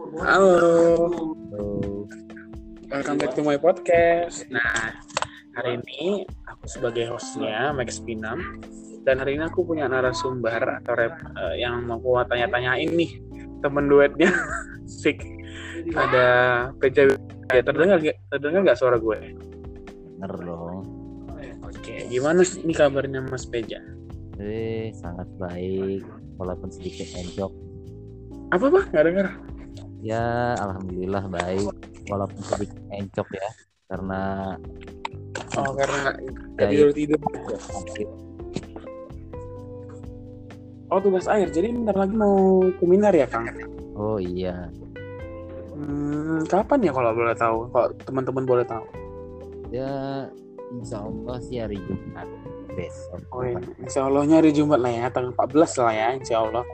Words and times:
Halo, 0.00 0.16
Halo. 0.24 2.08
welcome 2.88 3.20
back 3.20 3.36
to 3.36 3.44
my 3.44 3.60
podcast. 3.60 4.48
Nah, 4.48 4.96
hari 5.52 5.76
ini 5.76 6.24
aku 6.48 6.64
sebagai 6.64 7.12
hostnya 7.12 7.68
Max 7.76 8.00
Pinam 8.00 8.64
dan 9.04 9.20
hari 9.20 9.36
ini 9.36 9.44
aku 9.44 9.60
punya 9.60 9.92
narasumber 9.92 10.80
atau 10.80 10.96
rep 10.96 11.12
eh, 11.36 11.60
yang 11.60 11.84
mau 11.84 12.00
aku 12.00 12.16
tanya-tanyain 12.32 12.88
nih 12.96 13.20
temen 13.60 13.92
duetnya 13.92 14.32
Sik 15.04 15.20
ada 15.92 16.28
PJ 16.80 17.12
ya, 17.52 17.60
terdengar 17.60 18.00
nggak 18.00 18.16
terdengar 18.32 18.60
nggak 18.72 18.80
suara 18.80 18.96
gue? 18.96 19.36
Bener 20.16 20.32
dong. 20.40 20.80
Oke, 21.60 22.08
gimana 22.08 22.40
sih 22.40 22.64
nih 22.64 22.72
kabarnya 22.72 23.20
Mas 23.28 23.44
Peja? 23.44 23.84
Eh, 24.40 24.96
sangat 24.96 25.28
baik 25.36 26.08
walaupun 26.40 26.72
sedikit 26.72 27.04
enjok. 27.20 27.52
Apa 28.48 28.66
pak? 28.72 28.84
Nggak 28.96 29.06
dengar? 29.12 29.28
Ya, 30.00 30.56
alhamdulillah 30.56 31.28
baik 31.28 31.68
walaupun 32.08 32.40
sedikit 32.40 32.80
encok 32.88 33.28
ya 33.36 33.48
karena 33.92 34.22
Oh 35.60 35.70
karena 35.78 36.16
Ya, 36.60 36.66
tidur 36.68 36.90
tidur. 36.92 37.20
Oh 40.90 40.98
tugas 40.98 41.30
akhir, 41.30 41.54
jadi 41.54 41.70
bentar 41.70 41.94
lagi 41.94 42.12
mau 42.18 42.66
seminar 42.82 43.14
ya 43.14 43.24
Kang? 43.30 43.46
Oh 43.94 44.18
iya, 44.18 44.66
Hmm, 45.80 46.44
kapan 46.44 46.84
ya 46.84 46.92
kalau 46.92 47.16
boleh 47.16 47.32
tahu? 47.32 47.58
Kalau 47.72 47.88
teman-teman 48.04 48.44
boleh 48.44 48.64
tahu? 48.68 48.84
ya 49.70 50.26
insya 50.74 50.98
Allah 50.98 51.38
sih 51.46 51.62
hari 51.62 51.78
Jumat 51.78 52.26
besok. 52.74 53.22
Oh 53.30 53.46
iya, 53.46 53.62
insya 53.78 54.02
Allahnya 54.10 54.42
hari 54.42 54.50
Jumat 54.50 54.82
lah 54.82 54.90
ya, 54.90 55.06
tanggal 55.14 55.30
14 55.38 55.78
lah 55.78 55.92
ya, 55.94 56.08
insya 56.18 56.36
Allah. 56.42 56.64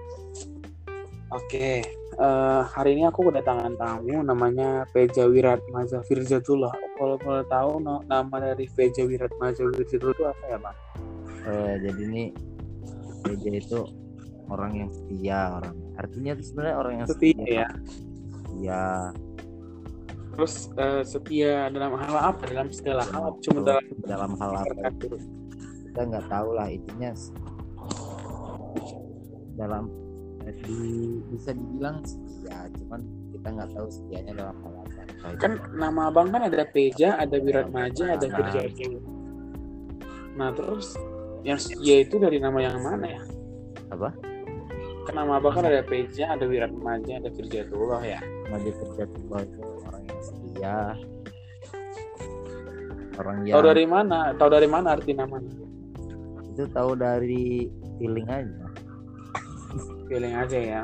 Oke, 1.37 1.85
eh, 2.17 2.63
hari 2.65 2.97
ini 2.97 3.05
aku 3.09 3.29
kedatangan 3.29 3.77
tamu 3.77 4.25
namanya 4.25 4.85
Peja 4.91 5.29
Wirat 5.29 5.61
Maza 5.71 6.01
Firzatullah. 6.05 6.73
Kalau 6.97 7.17
boleh 7.21 7.45
tahu 7.49 7.81
no- 7.81 8.05
nama 8.09 8.37
dari 8.53 8.67
Peja 8.73 9.05
Wirat 9.05 9.33
Maza 9.37 9.65
Firzatullah 9.65 10.13
itu 10.17 10.25
apa 10.25 10.45
ya, 10.49 10.59
Bang? 10.61 10.77
Eh, 11.47 11.75
jadi 11.85 12.01
ini 12.11 12.25
Reja 13.27 13.51
itu 13.53 13.81
orang 14.47 14.73
yang 14.75 14.91
setia 14.95 15.41
orang. 15.59 15.75
Artinya 15.99 16.31
itu 16.39 16.43
sebenarnya 16.53 16.77
orang 16.79 16.95
yang 17.03 17.07
Setia 17.09 17.45
ya. 17.45 17.69
Setia. 18.47 18.85
Terus 20.37 20.55
eh, 20.77 21.03
setia 21.05 21.53
dalam 21.73 21.93
hal 21.97 22.15
apa? 22.35 22.43
Dalam 22.45 22.69
segala 22.69 23.03
hal, 23.09 23.33
apa 23.33 23.39
cuma 23.41 23.61
dalam 23.65 23.85
dalam 24.05 24.33
hal 24.37 24.51
apa 24.61 24.93
kita 25.97 26.13
nggak 26.13 26.29
tahu 26.29 26.49
lah 26.53 26.69
intinya 26.69 27.11
dalam 29.57 29.89
di, 30.55 30.79
bisa 31.33 31.51
dibilang 31.51 32.03
setia 32.07 32.71
cuman 32.83 33.01
kita 33.35 33.47
nggak 33.51 33.71
tahu 33.75 33.87
setianya 33.91 34.33
dalam 34.39 34.57
hal 34.63 34.73
apa 34.87 35.29
kan 35.43 35.53
nama 35.75 36.13
abang 36.13 36.31
kan 36.31 36.47
ada 36.47 36.63
Peja, 36.71 37.19
ada 37.19 37.37
Wirat 37.43 37.69
Maja, 37.75 38.15
ada 38.15 38.27
Nah. 38.31 38.37
Firjatullah. 38.39 39.05
Nah 40.39 40.51
terus 40.55 40.95
yang 41.43 41.59
setia 41.59 42.07
itu 42.07 42.17
dari 42.23 42.39
nama 42.39 42.59
yang 42.63 42.79
mana 42.79 43.07
ya? 43.07 43.23
apa 43.91 44.11
Kan 45.07 45.15
nama 45.15 45.39
abang 45.39 45.55
kan 45.55 45.67
ada 45.67 45.83
Peja, 45.83 46.35
ada 46.35 46.47
Wirat 46.47 46.75
Maja, 46.75 47.19
ada 47.19 47.31
Firjatullah 47.35 48.03
ya. 48.07 48.21
Nabi 48.51 48.71
Firjatullah 48.71 49.41
itu 49.43 49.63
orang 49.83 50.03
yang 50.07 50.21
setia 50.23 50.79
orang 53.19 53.39
yang 53.43 53.55
Tahu 53.59 53.65
dari 53.67 53.85
mana? 53.89 54.19
Tahu 54.39 54.51
dari 54.51 54.69
mana 54.71 54.87
arti 54.95 55.11
namanya? 55.11 55.67
itu 56.57 56.65
tahu 56.73 56.97
dari 56.97 57.69
feeling 58.01 58.25
aja 58.33 58.66
Feeling 60.07 60.35
aja 60.39 60.59
ya. 60.59 60.83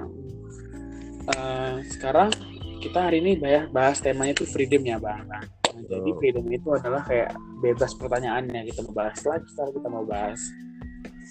Eh, 1.22 1.74
sekarang 1.86 2.34
kita 2.82 2.98
hari 2.98 3.22
ini 3.22 3.38
bahas, 3.38 3.70
bahas 3.70 3.96
temanya 4.02 4.34
itu 4.34 4.44
freedom 4.50 4.82
ya 4.82 4.98
bang. 4.98 5.22
Nah, 5.30 5.44
jadi 5.86 6.10
freedom 6.18 6.46
itu 6.50 6.68
adalah 6.74 7.06
kayak 7.06 7.30
bebas 7.62 7.94
pertanyaannya. 7.94 8.66
Kita 8.66 8.82
mau 8.90 8.94
bahas 8.94 9.22
lifestyle, 9.22 9.70
kita 9.70 9.88
mau 9.88 10.02
bahas 10.02 10.40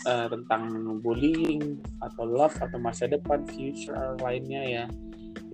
eh, 0.08 0.28
tentang 0.32 0.62
bullying 1.04 1.84
atau 2.00 2.24
love 2.24 2.56
atau 2.56 2.80
masa 2.80 3.12
depan, 3.12 3.44
future 3.52 4.16
lainnya 4.24 4.64
ya. 4.64 4.86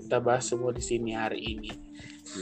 Kita 0.06 0.22
bahas 0.22 0.46
semua 0.46 0.70
di 0.70 0.86
sini 0.86 1.18
hari 1.18 1.42
ini. 1.42 1.72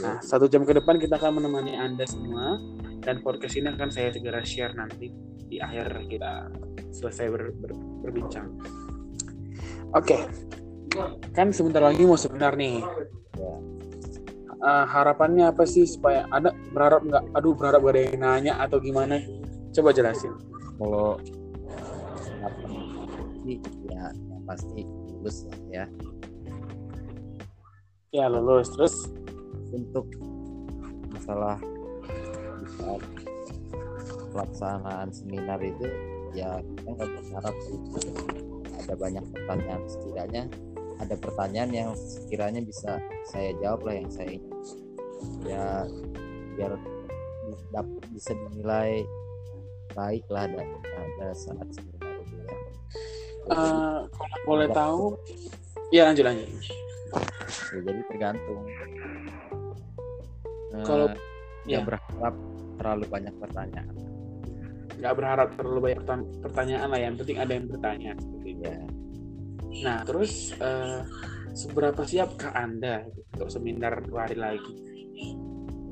Nah, 0.04 0.20
satu 0.20 0.52
jam 0.52 0.68
ke 0.68 0.76
depan 0.76 1.00
kita 1.00 1.16
akan 1.16 1.40
menemani 1.40 1.80
Anda 1.80 2.04
semua 2.04 2.60
dan 3.06 3.24
podcast 3.24 3.56
ini 3.56 3.72
akan 3.72 3.90
saya 3.94 4.12
segera 4.12 4.42
share 4.44 4.74
nanti 4.76 5.14
di 5.46 5.62
akhir 5.62 6.10
kita 6.10 6.50
selesai 6.92 7.26
ber- 7.30 7.56
ber- 7.56 7.80
berbincang. 8.04 8.50
Oke, 9.96 10.28
kan 11.32 11.56
sebentar 11.56 11.80
lagi 11.80 12.04
mau 12.04 12.20
seminar 12.20 12.60
nih. 12.60 12.84
Ya. 13.40 13.56
Eh, 14.66 14.86
harapannya 14.92 15.52
apa 15.52 15.64
sih 15.64 15.88
supaya 15.88 16.28
ada 16.34 16.52
berharap 16.76 17.06
nggak? 17.08 17.24
Aduh 17.38 17.56
berharap 17.56 17.80
gak 17.86 17.96
ada 17.96 18.02
yang 18.02 18.20
nanya 18.20 18.54
atau 18.60 18.84
gimana? 18.84 19.24
Coba 19.72 19.96
jelasin. 19.96 20.36
kalau 20.76 21.16
sih 23.46 23.62
ya 23.88 24.10
yang 24.12 24.44
pasti 24.50 24.82
lulus 24.84 25.46
lah 25.46 25.60
ya 25.70 25.86
Ya 28.10 28.26
lulus 28.28 28.74
terus. 28.74 28.96
untuk 29.76 30.08
masalah 31.12 31.60
saat 32.80 33.02
pelaksanaan 34.32 35.12
seminar 35.12 35.60
itu 35.60 35.84
ya 36.32 36.64
kita 36.64 36.90
nggak 36.96 37.10
berharap 37.12 37.56
sih 37.68 37.78
ada 38.84 38.94
banyak 38.96 39.24
pertanyaan 39.32 39.82
setidaknya 39.88 40.44
ada 40.96 41.16
pertanyaan 41.20 41.72
yang 41.72 41.90
sekiranya 41.96 42.62
bisa 42.64 43.00
saya 43.28 43.52
jawab 43.60 43.84
lah 43.84 43.96
yang 44.00 44.10
saya 44.10 44.30
ingin 44.40 44.52
ya 45.44 45.66
biar 46.56 46.72
bisa 48.16 48.32
dinilai 48.32 49.04
baik 49.92 50.24
lah 50.32 50.48
ada, 50.48 50.64
ada 50.96 51.28
saat 51.36 51.68
seminar 51.72 52.16
itu 52.24 52.36
ya. 52.40 52.56
Eh, 53.46 54.00
kalau 54.10 54.38
boleh 54.48 54.68
tahu, 54.72 55.04
ya 55.92 56.08
lanjut 56.10 56.26
lanjut. 56.26 56.48
Ya, 57.72 57.80
jadi 57.84 58.02
tergantung 58.10 58.60
Eh, 60.76 60.84
Kalau- 60.84 61.08
nggak 61.64 61.72
ya. 61.72 61.80
berharap 61.88 62.36
terlalu 62.76 63.06
banyak 63.08 63.34
pertanyaan 63.40 63.88
Nggak 64.96 65.14
berharap 65.16 65.48
terlalu 65.56 65.80
banyak 65.80 66.00
pertan- 66.04 66.30
pertanyaan 66.40 66.88
lah. 66.92 67.00
Yang 67.00 67.14
penting 67.24 67.38
ada 67.40 67.52
yang 67.52 67.66
bertanya. 67.68 68.12
Ya 68.66 68.78
Nah, 69.76 70.08
terus 70.08 70.56
eh, 70.56 71.00
seberapa 71.52 72.08
siapkah 72.08 72.56
Anda 72.56 73.04
untuk 73.36 73.52
seminar 73.52 74.00
dua 74.08 74.24
hari 74.24 74.40
lagi? 74.40 74.74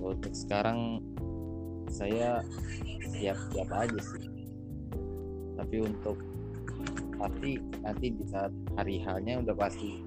untuk 0.04 0.36
sekarang 0.36 1.00
saya 1.88 2.44
siap-siap 3.16 3.70
aja 3.72 4.00
sih 4.04 4.28
tapi 5.56 5.76
untuk 5.80 6.20
pasti 7.16 7.56
nanti 7.80 8.08
di 8.12 8.26
saat 8.28 8.52
hari 8.76 9.00
halnya 9.00 9.40
udah 9.40 9.56
pasti 9.56 10.04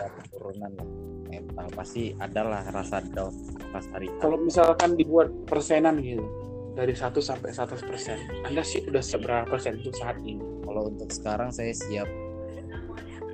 ada 0.00 0.08
penurunan 0.16 0.72
lah 0.80 0.88
mental 1.30 1.68
pasti 1.76 2.16
adalah 2.18 2.64
rasa 2.74 3.04
down 3.12 3.30
pas 3.70 3.86
hari. 3.94 4.10
Kalau 4.18 4.34
misalkan 4.42 4.98
dibuat 4.98 5.30
persenan 5.46 6.02
gitu, 6.02 6.26
dari 6.76 6.94
1 6.94 7.12
sampai 7.18 7.50
100 7.50 7.82
persen, 7.84 8.18
Anda 8.46 8.62
sih 8.62 8.86
udah 8.86 9.02
seberapa 9.02 9.44
persen 9.48 9.82
untuk 9.82 9.94
saat 9.98 10.16
ini? 10.22 10.60
kalau 10.70 10.86
untuk 10.86 11.10
sekarang 11.10 11.50
saya 11.50 11.74
siap 11.74 12.06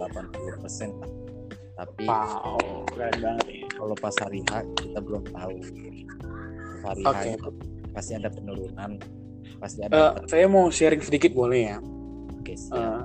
80% 0.00 0.96
lah 0.96 1.10
tapi 1.76 2.08
Wow, 2.08 2.88
keren 2.88 3.16
banget 3.20 3.46
ya. 3.52 3.68
kalau 3.76 3.92
pas 4.00 4.16
hari 4.24 4.40
H 4.48 4.64
kita 4.80 4.98
belum 5.04 5.28
tahu 5.28 5.56
hari 6.80 7.02
Oke. 7.04 7.12
H 7.12 7.36
itu 7.36 7.50
pasti 7.92 8.12
ada 8.16 8.32
penurunan 8.32 8.96
pasti 9.60 9.84
ada 9.84 10.16
saya 10.24 10.48
mau 10.48 10.72
sharing 10.72 11.04
sedikit 11.04 11.36
boleh 11.36 11.76
ya? 11.76 11.78
Oke, 12.40 12.56
siap. 12.56 12.72
Eh, 12.72 13.04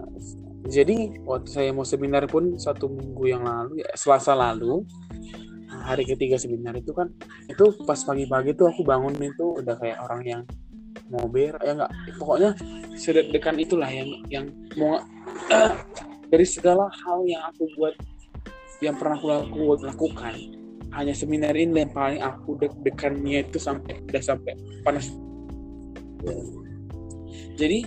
jadi 0.72 1.20
waktu 1.28 1.50
saya 1.52 1.70
mau 1.76 1.84
seminar 1.84 2.24
pun 2.32 2.56
satu 2.56 2.88
minggu 2.88 3.26
yang 3.28 3.44
lalu, 3.44 3.82
ya, 3.82 3.90
Selasa 3.98 4.38
lalu, 4.38 4.86
hari 5.72 6.04
ketiga 6.04 6.36
seminar 6.36 6.76
itu 6.76 6.92
kan, 6.92 7.08
itu 7.48 7.72
pas 7.88 7.98
pagi-pagi 8.04 8.54
tuh 8.56 8.70
aku 8.72 8.84
bangun 8.84 9.16
itu 9.20 9.64
udah 9.64 9.76
kayak 9.80 9.98
orang 10.04 10.22
yang 10.24 10.42
mau 11.08 11.28
ber, 11.28 11.56
ya 11.64 11.72
enggak, 11.76 11.92
pokoknya 12.20 12.50
sedek-dekan 12.96 13.56
itulah 13.60 13.88
yang 13.88 14.10
yang 14.28 14.46
mau 14.80 15.00
dari 16.32 16.46
segala 16.48 16.88
hal 17.04 17.24
yang 17.28 17.44
aku 17.52 17.68
buat, 17.76 17.96
yang 18.80 18.96
pernah 18.96 19.20
aku 19.20 19.28
laku- 19.28 19.84
lakukan, 19.84 20.34
hanya 20.92 21.16
seminar 21.16 21.56
ini 21.56 21.88
yang 21.88 21.92
paling 21.92 22.20
aku 22.20 22.60
deg-degannya 22.60 23.48
itu 23.48 23.60
sampai 23.60 24.00
udah 24.08 24.24
sampai 24.24 24.54
panas. 24.84 25.12
Jadi 27.56 27.80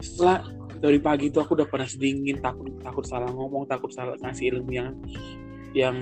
setelah 0.00 0.44
dari 0.80 0.96
pagi 0.96 1.28
itu 1.28 1.36
aku 1.36 1.52
udah 1.60 1.68
panas 1.68 1.92
dingin 2.00 2.40
takut 2.40 2.72
takut 2.80 3.04
salah 3.04 3.28
ngomong 3.28 3.68
takut 3.68 3.92
salah 3.92 4.16
ngasih 4.24 4.56
ilmu 4.56 4.72
yang 4.72 4.96
yang 5.70 5.94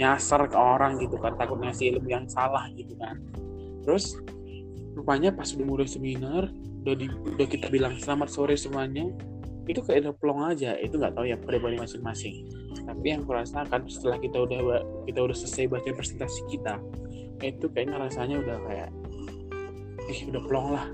nyasar 0.00 0.48
ke 0.48 0.56
orang 0.56 0.96
gitu 0.96 1.20
kan 1.20 1.36
takut 1.36 1.60
ngasih 1.60 1.96
ilmu 1.96 2.08
yang 2.08 2.24
salah 2.28 2.68
gitu 2.72 2.96
kan. 2.96 3.20
Terus 3.84 4.16
rupanya 4.96 5.32
pas 5.32 5.48
udah 5.52 5.66
mulai 5.66 5.88
seminar 5.88 6.48
udah 6.80 6.94
di, 6.96 7.06
udah 7.08 7.46
kita 7.46 7.68
bilang 7.68 8.00
selamat 8.00 8.32
sore 8.32 8.56
semuanya 8.56 9.12
itu 9.68 9.84
kayak 9.84 10.08
udah 10.08 10.14
plong 10.16 10.40
aja 10.50 10.74
itu 10.80 10.96
nggak 10.96 11.14
tahu 11.14 11.28
ya 11.28 11.36
pribadi 11.36 11.76
masing-masing. 11.76 12.48
Tapi 12.80 13.06
yang 13.06 13.22
kurasakan 13.28 13.86
setelah 13.86 14.18
kita 14.18 14.40
udah 14.40 14.82
kita 15.04 15.20
udah 15.20 15.36
selesai 15.36 15.68
baca 15.68 15.90
presentasi 15.92 16.40
kita 16.48 16.80
itu 17.40 17.68
kayaknya 17.72 18.00
rasanya 18.00 18.36
udah 18.40 18.56
kayak 18.66 18.90
eh 20.08 20.20
udah 20.32 20.42
plong 20.48 20.68
lah. 20.74 20.86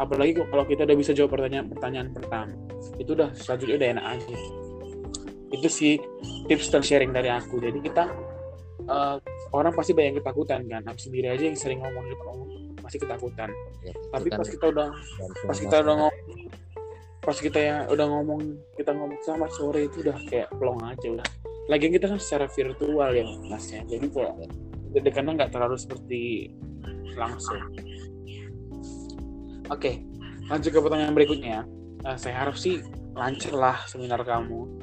Apalagi 0.00 0.42
kalau 0.48 0.64
kita 0.66 0.84
udah 0.88 0.96
bisa 0.98 1.12
jawab 1.14 1.38
pertanyaan-pertanyaan 1.38 2.10
pertama 2.10 2.52
itu 2.96 3.12
udah 3.12 3.30
selanjutnya 3.36 3.76
udah 3.76 3.88
enak 3.96 4.06
aja 4.16 4.36
itu 5.50 5.68
sih 5.68 5.94
tips 6.46 6.70
dan 6.70 6.82
sharing 6.82 7.10
dari 7.10 7.30
aku. 7.30 7.58
Jadi 7.58 7.78
kita 7.82 8.06
uh, 8.86 9.18
orang 9.50 9.74
pasti 9.74 9.92
banyak 9.92 10.22
ketakutan 10.22 10.62
kan. 10.70 10.82
Aku 10.86 10.98
sendiri 10.98 11.34
aja 11.34 11.44
yang 11.46 11.58
sering 11.58 11.82
ngomong 11.82 12.06
di 12.06 12.10
depan 12.14 12.34
masih 12.80 12.98
ketakutan. 13.02 13.50
Ya, 13.82 13.94
tapi 14.14 14.26
kan 14.30 14.38
pas 14.40 14.50
kita 14.50 14.66
udah 14.70 14.88
pas 15.46 15.58
kita 15.58 15.76
udah 15.82 15.94
ngomong 15.98 16.18
pas 17.20 17.36
kita 17.36 17.58
ya 17.60 17.76
udah 17.92 18.06
ngomong 18.08 18.40
kita 18.80 18.96
ngomong 18.96 19.20
sama 19.20 19.46
sore 19.52 19.92
itu 19.92 20.00
udah 20.00 20.16
kayak 20.30 20.48
plong 20.56 20.80
aja 20.86 21.06
udah. 21.18 21.28
Lagi 21.68 21.86
kita 21.92 22.10
kan 22.10 22.18
secara 22.18 22.46
virtual 22.48 23.10
ya 23.12 23.26
mas 23.50 23.66
ya. 23.68 23.82
Jadi 23.84 24.06
kayak 24.08 24.34
jadi 24.90 25.08
karena 25.12 25.30
nggak 25.36 25.50
terlalu 25.52 25.76
seperti 25.76 26.54
langsung. 27.18 27.60
Oke 29.70 30.02
lanjut 30.50 30.70
ke 30.70 30.78
pertanyaan 30.82 31.14
berikutnya. 31.14 31.58
Uh, 32.00 32.16
saya 32.16 32.46
harap 32.46 32.56
sih 32.56 32.80
lancar 33.12 33.52
lah 33.52 33.76
seminar 33.84 34.24
kamu 34.24 34.79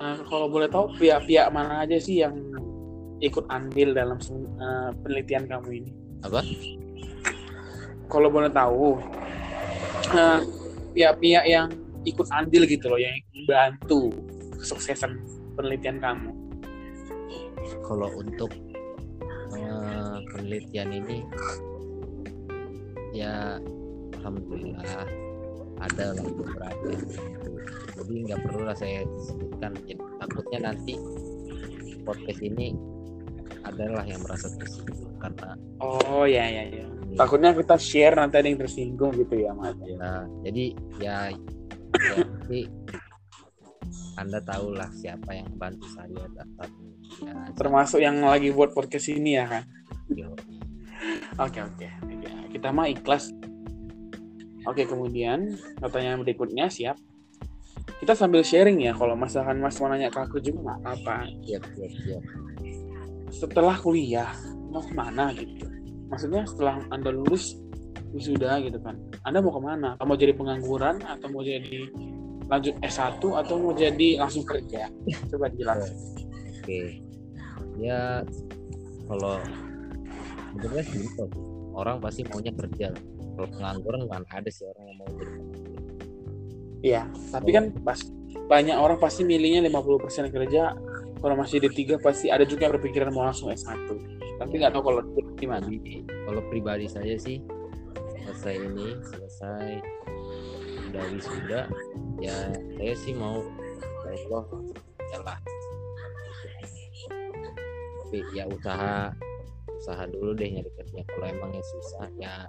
uh, 0.00 0.18
kalau 0.26 0.46
boleh 0.50 0.70
tahu 0.70 0.94
pihak-pihak 0.96 1.50
mana 1.50 1.84
aja 1.84 1.98
sih 1.98 2.22
yang 2.22 2.34
ikut 3.18 3.44
andil 3.50 3.94
dalam 3.94 4.18
uh, 4.62 4.90
penelitian 5.02 5.44
kamu 5.50 5.84
ini? 5.84 5.90
Apa? 6.22 6.40
Kalau 8.08 8.28
boleh 8.32 8.50
tahu 8.50 8.96
uh, 10.14 10.40
pihak-pihak 10.94 11.44
yang 11.46 11.68
ikut 12.06 12.28
andil 12.32 12.64
gitu 12.64 12.88
loh 12.88 13.00
yang 13.00 13.14
membantu 13.34 14.14
kesuksesan 14.58 15.18
penelitian 15.58 15.98
kamu. 16.00 16.30
Kalau 17.84 18.08
untuk 18.16 18.52
uh, 19.52 20.18
penelitian 20.32 20.88
ini 20.94 21.24
ya 23.12 23.56
alhamdulillah 24.20 24.84
ada 25.80 26.06
lah 26.12 26.26
beberapa 26.26 26.90
jadi 27.98 28.14
nggak 28.30 28.40
perlu 28.46 28.62
lah 28.64 28.76
saya 28.78 29.02
sebutkan. 29.26 29.74
Ya, 29.84 29.96
takutnya 30.22 30.58
nanti 30.70 30.94
podcast 32.06 32.40
ini 32.40 32.72
adalah 33.66 34.04
yang 34.08 34.22
merasa 34.24 34.48
tersinggung 34.56 35.12
karena 35.20 35.58
oh 35.82 36.24
ya 36.24 36.46
ya 36.46 36.64
ya 36.72 36.86
takutnya 37.18 37.52
kita 37.52 37.76
share 37.76 38.16
nanti 38.16 38.40
ada 38.40 38.48
yang 38.48 38.60
tersinggung 38.60 39.12
gitu 39.18 39.34
ya 39.44 39.52
mas. 39.52 39.76
Ya 39.84 40.24
jadi 40.46 40.64
ya, 41.02 41.16
ya 41.92 42.16
nanti 42.22 42.70
anda 44.16 44.38
tahulah 44.42 44.88
siapa 44.94 45.30
yang 45.36 45.50
bantu 45.58 45.86
saya 45.94 46.26
dapat 46.32 46.70
ya, 47.22 47.34
termasuk 47.54 48.00
yang 48.02 48.22
lagi 48.24 48.50
buat 48.54 48.72
podcast 48.72 49.10
ini 49.12 49.36
ya 49.36 49.44
kan? 49.46 49.64
Oke 51.38 51.60
oke. 51.60 51.86
Kita 52.50 52.68
mah 52.72 52.88
ikhlas. 52.90 53.30
Oke 54.66 54.84
kemudian 54.84 55.56
pertanyaan 55.80 56.20
berikutnya 56.26 56.68
siap 56.68 57.00
kita 57.98 58.14
sambil 58.14 58.46
sharing 58.46 58.78
ya 58.78 58.94
kalau 58.94 59.18
misalkan 59.18 59.58
mas 59.58 59.74
mau 59.82 59.90
nanya 59.90 60.06
ke 60.06 60.22
aku 60.22 60.38
juga 60.38 60.78
nggak 60.78 60.80
apa 60.86 61.16
siap 61.42 61.62
siap 61.74 61.92
siap. 62.06 62.22
Setelah 63.28 63.76
kuliah 63.82 64.30
mau 64.70 64.80
ke 64.80 64.94
mana 64.94 65.34
gitu? 65.34 65.66
Maksudnya 66.08 66.46
setelah 66.46 66.78
anda 66.94 67.10
lulus 67.10 67.58
wisuda 68.14 68.62
gitu 68.64 68.78
kan 68.80 68.96
anda 69.26 69.42
mau 69.42 69.50
ke 69.50 69.60
mana? 69.60 69.98
Mau 69.98 70.14
jadi 70.14 70.32
pengangguran 70.32 71.02
atau 71.02 71.26
mau 71.28 71.42
jadi 71.42 71.90
lanjut 72.48 72.74
S1 72.80 73.20
atau 73.20 73.54
mau 73.58 73.74
jadi 73.74 74.22
langsung 74.22 74.46
kerja? 74.46 74.86
Coba 75.34 75.50
jelas 75.52 75.90
oke. 75.90 76.64
Okay. 76.64 77.02
ya 77.78 78.22
kalau 79.10 79.42
sebenarnya 80.54 80.84
simpel 80.86 81.26
orang 81.74 81.98
pasti 81.98 82.22
maunya 82.30 82.54
kerja. 82.54 82.94
Kalau 83.38 83.48
pengangguran 83.54 84.02
kan 84.10 84.22
ada 84.34 84.50
sih 84.50 84.66
orang 84.66 84.84
yang 84.86 84.98
mau 84.98 85.10
jadi 85.14 85.38
iya. 86.82 87.02
Tapi 87.30 87.50
kan 87.50 87.70
pas 87.82 87.98
banyak 88.48 88.76
orang 88.76 88.96
pasti 88.96 89.24
milihnya 89.28 89.60
50% 89.68 90.32
kerja 90.32 90.72
kalau 91.18 91.34
masih 91.34 91.60
di 91.60 91.70
tiga 91.74 92.00
pasti 92.00 92.30
ada 92.32 92.46
juga 92.48 92.70
yang 92.70 92.80
berpikiran 92.80 93.12
mau 93.12 93.28
langsung 93.28 93.52
S1 93.52 93.76
tapi 94.38 94.62
nggak 94.62 94.70
tahu 94.70 94.82
kalau 94.86 95.02
gimana 95.34 95.66
kalau 96.24 96.40
pribadi 96.46 96.86
saya 96.86 97.18
sih 97.18 97.42
selesai 98.24 98.54
ini 98.56 98.88
selesai 99.02 99.68
dari 100.94 101.18
sudah 101.20 101.66
ya 102.22 102.54
saya 102.78 102.94
sih 102.96 103.12
mau 103.12 103.42
ya 104.08 104.16
Allah 104.30 104.44
jalan 105.12 105.40
tapi 108.08 108.18
ya 108.32 108.48
usaha 108.48 109.12
usaha 109.78 110.02
dulu 110.10 110.34
deh 110.34 110.48
nyari 110.48 110.70
kerja. 110.74 111.00
Kalau 111.06 111.26
emangnya 111.28 111.62
susah 111.62 112.08
ya 112.18 112.48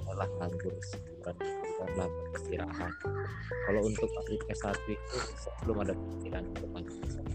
adalah 0.00 0.26
nganggur 0.40 0.74
sebulan 0.80 1.36
bukanlah 1.78 2.10
beristirahat. 2.10 2.92
Kalau 3.70 3.80
untuk 3.86 4.10
atlet 4.18 4.42
S1 4.50 4.74
itu 4.90 5.16
belum 5.62 5.86
ada 5.86 5.94
pikiran 5.94 6.44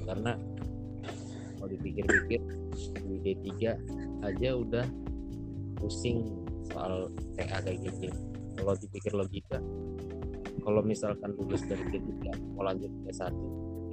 karena 0.03 0.35
kalau 1.55 1.69
dipikir-pikir 1.71 2.41
di 3.07 3.15
D3 3.23 3.51
aja 4.27 4.49
udah 4.51 4.85
pusing 5.79 6.27
soal 6.67 7.07
TA 7.39 7.63
kayak 7.63 7.79
gini. 7.87 8.11
Kalau 8.59 8.75
dipikir 8.75 9.15
logika 9.15 9.63
kalau 10.63 10.79
misalkan 10.83 11.35
lulus 11.39 11.63
dari 11.67 11.83
D3 11.91 12.35
mau 12.55 12.67
lanjut 12.67 12.91
ke 13.03 13.11
S1 13.11 13.31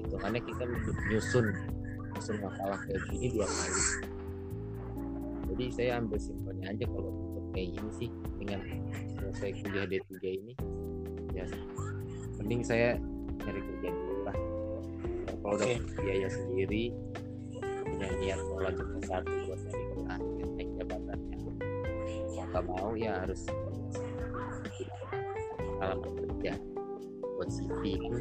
hitungannya 0.06 0.40
kita 0.42 0.62
nyusun 1.10 1.46
nyusun 2.14 2.36
makalah 2.42 2.78
kayak 2.86 3.02
gini 3.10 3.26
dua 3.34 3.46
kali. 3.46 3.82
Jadi 5.50 5.64
saya 5.74 5.98
ambil 5.98 6.18
simpelnya 6.18 6.70
aja 6.70 6.84
kalau 6.86 7.10
untuk 7.10 7.44
kayak 7.54 7.74
gini 7.74 7.90
sih 7.98 8.10
dengan 8.38 8.60
selesai 9.30 9.62
kuliah 9.62 9.86
D3 9.86 10.12
ini 10.26 10.52
ya. 11.34 11.46
Mending 12.42 12.62
saya 12.66 12.98
nyari 13.46 13.60
kerja 13.62 13.88
dulu 13.94 14.16
lah. 14.26 14.36
Kalau 15.30 15.54
udah 15.56 15.70
biaya 16.02 16.28
sendiri 16.28 16.92
punya 17.86 18.08
niat 18.18 18.40
mau 18.50 18.58
lanjut 18.62 18.86
ke 18.86 18.98
satu 19.06 19.32
buat 19.46 19.60
nyari 19.62 19.84
kerja 19.94 20.14
naik 20.58 20.68
jabatannya. 20.78 21.36
Mau 22.34 22.44
nggak 22.50 22.64
mau 22.66 22.90
ya 22.98 23.12
harus 23.22 23.40
alamat 25.80 26.12
kerja. 26.18 26.52
Buat 27.38 27.48
CV 27.48 27.82
itu 27.96 28.18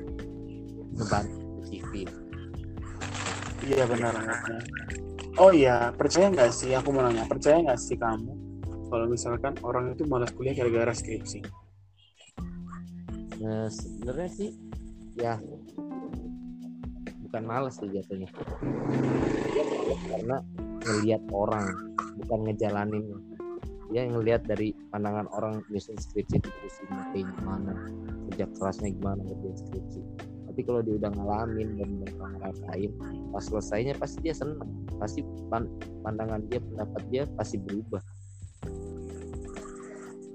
ngebantu 0.96 1.60
CV 1.68 1.94
iya 3.68 3.84
benar. 3.86 4.16
Oh 5.36 5.52
iya 5.52 5.92
percaya 5.92 6.32
nggak 6.32 6.50
sih 6.52 6.72
aku 6.74 6.96
mau 6.96 7.04
nanya 7.04 7.28
percaya 7.28 7.60
nggak 7.60 7.80
sih 7.80 8.00
kamu 8.00 8.49
kalau 8.90 9.06
misalkan 9.06 9.54
orang 9.62 9.94
itu 9.94 10.04
malas 10.10 10.34
kuliah 10.34 10.58
gara-gara 10.58 10.92
skripsi. 10.92 11.46
Nah 13.40 13.70
sebenarnya 13.70 14.30
sih 14.34 14.50
ya 15.16 15.38
bukan 17.30 17.44
malas 17.46 17.78
sih 17.78 17.88
jatuhnya. 17.88 18.28
Karena 20.10 20.42
ngelihat 20.84 21.22
orang 21.30 21.70
bukan 22.26 22.40
ngejalanin. 22.50 23.06
Dia 23.90 24.06
ngelihat 24.06 24.46
dari 24.46 24.74
pandangan 24.94 25.26
orang 25.34 25.66
nyusun 25.70 25.98
skripsi 25.98 26.38
itu 26.38 26.50
terus 26.50 26.78
kayak 26.86 27.26
gimana 27.26 27.74
kerja 28.30 28.46
kerasnya 28.58 28.90
gimana 28.94 29.22
ngerjain 29.26 29.58
skripsi. 29.58 30.02
Tapi 30.50 30.62
kalau 30.66 30.82
dia 30.82 30.98
udah 30.98 31.10
ngalamin 31.14 31.78
dan 31.78 31.90
ngerasain 32.18 32.92
pas 33.34 33.44
selesainya 33.46 33.94
pasti 33.98 34.18
dia 34.26 34.34
senang 34.34 34.70
pasti 34.98 35.24
pandangan 36.04 36.42
dia 36.52 36.60
pendapat 36.60 37.02
dia 37.10 37.24
pasti 37.34 37.58
berubah 37.62 38.02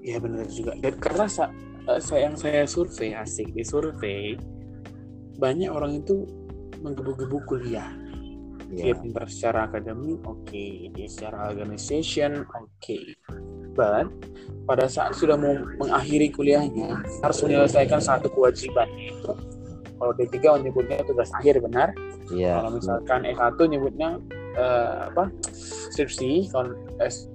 Iya 0.05 0.21
benar 0.21 0.45
juga 0.45 0.77
dan 0.77 0.93
karena 1.01 1.25
sa 1.25 1.49
saya 1.97 2.29
yang 2.29 2.37
saya 2.37 2.65
survei 2.69 3.17
asik 3.17 3.49
di 3.57 3.65
survei 3.65 4.37
banyak 5.41 5.69
orang 5.69 6.01
itu 6.01 6.29
menggebu-gebu 6.81 7.37
kuliah 7.49 7.89
yeah. 8.69 8.93
dia 8.93 8.95
pintar 8.97 9.25
secara 9.29 9.69
akademik 9.69 10.21
oke 10.25 10.45
okay. 10.45 10.93
dia 10.93 11.09
secara 11.09 11.49
organization 11.49 12.45
oke 12.45 12.69
okay. 12.77 13.17
but 13.73 14.09
pada 14.69 14.85
saat 14.89 15.13
sudah 15.17 15.37
mau 15.37 15.57
mengakhiri 15.81 16.29
kuliahnya 16.33 17.01
harus 17.21 17.39
menyelesaikan 17.45 18.01
satu 18.01 18.29
kewajiban 18.29 18.89
itu 18.97 19.33
kalau 19.95 20.11
D3 20.13 20.37
menyebutnya 20.61 21.01
tugas 21.05 21.33
akhir 21.33 21.61
benar 21.61 21.93
yeah. 22.33 22.61
kalau 22.61 22.77
misalkan 22.77 23.25
S1 23.25 23.57
nyebutnya 23.57 24.09
uh, 24.57 25.09
apa 25.13 25.33
skripsi 25.93 26.49
kalau 26.53 26.73
S 27.01 27.29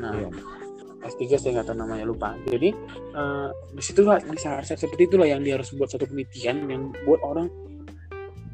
nah 0.00 0.16
yeah. 0.16 0.59
S3 1.10 1.22
saya 1.36 1.50
nggak 1.60 1.66
tahu 1.70 1.76
namanya 1.82 2.04
lupa. 2.06 2.38
Jadi 2.46 2.70
uh, 3.14 3.50
di 3.74 3.82
situ 3.82 4.06
di 4.06 4.38
saat 4.38 4.64
seperti 4.64 5.10
itulah 5.10 5.26
yang 5.26 5.42
dia 5.42 5.58
harus 5.58 5.74
buat 5.74 5.90
satu 5.90 6.06
penelitian 6.06 6.70
yang 6.70 6.82
buat 7.04 7.20
orang 7.26 7.50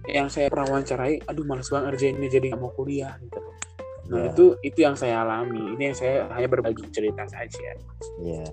yang 0.07 0.31
saya 0.31 0.47
pernah 0.47 0.71
wawancarai 0.71 1.19
aduh 1.27 1.43
males 1.43 1.67
banget 1.67 2.15
ini 2.15 2.31
jadi 2.31 2.55
nggak 2.55 2.61
mau 2.63 2.73
kuliah 2.73 3.19
gitu. 3.21 3.41
Nah 4.07 4.23
yeah. 4.23 4.31
itu 4.31 4.45
itu 4.63 4.79
yang 4.81 4.97
saya 4.97 5.23
alami. 5.27 5.77
Ini 5.77 5.83
yang 5.93 5.97
saya 5.99 6.17
hanya 6.33 6.49
berbagi 6.49 6.83
cerita 6.95 7.27
saja. 7.29 7.77
Iya. 8.23 8.43
Yeah. 8.43 8.49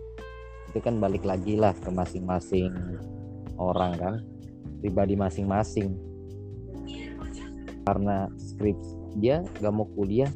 itu 0.73 0.81
kan 0.81 0.97
balik 0.97 1.21
lagi 1.21 1.53
lah 1.53 1.77
ke 1.77 1.93
masing-masing 1.93 2.73
orang 3.61 3.93
kan? 3.93 4.15
Pribadi 4.81 5.13
masing-masing. 5.13 5.93
Karena 7.85 8.25
skripsi 8.41 9.03
dia 9.21 9.45
gak 9.61 9.73
mau 9.73 9.85
kuliah 9.93 10.29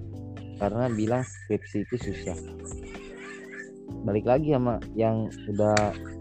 karena 0.62 0.89
bilang 0.89 1.25
skripsi 1.25 1.86
itu 1.86 1.95
susah 1.97 2.38
balik 4.03 4.25
lagi 4.27 4.53
sama 4.56 4.79
yang 4.94 5.27
udah 5.51 5.75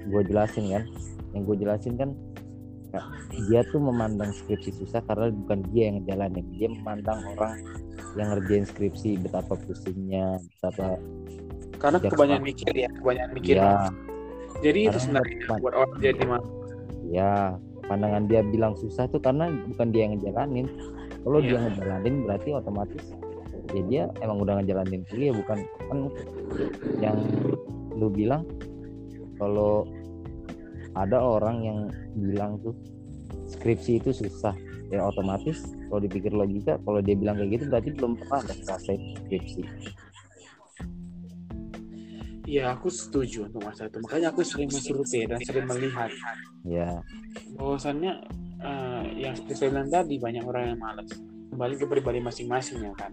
gue 0.08 0.23
jelasin 0.26 0.70
kan. 0.73 0.85
Yang 1.35 1.42
gue 1.52 1.56
jelasin 1.66 1.94
kan 2.00 2.11
dia 3.50 3.61
tuh 3.68 3.76
memandang 3.82 4.32
skripsi 4.32 4.73
susah 4.80 5.04
karena 5.04 5.28
bukan 5.32 5.61
dia 5.70 5.92
yang 5.92 6.00
ngejalanin. 6.00 6.46
Dia 6.56 6.68
memandang 6.73 7.20
orang 7.37 7.54
yang 8.16 8.32
ngerjain 8.32 8.64
skripsi 8.64 9.20
betapa 9.20 9.54
pusingnya 9.61 10.40
betapa 10.56 10.96
karena 11.76 11.99
kebanyakan 12.00 12.44
mikir 12.44 12.73
ya 12.73 12.88
kebanyakan 12.88 13.30
mikir. 13.37 13.54
Ya. 13.61 13.92
jadi 14.64 14.80
itu 14.88 14.99
sebenarnya 14.99 15.37
buat 15.61 15.75
orang 15.76 15.92
jadi 16.00 16.23
mah 16.25 16.42
ya 17.12 17.32
pandangan 17.87 18.25
dia 18.26 18.40
bilang 18.42 18.73
susah 18.80 19.04
tuh 19.12 19.20
karena 19.20 19.52
bukan 19.68 19.92
dia 19.92 20.08
yang 20.08 20.12
ngejalanin. 20.18 20.66
Kalau 21.23 21.38
yeah. 21.42 21.49
dia 21.52 21.58
ngejalanin 21.68 22.14
berarti 22.25 22.49
otomatis 22.54 23.04
ya 23.75 23.82
dia 23.87 24.04
emang 24.23 24.42
udah 24.42 24.62
ngejalanin 24.62 25.02
kuliah 25.11 25.32
bukan 25.35 25.58
kan 25.90 25.99
yang 27.02 27.18
lu 27.96 28.12
bilang 28.12 28.44
kalau 29.40 29.88
ada 30.96 31.20
orang 31.20 31.56
yang 31.64 31.78
bilang 32.16 32.56
tuh 32.62 32.73
skripsi 33.50 34.00
itu 34.00 34.11
susah 34.12 34.54
ya 34.88 35.02
otomatis 35.02 35.66
kalau 35.90 36.00
dipikir 36.02 36.30
logika 36.30 36.78
kalau 36.87 37.02
dia 37.02 37.18
bilang 37.18 37.37
kayak 37.37 37.58
gitu 37.58 37.64
berarti 37.68 37.90
belum 37.94 38.12
pernah 38.18 38.38
ada 38.42 38.54
selesai 38.54 38.96
skripsi 39.26 39.62
Iya, 42.46 42.78
aku 42.78 42.87
setuju 42.87 43.50
untuk 43.50 43.58
masa 43.66 43.90
itu. 43.90 43.99
Makanya 43.99 44.30
aku 44.30 44.46
sering 44.46 44.70
mensurvei 44.70 45.26
dan 45.26 45.42
sering 45.42 45.66
melihat. 45.66 46.14
Ya. 46.62 47.02
Bahwasannya 47.58 48.23
uh, 48.62 49.02
yang 49.18 49.35
seperti 49.35 49.54
saya 49.58 49.75
bilang 49.75 49.90
tadi 49.90 50.14
banyak 50.23 50.46
orang 50.46 50.62
yang 50.70 50.78
malas. 50.78 51.11
Kembali 51.50 51.75
ke 51.75 51.90
pribadi 51.90 52.23
masing-masing 52.23 52.87
ya 52.87 52.94
kan. 52.94 53.11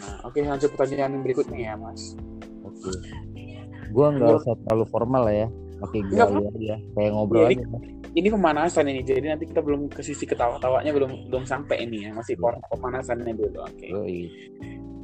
Nah, 0.00 0.26
oke 0.26 0.38
okay, 0.38 0.42
lanjut 0.46 0.70
pertanyaan 0.74 1.22
berikutnya 1.22 1.58
ya, 1.58 1.74
Mas. 1.78 2.18
Oke. 2.66 2.90
Okay. 2.90 3.62
Gua 3.94 4.10
nggak 4.10 4.42
usah 4.42 4.54
terlalu 4.66 4.84
formal 4.90 5.22
lah 5.28 5.34
ya. 5.46 5.48
Oke, 5.82 6.00
gue 6.00 6.16
aja. 6.16 6.76
Kayak 6.96 7.10
ngobrol 7.12 7.50
ya, 7.50 7.58
aja 7.58 7.66
ini 8.14 8.28
pemanasan 8.30 8.86
ini 8.86 9.02
jadi 9.02 9.34
nanti 9.34 9.50
kita 9.50 9.60
belum 9.60 9.90
ke 9.90 10.00
sisi 10.00 10.22
ketawa-tawanya 10.24 10.94
belum 10.94 11.28
belum 11.28 11.44
sampai 11.44 11.82
ini 11.82 12.06
ya 12.08 12.10
masih 12.14 12.38
iya. 12.38 12.62
pemanasannya 12.70 13.34
dulu 13.34 13.66
oke 13.66 13.74
okay. 13.74 13.90
uh, 13.90 14.06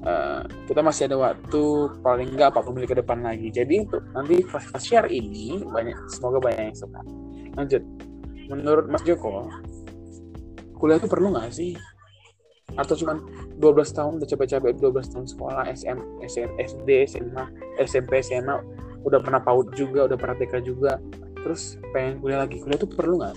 eh, 0.06 0.40
kita 0.70 0.80
masih 0.80 1.10
ada 1.10 1.16
waktu 1.18 1.62
paling 2.06 2.28
enggak 2.38 2.54
40 2.54 2.74
menit 2.78 2.88
ke 2.88 2.96
depan 3.02 3.18
lagi 3.20 3.48
jadi 3.50 3.74
untuk 3.82 4.02
nanti 4.14 4.34
pas 4.46 4.64
share 4.78 5.10
ini 5.10 5.58
banyak 5.66 5.98
semoga 6.06 6.38
banyak 6.38 6.70
yang 6.70 6.78
suka 6.78 7.00
lanjut 7.58 7.82
menurut 8.46 8.86
Mas 8.86 9.02
Joko 9.02 9.50
kuliah 10.78 10.96
itu 11.02 11.10
perlu 11.10 11.34
nggak 11.34 11.50
sih 11.50 11.74
atau 12.78 12.94
cuma 12.94 13.18
12 13.58 13.96
tahun 13.96 14.12
udah 14.22 14.28
capek-capek 14.28 14.78
12 14.78 15.12
tahun 15.12 15.26
sekolah 15.26 15.64
SM, 15.74 15.98
SM 16.22 16.50
SD 16.58 16.88
SMA 17.10 17.44
SMP 17.82 18.22
SMA 18.22 18.56
udah 19.02 19.20
pernah 19.20 19.40
PAUD 19.40 19.74
juga 19.74 20.06
udah 20.06 20.18
pernah 20.20 20.36
TK 20.36 20.54
juga. 20.62 21.00
Terus 21.40 21.80
pengen 21.96 22.20
kuliah 22.20 22.44
lagi. 22.44 22.60
Kuliah 22.60 22.78
itu 22.78 22.88
perlu 22.88 23.14
nggak 23.20 23.34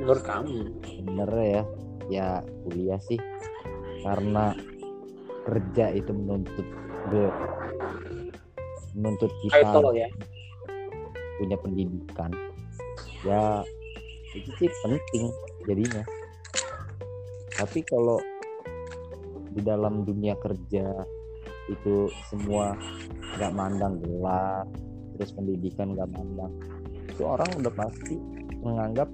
menurut 0.00 0.24
kamu? 0.24 0.58
Bener 1.04 1.30
ya. 1.36 1.62
Ya 2.06 2.28
kuliah 2.64 3.00
sih. 3.04 3.20
Karena 4.02 4.56
kerja 5.46 5.94
itu 5.94 6.10
menuntut 6.10 6.66
gue 7.06 7.30
menuntut 8.96 9.30
kita 9.46 9.62
Title, 9.62 9.92
ya. 9.94 10.08
punya 11.38 11.56
pendidikan. 11.60 12.30
Ya 13.22 13.62
itu 14.32 14.50
sih 14.56 14.68
penting 14.82 15.30
jadinya. 15.68 16.02
Tapi 17.56 17.80
kalau 17.84 18.20
di 19.56 19.64
dalam 19.64 20.04
dunia 20.04 20.36
kerja 20.36 20.84
itu 21.72 22.12
semua 22.28 22.76
nggak 23.40 23.52
mandang 23.56 23.98
gelar 24.04 24.68
terus 25.16 25.32
pendidikan 25.32 25.96
nggak 25.96 26.12
mandang. 26.12 26.52
Itu 27.08 27.24
orang 27.24 27.48
udah 27.56 27.72
pasti 27.72 28.20
menganggap 28.60 29.08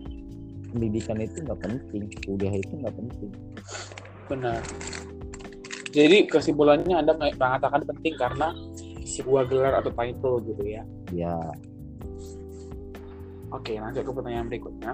pendidikan 0.74 1.22
itu 1.22 1.46
nggak 1.46 1.60
penting 1.62 2.10
kuliah 2.26 2.54
itu 2.58 2.72
nggak 2.74 2.94
penting. 2.98 3.30
Benar. 4.26 4.60
Jadi 5.92 6.26
kesimpulannya 6.26 6.96
anda 6.98 7.12
mengatakan 7.14 7.84
penting 7.84 8.16
karena 8.16 8.50
sebuah 9.04 9.44
gelar 9.46 9.78
atau 9.78 9.92
title 9.92 10.40
gitu 10.42 10.62
ya? 10.64 10.82
Ya. 11.12 11.36
Oke 13.52 13.76
lanjut 13.76 14.02
ke 14.02 14.12
pertanyaan 14.12 14.48
berikutnya. 14.48 14.92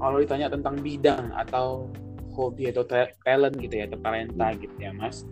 Kalau 0.00 0.16
ditanya 0.16 0.48
tentang 0.48 0.80
bidang 0.80 1.28
atau 1.36 1.92
hobi 2.48 2.72
atau 2.72 2.84
talent 3.24 3.54
gitu 3.60 3.74
ya 3.76 3.84
atau 3.90 3.98
talenta 4.00 4.46
gitu 4.56 4.76
ya 4.80 4.90
mas. 4.96 5.28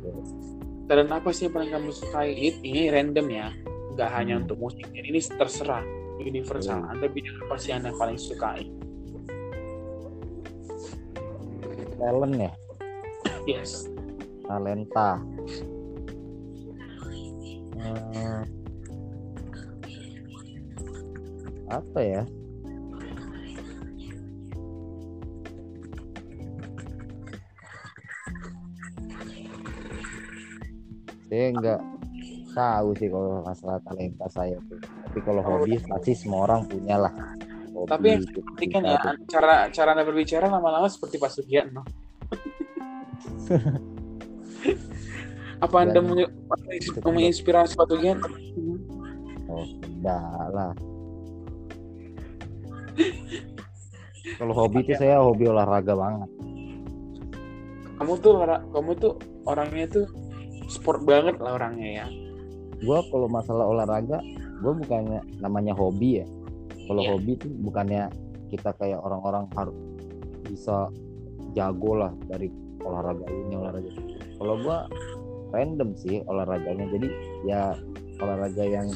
Talent 0.89 1.13
apa 1.13 1.29
sih 1.33 1.49
yang 1.49 1.55
paling 1.57 1.71
kamu 1.73 1.91
sukai? 1.93 2.33
Ini 2.37 2.93
random 2.93 3.27
ya. 3.29 3.49
Nggak 3.97 4.11
hanya 4.13 4.35
hmm. 4.37 4.43
untuk 4.45 4.57
musik 4.61 4.87
ini 4.93 5.21
terserah. 5.21 5.85
Universal. 6.19 6.83
Hmm. 6.83 6.93
anda 6.99 7.07
bidang 7.07 7.39
apa 7.47 7.55
sih 7.57 7.71
anda 7.71 7.95
paling 7.95 8.19
sukai? 8.19 8.67
Talent 11.99 12.35
ya? 12.37 12.53
Yes. 13.47 13.87
Talenta. 14.45 15.23
Hmm, 17.79 18.43
apa 21.69 22.01
ya 22.01 22.23
saya 31.29 31.47
enggak 31.53 31.81
tahu 32.57 32.89
sih 32.97 33.09
kalau 33.13 33.45
masalah 33.45 33.79
talenta 33.85 34.27
saya 34.33 34.57
tuh. 34.67 34.81
Tapi 34.81 35.19
kalau 35.23 35.45
oh, 35.45 35.61
hobi 35.61 35.77
pasti 35.85 36.13
semua 36.17 36.49
orang 36.49 36.65
punya 36.65 36.97
lah. 36.97 37.13
Hobi, 37.77 37.87
tapi 37.87 38.07
yang 38.11 38.25
penting 38.27 38.71
kan 38.75 38.83
ya 38.83 38.99
cara 39.31 39.55
cara 39.71 39.89
anda 39.95 40.03
berbicara 40.03 40.51
lama-lama 40.51 40.91
seperti 40.91 41.15
Pak 41.23 41.31
Sugiarno 41.31 41.87
apa 45.65 45.77
anda 45.79 46.03
mau 46.03 46.19
menginspirasi 47.15 47.79
Pak 47.79 47.87
Sugiarno 47.87 48.27
oh 49.47 49.63
enggak 49.63 50.49
lah. 50.51 50.75
Kalau 54.39 54.55
hobi 54.55 54.85
itu 54.85 54.93
saya 54.99 55.23
hobi 55.23 55.49
olahraga 55.49 55.95
banget. 55.95 56.31
Kamu 57.99 58.13
tuh 58.23 58.33
kamu 58.45 58.91
tuh 58.99 59.13
orangnya 59.47 59.87
tuh 59.89 60.07
sport 60.69 61.03
banget 61.09 61.41
lah 61.41 61.57
orangnya 61.57 62.05
ya. 62.05 62.07
Gue 62.79 62.99
kalau 63.11 63.27
masalah 63.27 63.67
olahraga 63.67 64.23
gue 64.63 64.73
bukannya 64.85 65.21
namanya 65.43 65.75
hobi 65.75 66.23
ya. 66.23 66.27
Kalau 66.87 67.03
yeah. 67.05 67.11
hobi 67.17 67.33
tuh 67.41 67.51
bukannya 67.65 68.09
kita 68.49 68.73
kayak 68.81 69.01
orang-orang 69.03 69.45
harus 69.57 69.77
bisa 70.49 70.89
jago 71.53 71.97
lah 71.97 72.13
dari 72.29 72.49
olahraga 72.81 73.27
ini 73.29 73.57
olahraga 73.59 73.91
kalau 74.39 74.55
gue 74.63 74.79
random 75.51 75.91
sih 75.99 76.23
olahraganya. 76.31 76.87
Jadi 76.95 77.09
ya 77.45 77.75
olahraga 78.23 78.65
yang 78.65 78.89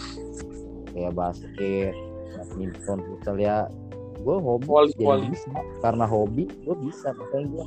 kayak 0.95 1.13
basket 1.17 1.95
badminton 2.33 2.99
futsal 3.07 3.37
ya 3.39 3.67
gue 4.23 4.37
hobi 4.39 4.67
wali, 4.71 4.93
jadi 4.95 5.07
wali. 5.07 5.27
bisa. 5.35 5.51
Karena 5.83 6.05
hobi 6.07 6.47
gue 6.47 6.77
bisa. 6.79 7.11
Makanya 7.11 7.47
gue 7.51 7.67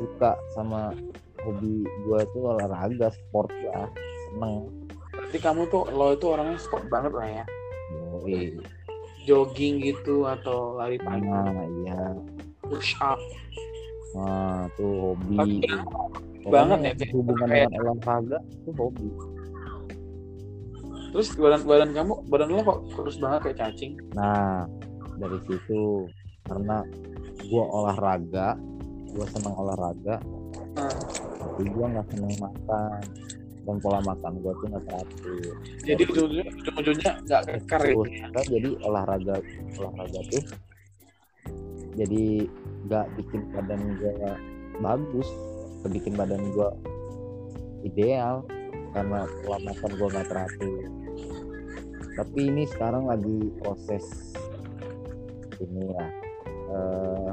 suka 0.00 0.30
sama 0.56 0.96
hobi 1.42 1.82
gue 1.82 2.18
itu 2.22 2.38
olahraga 2.38 3.08
sport 3.10 3.50
lah 3.70 3.88
seneng. 4.30 4.70
Berarti 5.12 5.38
kamu 5.38 5.62
tuh 5.68 5.82
lo 5.92 6.12
itu 6.14 6.26
orangnya 6.28 6.58
sport 6.58 6.86
banget 6.88 7.12
lah 7.14 7.28
ya? 7.28 7.44
Yoi. 7.92 8.58
jogging 9.22 9.78
gitu 9.78 10.26
atau 10.26 10.74
lari 10.74 10.98
pagi? 10.98 11.22
Nah, 11.22 11.62
iya. 11.86 12.10
Push 12.66 12.98
up. 12.98 13.22
Nah 14.18 14.66
tuh 14.74 15.14
hobi. 15.14 15.62
Banget 16.42 16.78
ya 16.82 17.06
hubungan 17.14 17.46
kayak... 17.46 17.70
dengan 17.70 17.96
olahraga 17.96 18.38
itu 18.50 18.70
hobi. 18.74 19.08
Terus 21.12 21.28
badan 21.36 21.60
badan 21.68 21.90
kamu 21.92 22.12
badan 22.26 22.48
lo 22.50 22.60
kok 22.64 22.80
kurus 22.96 23.16
banget 23.20 23.40
kayak 23.46 23.58
cacing? 23.60 23.92
Nah 24.16 24.64
dari 25.20 25.38
situ 25.46 26.08
karena 26.48 26.82
gua 27.46 27.64
olahraga 27.68 28.56
gua 29.12 29.26
senang 29.30 29.54
olahraga. 29.54 30.16
Hmm. 30.72 31.01
Tapi 31.62 31.78
gua 31.78 31.86
nggak 31.94 32.06
senang 32.10 32.36
makan. 32.42 33.02
Dan 33.62 33.78
pola 33.78 34.02
makan 34.02 34.42
gue 34.42 34.52
tuh 34.58 34.66
nggak 34.74 34.84
teratur. 34.90 35.54
Jadi 35.86 36.02
ujung-ujungnya 36.10 36.50
ujungnya 36.82 37.12
nggak 37.22 37.42
kekar 37.46 37.82
ya? 37.86 37.94
Kan 38.34 38.44
jadi 38.50 38.68
olahraga 38.82 39.36
olahraga 39.78 40.20
tuh 40.34 40.42
jadi 41.94 42.50
nggak 42.90 43.06
bikin 43.22 43.40
badan 43.54 43.80
gue 44.02 44.12
bagus 44.82 45.28
bikin 45.86 46.18
badan 46.18 46.42
gue 46.50 46.68
ideal 47.86 48.42
karena 48.98 49.30
pola 49.46 49.58
makan 49.62 49.90
gue 49.94 50.08
nggak 50.10 50.26
teratur. 50.26 50.82
Tapi 52.18 52.40
ini 52.42 52.66
sekarang 52.66 53.06
lagi 53.06 53.54
proses 53.62 54.34
ini 55.62 55.86
ya 55.86 56.06
eh, 56.74 57.30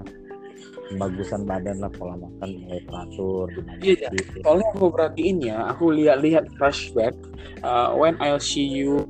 pembagusan 0.89 1.45
badan 1.45 1.77
lah 1.85 1.91
pola 1.93 2.17
makan 2.17 2.49
mulai 2.65 2.81
teratur 2.81 3.47
Iya, 3.79 4.09
gitu. 4.09 4.41
Soalnya 4.41 4.67
aku 4.73 4.87
perhatiin 4.89 5.37
ya, 5.45 5.57
aku 5.69 5.85
lihat-lihat 5.93 6.49
flashback 6.57 7.13
uh, 7.61 7.93
when 7.93 8.17
I'll 8.17 8.41
see 8.41 8.65
you 8.65 9.05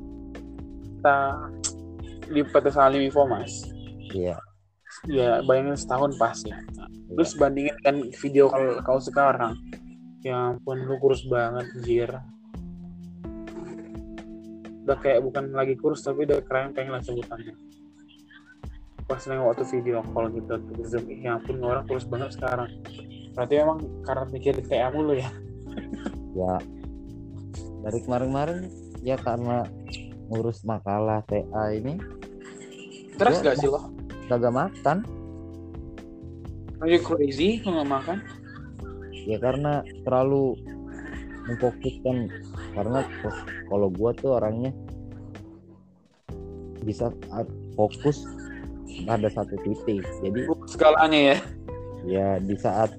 kita 1.00 1.16
di 2.28 2.44
PT 2.44 2.66
Salim 2.76 3.08
Infomas. 3.08 3.64
Iya. 4.12 4.36
Ya, 5.08 5.40
bayangin 5.48 5.80
setahun 5.80 6.12
pas 6.20 6.36
ya. 6.44 6.60
Terus 7.08 7.32
bandingin 7.40 7.72
kan 7.80 7.96
video 8.20 8.52
kau, 8.52 8.76
kau 8.84 9.00
sekarang. 9.00 9.56
Ya 10.20 10.52
ampun, 10.52 10.84
lu 10.84 11.00
kurus 11.00 11.24
banget, 11.24 11.72
anjir. 11.72 12.10
Udah 14.84 14.98
kayak 15.00 15.24
bukan 15.24 15.56
lagi 15.56 15.72
kurus, 15.80 16.04
tapi 16.04 16.28
udah 16.28 16.44
keren 16.44 16.76
pengen 16.76 16.92
lah 16.92 17.00
sebutannya. 17.00 17.56
Pas 19.10 19.18
nengok 19.26 19.46
waktu 19.50 19.64
video 19.74 20.06
call 20.14 20.30
gitu, 20.30 20.54
terus 20.54 20.86
zoom, 20.86 21.10
ya 21.10 21.34
ampun, 21.34 21.58
orang 21.60 21.82
kurus 21.84 22.06
banget 22.06 22.30
sekarang. 22.30 22.70
Berarti 23.34 23.54
memang 23.58 23.78
karena 24.06 24.24
mikir 24.30 24.54
kayak 24.62 24.94
mulu 24.94 25.18
ya. 25.18 25.30
ya 26.38 26.54
dari 27.80 27.98
kemarin-kemarin 28.04 28.70
ya 29.00 29.16
karena 29.18 29.66
ngurus 30.30 30.62
makalah 30.62 31.24
TA 31.26 31.74
ini 31.74 31.98
Ya, 33.18 33.34
gak 33.42 33.56
sih 33.58 33.68
lo? 33.68 33.90
kagak 34.28 34.54
makan 34.54 35.02
Are 36.78 36.88
you 36.88 37.00
crazy 37.02 37.60
kalau 37.60 37.82
nggak 37.82 37.90
makan? 37.90 38.18
ya 39.26 39.36
karena 39.36 39.80
terlalu 40.06 40.56
memfokuskan 41.48 42.16
karena 42.72 43.00
kalau 43.66 43.88
gua 43.90 44.10
tuh 44.14 44.36
orangnya 44.38 44.72
bisa 46.80 47.12
a- 47.28 47.48
fokus 47.74 48.22
pada 49.02 49.28
satu 49.28 49.54
titik 49.60 50.04
jadi 50.20 50.40
Segalanya 50.66 51.20
ya. 51.32 51.36
ya 52.02 52.28
di 52.38 52.54
saat 52.54 52.92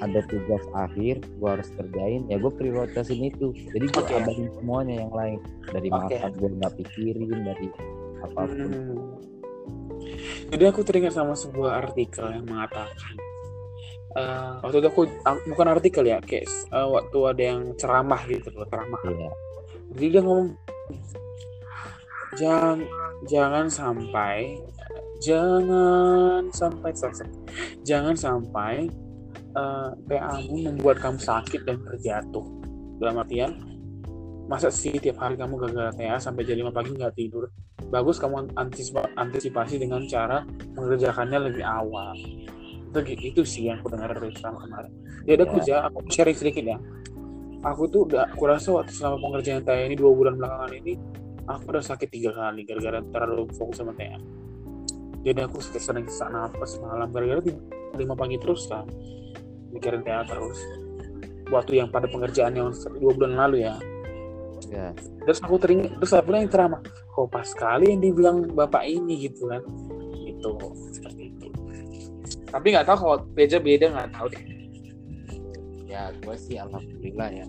ada 0.00 0.20
tugas 0.26 0.64
akhir 0.72 1.20
gua 1.36 1.54
harus 1.54 1.68
kerjain 1.74 2.24
ya 2.26 2.36
gue 2.36 2.48
prioritasin 2.48 3.20
itu 3.22 3.52
jadi 3.68 3.84
gue 3.86 4.00
Oke. 4.00 4.16
abahin 4.16 4.48
semuanya 4.54 4.94
yang 5.00 5.12
lain 5.12 5.38
dari 5.66 5.88
Oke. 5.88 6.16
makan 6.16 6.30
gue 6.34 6.50
nggak 6.56 6.72
pikirin 6.74 7.28
dari 7.44 7.68
apa 8.20 8.42
pun 8.42 8.68
Hmm. 8.70 8.96
Jadi 10.48 10.64
aku 10.64 10.80
teringat 10.80 11.12
sama 11.12 11.36
sebuah 11.36 11.84
artikel 11.84 12.24
yang 12.26 12.48
mengatakan 12.48 13.14
eh, 14.10 14.52
waktu 14.58 14.80
itu 14.80 14.88
aku 14.88 15.02
aku- 15.22 15.44
bukan 15.46 15.68
artikel 15.68 16.02
ya, 16.02 16.18
kayak 16.18 16.48
eh, 16.48 16.88
waktu 16.88 17.18
ada 17.22 17.42
yang 17.44 17.60
ceramah 17.76 18.18
gitu 18.24 18.48
loh, 18.50 18.64
ceramah. 18.64 18.96
ya 19.04 19.30
Jadi 19.92 20.06
dia 20.08 20.22
ngomong 20.24 20.48
jangan 22.32 22.78
jangan 23.26 23.66
sampai 23.68 24.56
jangan 25.20 26.48
sampai 26.50 26.90
selesai. 26.96 27.28
Jangan 27.84 28.16
sampai 28.16 28.88
eh, 29.54 29.90
PA-mu 30.08 30.56
membuat 30.72 30.98
kamu 30.98 31.20
sakit 31.20 31.68
dan 31.68 31.78
terjatuh. 31.84 32.44
Dalam 33.00 33.20
artian 33.20 33.52
masa 34.50 34.66
sih 34.66 34.90
tiap 34.98 35.22
hari 35.22 35.38
kamu 35.38 35.62
gagal 35.62 35.94
TA 35.94 36.18
sampai 36.18 36.42
jam 36.42 36.58
5 36.58 36.74
pagi 36.74 36.90
nggak 36.90 37.14
tidur 37.14 37.46
bagus 37.86 38.18
kamu 38.18 38.50
antisipa- 38.58 39.06
antisipasi 39.14 39.78
dengan 39.78 40.02
cara 40.10 40.42
mengerjakannya 40.74 41.38
lebih 41.38 41.62
awal 41.62 42.18
itu 42.90 42.98
itu 43.30 43.46
sih 43.46 43.70
yang 43.70 43.78
aku 43.78 43.94
dengar 43.94 44.10
dari 44.10 44.34
selama 44.34 44.66
kemarin 44.66 44.92
ya 45.22 45.38
udah 45.38 45.46
aku 45.46 45.58
Ya. 45.62 45.86
aku 45.86 45.98
sharing 46.10 46.34
sedikit 46.34 46.66
ya 46.66 46.78
aku 47.62 47.86
tuh 47.86 48.10
udah 48.10 48.26
aku 48.34 48.42
rasa 48.50 48.74
waktu 48.74 48.90
selama 48.90 49.22
pengerjaan 49.22 49.62
TA 49.62 49.86
ini 49.86 49.94
dua 49.94 50.10
bulan 50.18 50.34
belakangan 50.34 50.72
ini 50.82 50.98
aku 51.46 51.70
udah 51.70 51.84
sakit 51.86 52.08
tiga 52.10 52.34
kali 52.34 52.66
gara-gara 52.66 52.98
terlalu 53.06 53.46
fokus 53.54 53.78
sama 53.78 53.94
TA 53.94 54.18
jadi 55.20 55.44
aku 55.44 55.60
sering 55.60 56.08
sesak 56.08 56.32
nafas 56.32 56.80
malam. 56.80 57.08
Gara-gara 57.12 57.40
lima 57.96 58.14
pagi 58.16 58.40
terus 58.40 58.64
lah 58.72 58.84
mikirin 59.70 60.00
TA 60.00 60.24
terus. 60.24 60.56
Waktu 61.50 61.82
yang 61.82 61.88
pada 61.92 62.06
pengerjaan 62.06 62.56
yang 62.56 62.70
dua 62.96 63.12
bulan 63.12 63.34
lalu 63.36 63.68
ya. 63.68 63.74
Ya. 64.70 64.94
Terus 65.26 65.42
aku 65.42 65.58
teringat 65.58 65.98
terus 65.98 66.12
aku 66.14 66.30
yang 66.32 66.46
ceramah 66.46 66.80
kok 66.84 67.26
pas 67.26 67.42
sekali 67.42 67.90
yang 67.90 68.00
dibilang 68.00 68.36
bapak 68.54 68.86
ini 68.86 69.28
gitu 69.28 69.50
kan. 69.50 69.60
Itu 70.24 70.56
seperti 70.94 71.36
itu. 71.36 71.48
Tapi 72.48 72.66
nggak 72.72 72.86
tahu 72.86 72.96
kalau 72.96 73.16
beda 73.34 73.58
beda 73.60 73.86
nggak 73.92 74.10
tahu 74.14 74.26
deh. 74.32 74.44
Ya 75.90 76.14
gue 76.16 76.36
sih 76.38 76.56
alhamdulillah 76.56 77.28
ya. 77.34 77.46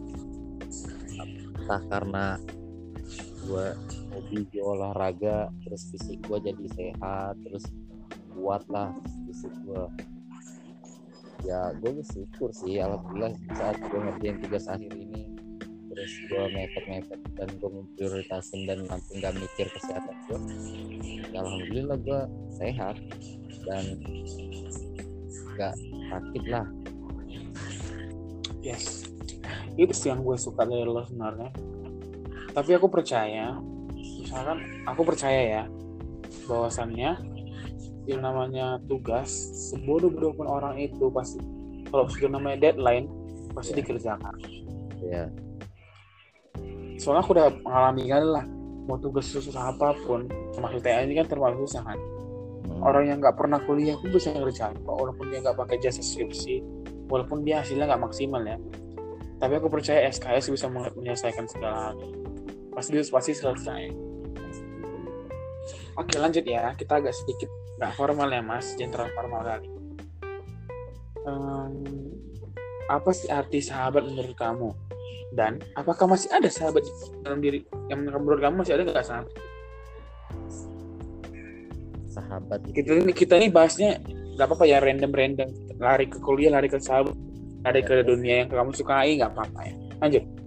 Entah 1.62 1.82
karena 1.88 2.26
gue 3.46 3.68
hobi 4.12 4.46
di 4.52 4.60
olahraga 4.60 5.50
terus 5.64 5.88
fisik 5.92 6.20
gue 6.28 6.40
jadi 6.52 6.66
sehat 6.76 7.36
terus 7.48 7.66
kuat 8.36 8.64
lah 8.68 8.92
fisik 9.28 9.52
gue 9.64 9.84
ya 11.48 11.74
gue 11.80 11.92
bersyukur 12.04 12.54
sih 12.54 12.78
alhamdulillah 12.78 13.34
saat 13.58 13.80
gue 13.82 14.00
ngerjain 14.00 14.38
tugas 14.44 14.66
akhir 14.70 14.94
ini 14.94 15.32
terus 15.92 16.12
gue 16.30 16.44
mepet-mepet 16.54 17.20
dan 17.36 17.50
gue 17.58 17.72
memprioritasin 17.72 18.62
dan 18.70 18.86
langsung 18.88 19.18
gak 19.20 19.36
mikir 19.36 19.68
kesehatan 19.74 20.16
gue 20.30 20.40
ya 21.34 21.40
alhamdulillah 21.42 21.98
gue 22.00 22.22
sehat 22.60 22.96
dan 23.66 23.84
gak 25.56 25.76
sakit 26.12 26.44
lah. 26.50 26.66
Yes. 28.62 29.10
Itu 29.80 29.94
sih 29.96 30.12
yang 30.12 30.22
gue 30.22 30.38
suka 30.38 30.68
dari 30.68 30.86
lo 30.86 31.02
sebenarnya. 31.06 31.50
Tapi 32.52 32.72
aku 32.76 32.88
percaya 32.92 33.56
misalkan 34.22 34.58
aku 34.88 35.02
percaya 35.06 35.42
ya 35.62 35.64
bahwasannya 36.48 37.12
yang 38.10 38.22
namanya 38.26 38.82
tugas 38.90 39.30
sebodoh-bodoh 39.72 40.34
pun 40.34 40.48
orang 40.50 40.76
itu 40.82 41.08
pasti 41.14 41.38
kalau 41.88 42.10
sudah 42.10 42.38
namanya 42.40 42.72
deadline 42.72 43.08
pasti 43.52 43.76
Ya. 43.76 43.78
dikerjakan. 43.84 44.36
Ya 45.02 45.26
soalnya 47.02 47.26
aku 47.26 47.34
udah 47.34 47.50
mengalami 47.66 48.04
kan 48.06 48.24
lah 48.30 48.46
mau 48.86 48.98
tugas 49.02 49.26
susah 49.26 49.74
apa 49.74 49.98
pun 50.06 50.30
termasuk 50.54 50.86
TA 50.86 51.02
ini 51.02 51.18
kan 51.18 51.26
termasuk 51.26 51.66
susah 51.66 51.82
kan. 51.82 51.98
Hmm. 52.62 52.78
orang 52.86 53.10
yang 53.10 53.18
nggak 53.18 53.34
pernah 53.34 53.58
kuliah 53.66 53.98
pun 53.98 54.14
bisa 54.14 54.30
ngerjain 54.38 54.78
kok 54.86 54.94
walaupun 54.94 55.34
dia 55.34 55.42
nggak 55.42 55.58
pakai 55.58 55.82
jasa 55.82 55.98
skripsi 56.06 56.62
walaupun 57.10 57.42
dia 57.42 57.66
hasilnya 57.66 57.90
nggak 57.90 58.04
maksimal 58.06 58.42
ya. 58.46 58.58
Tapi 59.42 59.54
aku 59.58 59.68
percaya 59.74 60.06
SKS 60.14 60.54
bisa 60.54 60.70
menyelesaikan 60.70 61.50
segala 61.50 61.90
hal 61.90 61.98
pasti 62.72 62.98
pasti 63.12 63.32
selesai. 63.36 63.84
Oke 66.00 66.16
lanjut 66.18 66.44
ya. 66.48 66.72
Kita 66.76 67.04
agak 67.04 67.14
sedikit 67.16 67.50
nggak 67.78 67.94
formal 68.00 68.28
ya 68.32 68.42
mas. 68.42 68.74
Jangan 68.80 68.92
terlalu 68.96 69.12
formal 69.16 69.42
kali. 69.44 69.70
Em, 71.22 71.74
apa 72.90 73.10
sih 73.14 73.30
arti 73.30 73.60
sahabat 73.62 74.08
menurut 74.08 74.36
kamu? 74.36 74.70
Dan 75.32 75.64
apakah 75.80 76.12
masih 76.12 76.28
ada 76.32 76.48
sahabat 76.52 76.84
dalam 77.24 77.40
diri? 77.40 77.64
Yang 77.88 78.12
menurut 78.12 78.40
kamu 78.40 78.64
masih 78.64 78.74
ada 78.80 78.84
nggak 78.88 79.08
sahabat? 79.08 79.34
Sahabat. 82.12 82.60
Itu 82.68 82.72
kita 82.76 82.90
ini 83.00 83.14
kita 83.16 83.34
ini 83.40 83.48
bahasnya 83.48 84.00
nggak 84.36 84.48
apa-apa 84.48 84.66
ya 84.68 84.80
random 84.80 85.12
random 85.12 85.50
lari 85.78 86.08
ke 86.08 86.18
kuliah 86.24 86.56
lari 86.56 86.72
ke 86.72 86.80
sahabat 86.80 87.14
lari 87.68 87.84
ke 87.84 88.00
dunia 88.02 88.42
yang 88.42 88.48
kamu 88.50 88.72
sukai 88.74 89.20
nggak 89.20 89.32
apa-apa 89.36 89.60
ya. 89.68 89.76
Lanjut 90.02 90.41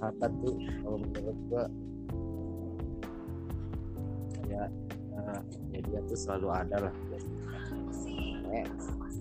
sahabat 0.00 0.32
tuh 0.40 0.56
kalau 0.80 0.96
menurut 0.96 1.38
gua 1.52 1.64
ya 4.48 4.64
eh, 5.12 5.40
ya 5.76 5.78
dia 5.84 6.00
tuh 6.08 6.18
selalu 6.18 6.48
ada 6.48 6.76
lah. 6.88 6.94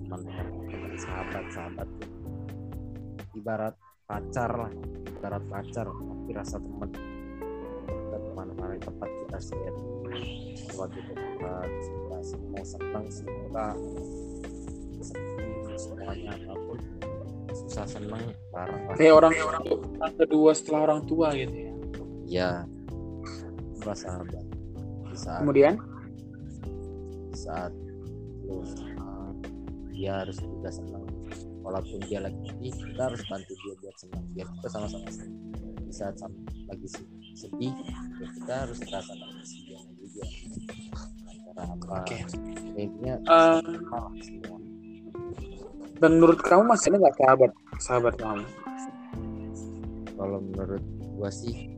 Teman 0.09 0.21
teman 0.23 0.93
sahabat 0.95 1.45
sahabat 1.51 1.87
tuh. 1.99 2.09
Ibarat 3.35 3.75
pacar 4.07 4.51
lah 4.55 4.71
ibarat 5.19 5.43
pacar 5.51 5.85
tapi 5.91 6.31
rasa 6.31 6.57
teman. 6.57 6.89
Kita 7.85 8.17
ke 8.17 8.31
mana-mana 8.31 8.73
di 8.73 8.81
tempat 8.81 9.09
kita 9.11 9.37
kalau 10.71 10.87
kita 10.95 11.11
tempat 11.11 11.67
inspirasi 11.69 12.35
mau 12.49 12.63
senang 12.63 13.05
suka 13.11 13.67
semuanya 15.79 16.33
apa 16.35 16.53
pun 16.55 16.79
susah 17.53 17.85
senang 17.85 18.23
bareng 18.49 18.83
lah 18.87 18.95
kayak 18.97 19.13
orang 19.15 19.33
orang 19.99 20.13
kedua 20.17 20.51
setelah 20.53 20.79
orang 20.89 21.01
tua 21.05 21.27
gitu 21.33 21.55
ya. 21.55 21.73
Ya 22.29 22.51
di 25.09 25.17
saat 25.17 25.39
kemudian? 25.41 25.73
Di 27.31 27.37
saat 27.37 27.71
lu 28.45 28.61
senang 28.65 29.33
dia 29.93 30.23
harus 30.23 30.37
juga 30.39 30.69
senang 30.71 31.05
walaupun 31.59 31.99
dia 32.07 32.23
lagi 32.23 32.39
sedih 32.49 32.71
kita 32.71 33.01
harus 33.11 33.21
bantu 33.27 33.53
dia 33.61 33.73
buat 33.83 33.95
senang 33.99 34.23
biar 34.33 34.47
kita 34.47 34.67
sama-sama 34.71 35.07
senang 35.11 35.37
di 35.83 35.93
saat 35.93 36.15
lagi 36.69 36.87
se- 36.87 37.09
sedih 37.35 37.73
ya 38.19 38.27
kita 38.35 38.53
harus 38.67 38.77
merasakan 38.83 39.29
kesedihannya 39.41 39.93
juga. 39.97 40.23
Antara 41.29 41.63
apa? 41.65 41.97
Eh, 42.77 42.89
sama 43.25 43.97
lah 43.97 44.11
semua 44.21 44.57
dan 45.99 46.15
menurut 46.15 46.39
kamu 46.39 46.63
masih 46.63 46.95
ada 46.95 46.97
nggak 47.03 47.17
sahabat 47.19 47.51
sahabat 47.83 48.13
kamu? 48.15 48.45
Kalau 50.15 50.39
menurut 50.39 50.83
gua 51.19 51.31
sih 51.31 51.75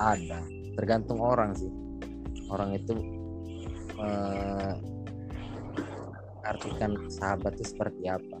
ada. 0.00 0.40
Tergantung 0.80 1.20
orang 1.20 1.52
sih. 1.52 1.68
Orang 2.48 2.72
itu 2.72 2.96
eh, 4.00 4.72
artikan 6.48 6.96
sahabat 7.12 7.52
itu 7.60 7.76
seperti 7.76 8.08
apa. 8.08 8.40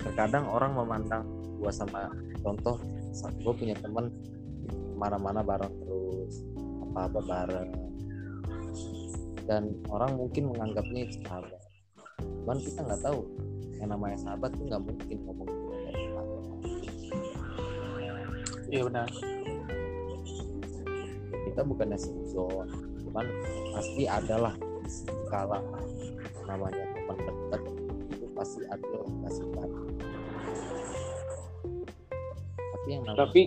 Terkadang 0.00 0.48
orang 0.48 0.72
memandang 0.72 1.28
gua 1.60 1.68
sama 1.68 2.08
contoh 2.40 2.80
gue 3.20 3.52
punya 3.52 3.76
teman 3.76 4.08
mana-mana 4.96 5.44
bareng 5.44 5.72
terus 5.84 6.40
apa-apa 6.88 7.20
bareng. 7.28 7.70
Dan 9.44 9.76
orang 9.92 10.16
mungkin 10.16 10.54
menganggapnya 10.54 11.10
itu 11.10 11.20
sahabat 11.26 11.69
cuman 12.42 12.58
kita 12.60 12.80
nggak 12.84 13.02
tahu. 13.04 13.20
Yang 13.80 13.88
namanya 13.96 14.18
sahabat 14.20 14.50
tuh 14.52 14.64
nggak 14.68 14.82
mungkin 14.84 15.18
ngomong 15.24 15.48
sahabat 15.48 15.70
iya 18.70 18.82
benar. 18.86 19.08
Kita 21.50 21.60
bukannya 21.66 21.98
suzon 21.98 22.68
cuman 23.02 23.26
pasti 23.74 24.04
adalah 24.06 24.54
kala 25.26 25.58
namanya 26.46 26.84
teman 26.94 27.18
dekat 27.18 27.62
itu 28.10 28.26
pasti 28.34 28.62
ada 28.70 28.98
kasih 29.26 29.46
tapi 32.50 32.86
yang 32.86 33.02
namanya 33.02 33.18
Tapi 33.26 33.40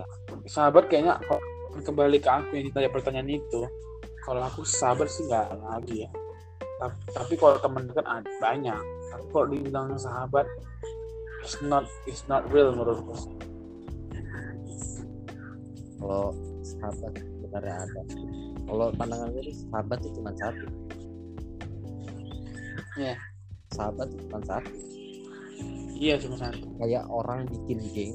sahabat 0.48 0.84
kayaknya 0.92 1.16
kembali 1.84 2.20
ke 2.20 2.30
aku 2.30 2.60
yang 2.60 2.66
ditanya 2.68 2.90
pertanyaan 2.92 3.32
itu. 3.32 3.62
Kalau 4.24 4.40
aku 4.44 4.64
sahabat 4.64 5.08
sih 5.12 5.28
nggak 5.28 5.60
lagi 5.64 6.08
ya 6.08 6.12
tapi, 6.84 7.00
tapi 7.16 7.34
kalau 7.40 7.56
teman 7.64 7.88
dekat 7.88 8.04
ada 8.04 8.32
banyak. 8.44 8.82
Tapi 9.16 9.26
kalau 9.32 9.46
dibilang 9.48 9.88
sahabat 9.96 10.48
it's 11.44 11.60
not 11.64 11.88
it's 12.08 12.24
not 12.28 12.44
real 12.52 12.72
menurutku 12.72 13.16
kalau 16.04 16.36
sahabat 16.60 17.16
sebenarnya 17.16 17.76
ada. 17.80 18.02
Kalau 18.68 18.92
pandangan 19.00 19.32
gue 19.32 19.56
sahabat 19.72 19.98
itu 20.04 20.20
cuma 20.20 20.32
satu. 20.36 20.68
Iya. 23.00 23.16
sahabat 23.72 24.12
itu 24.12 24.24
cuma 24.28 24.40
satu. 24.44 24.72
Iya 25.96 26.16
cuma 26.20 26.36
satu. 26.36 26.68
Kayak 26.84 27.08
orang 27.08 27.48
bikin 27.48 27.80
geng 27.96 28.14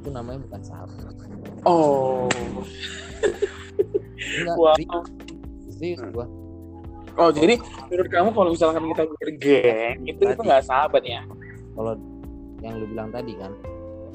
itu 0.00 0.08
namanya 0.08 0.40
bukan 0.48 0.62
sahabat. 0.64 1.12
Oh. 1.68 2.24
Enggak 4.40 4.56
wow. 4.56 4.76
serius, 4.76 5.08
serius 5.76 6.00
gua 6.12 6.39
oh 7.18 7.30
jadi 7.32 7.54
menurut 7.90 8.08
kamu 8.10 8.28
kalau 8.34 8.50
misalkan 8.54 8.82
kita 8.94 9.04
bergeng 9.18 9.96
itu 10.06 10.22
itu 10.22 10.42
nggak 10.42 10.64
sahabat 10.66 11.02
ya? 11.02 11.22
Kalau 11.74 11.94
yang 12.60 12.74
lu 12.76 12.86
bilang 12.92 13.08
tadi 13.10 13.32
kan 13.40 13.52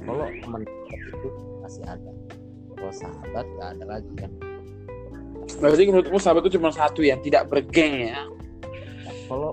kalau 0.06 0.26
teman 0.30 0.62
itu 0.64 1.28
masih 1.66 1.84
ada. 1.90 2.12
Kalau 2.76 2.94
sahabat 2.94 3.46
nggak 3.58 3.70
ada 3.80 3.86
lagi 3.98 4.14
kan. 4.20 4.32
Berarti 5.62 5.84
menurutmu 5.88 6.18
sahabat 6.20 6.42
itu 6.46 6.58
cuma 6.60 6.70
satu 6.74 7.02
yang 7.02 7.20
tidak 7.22 7.48
bergeng 7.50 8.12
ya? 8.12 8.22
Nah, 9.06 9.16
kalau 9.30 9.52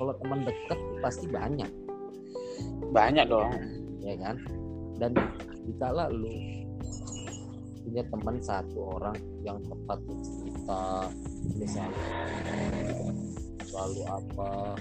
kalau 0.00 0.12
teman 0.18 0.42
dekat 0.42 0.78
pasti 0.98 1.26
banyak. 1.30 1.70
Banyak 2.90 3.26
dong. 3.30 3.52
Ya 4.02 4.14
kan? 4.18 4.36
Dan 4.98 5.14
dikala 5.66 6.10
lu 6.10 6.62
punya 7.82 8.02
teman 8.08 8.36
satu 8.38 8.98
orang 8.98 9.18
yang 9.42 9.58
tepat 9.66 9.98
kita 10.62 11.10
misalnya 11.58 12.06
selalu 13.66 14.02
apa 14.06 14.78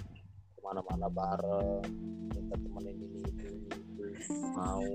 ke 0.54 0.60
mana-mana 0.62 1.10
bareng 1.10 1.82
kita 2.30 2.54
temenin 2.54 3.02
ini 3.02 3.20
itu, 3.26 3.50
itu 3.98 4.34
mau 4.54 4.86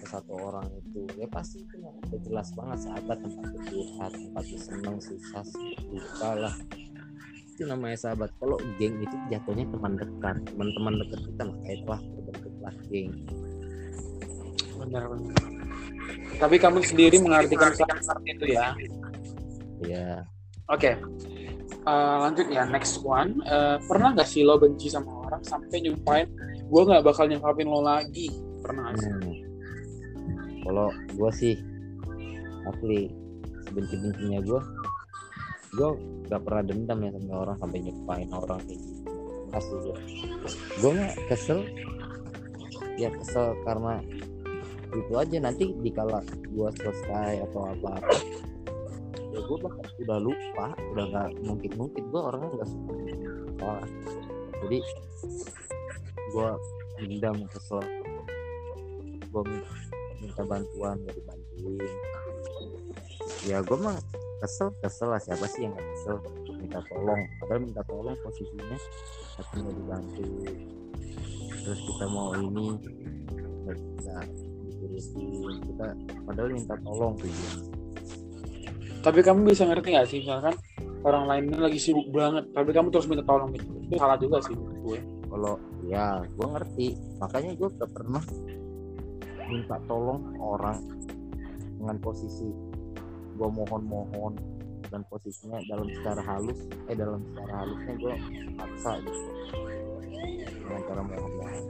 ke 0.00 0.04
satu 0.08 0.32
orang 0.32 0.64
itu 0.80 1.04
ya 1.20 1.28
pasti 1.28 1.60
itu 1.60 1.76
udah 1.76 2.20
jelas 2.24 2.48
banget 2.56 2.88
sahabat 2.88 3.20
tempat 3.20 3.52
curhat 3.68 4.12
tempat 4.16 4.44
senang 4.48 4.96
susah 4.96 5.44
duka 5.92 6.30
lah. 6.40 6.54
Itu 7.52 7.68
namanya 7.68 8.00
sahabat. 8.00 8.32
Kalau 8.40 8.56
geng 8.80 8.96
itu 9.04 9.16
jatuhnya 9.28 9.68
teman 9.68 9.92
dekat 10.00 10.36
teman-teman 10.48 10.92
dekat 11.04 11.20
kita 11.20 11.42
makanya 11.52 11.76
telah 11.84 12.00
terbentuklah 12.00 12.74
geng. 12.88 13.12
Benar 14.80 15.04
benar. 15.12 15.36
Tapi 16.40 16.56
kamu 16.56 16.80
sendiri 16.80 17.16
mengartikan 17.20 17.76
sahabat 17.76 18.24
itu 18.24 18.56
ya 18.56 18.72
ya 19.88 20.24
Oke, 20.72 20.96
Eh, 21.84 22.16
lanjut 22.24 22.48
ya 22.48 22.64
next 22.64 23.04
one. 23.04 23.44
Eh, 23.44 23.76
pernah 23.84 24.16
nggak 24.16 24.24
sih 24.24 24.40
lo 24.40 24.56
benci 24.56 24.88
sama 24.88 25.28
orang 25.28 25.44
sampai 25.44 25.84
nyumpain 25.84 26.28
gue 26.64 26.80
nggak 26.80 27.04
bakal 27.04 27.28
nyangkapin 27.28 27.68
lo 27.68 27.84
lagi? 27.84 28.32
Pernah 28.64 28.88
nggak 28.88 28.96
sih? 29.04 29.12
Hmm. 29.12 29.36
Kalau 30.64 30.88
gue 31.12 31.30
sih 31.36 31.54
asli 32.64 33.12
sebenci-bencinya 33.68 34.40
gue, 34.40 34.60
gue 35.76 35.88
gak 36.32 36.40
pernah 36.40 36.64
dendam 36.64 37.04
ya 37.04 37.10
sama 37.12 37.34
orang 37.44 37.56
sampai 37.60 37.78
nyumpain 37.84 38.28
orang 38.32 38.60
kayak 38.64 38.80
gitu. 38.80 39.12
Asli 39.52 39.76
gue, 39.84 39.96
gue 40.80 40.90
mah 40.96 41.12
kesel, 41.28 41.60
ya 42.96 43.12
kesel 43.12 43.52
karena 43.68 44.00
itu 44.96 45.12
aja 45.20 45.36
nanti 45.36 45.76
dikala 45.84 46.24
gue 46.48 46.68
selesai 46.80 47.44
atau 47.44 47.68
apa 47.76 48.00
apa 48.00 48.16
ya 49.34 49.40
gue 49.42 49.58
bahkan 49.58 49.86
udah 50.06 50.18
lupa 50.22 50.66
udah 50.94 51.04
gak 51.10 51.28
mungkin 51.42 51.72
mungkin 51.74 52.02
gue 52.06 52.20
orangnya 52.22 52.50
nggak 52.54 52.70
suka 52.70 53.74
jadi 54.64 54.78
gue 56.32 56.48
dendam 57.04 57.36
kesel. 57.52 57.82
Gue 59.28 59.42
minta 60.22 60.42
bantuan 60.46 60.96
gak 61.04 61.14
dibantuin 61.20 61.92
ya 63.44 63.60
gue 63.60 63.76
mah 63.76 63.98
kesel 64.40 64.72
kesel 64.80 65.12
lah. 65.12 65.20
Siapa 65.20 65.44
sih 65.52 65.68
yang 65.68 65.76
gak 65.76 65.84
kesel? 65.84 66.16
Minta 66.56 66.80
tolong. 66.88 67.20
Padahal 67.44 67.60
minta 67.60 67.82
tolong 67.84 68.16
posisinya 68.24 68.78
tapi 69.36 69.54
mau 69.60 69.72
dibantu. 69.74 70.24
Terus 71.64 71.80
kita 71.84 72.06
mau 72.08 72.32
ini 72.36 72.66
nggak 73.64 74.28
kita 75.64 75.86
padahal 76.28 76.50
minta 76.52 76.76
tolong 76.84 77.12
tuh 77.20 77.28
ya. 77.28 77.83
Tapi 79.04 79.20
kamu 79.20 79.52
bisa 79.52 79.68
ngerti 79.68 79.92
nggak 79.92 80.08
sih 80.08 80.18
misalkan 80.24 80.56
orang 81.04 81.28
lain 81.28 81.52
ini 81.52 81.58
lagi 81.60 81.76
sibuk 81.76 82.08
banget, 82.08 82.48
tapi 82.56 82.72
kamu 82.72 82.88
terus 82.88 83.04
minta 83.04 83.20
tolong 83.28 83.52
gitu. 83.52 83.68
Itu 83.84 83.94
salah 84.00 84.16
juga 84.16 84.40
sih 84.40 84.56
gue. 84.56 84.98
kalau 85.28 85.60
ya 85.84 86.24
gue 86.24 86.46
ngerti. 86.48 86.86
Makanya 87.20 87.52
gue 87.58 87.68
gak 87.76 87.90
pernah 87.92 88.24
minta 89.44 89.76
tolong 89.84 90.32
orang 90.40 90.80
dengan 91.76 92.00
posisi 92.00 92.48
gue 93.34 93.48
mohon-mohon 93.50 94.40
dan 94.88 95.02
posisinya 95.10 95.58
dalam 95.68 95.90
secara 95.90 96.22
halus 96.22 96.56
eh 96.86 96.96
dalam 96.96 97.20
secara 97.28 97.52
halusnya 97.60 97.92
gue 98.00 98.14
paksa 98.56 98.92
gitu. 99.04 99.30
Dengan 100.64 100.80
cara 100.88 101.02
mohon-mohon. 101.04 101.64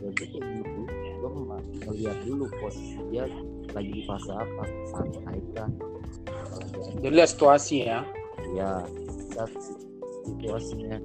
Jadi 0.00 0.24
kayak 0.32 0.48
gitu. 0.64 0.80
Gue 1.20 1.30
melihat 1.92 2.18
dulu 2.24 2.48
posisi 2.56 2.96
dia 3.12 3.28
lagi 3.74 3.90
di 3.90 4.02
fase 4.08 4.32
apa 4.32 4.64
santai 4.88 5.40
kah 5.52 5.68
Kalau 6.84 7.00
dia- 7.00 7.02
Jadi 7.02 7.14
lihat 7.16 7.30
situasi 7.32 7.76
ya. 7.84 8.00
ya 8.54 8.70
situasinya 10.24 10.96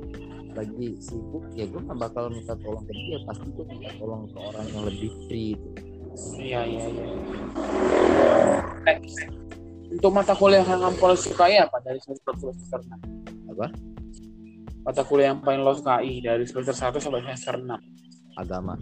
lagi 0.54 0.88
sibuk 1.00 1.44
ya 1.56 1.66
gue 1.66 1.82
gak 1.82 1.98
bakal 1.98 2.30
minta 2.30 2.54
tolong 2.60 2.84
ke 2.84 2.94
dia 2.94 3.18
pasti 3.24 3.48
gue 3.48 3.66
minta 3.66 3.90
tolong 3.96 4.28
ke 4.28 4.38
orang 4.38 4.66
yang 4.70 4.84
lebih 4.86 5.12
free 5.26 5.56
gitu. 5.56 5.70
Iya 6.36 6.62
iya 6.68 6.84
iya. 6.90 7.06
Next. 8.84 9.18
Untuk 9.90 10.12
mata 10.14 10.36
kuliah 10.36 10.62
yang 10.62 10.78
kamu 10.78 11.00
paling 11.00 11.18
sukai 11.18 11.58
apa 11.58 11.80
dari 11.82 11.98
semester 11.98 12.36
1 12.36 12.38
sampai 12.38 12.54
semester 12.54 12.82
6? 12.86 13.50
Apa? 13.56 13.68
Mata 14.84 15.02
kuliah 15.02 15.34
yang 15.34 15.42
paling 15.42 15.64
lo 15.64 15.74
sukai 15.74 16.20
dari 16.20 16.44
semester 16.46 16.76
1 16.76 17.00
sampai 17.00 17.22
semester 17.24 17.56
6. 17.58 17.80
agama 18.36 18.76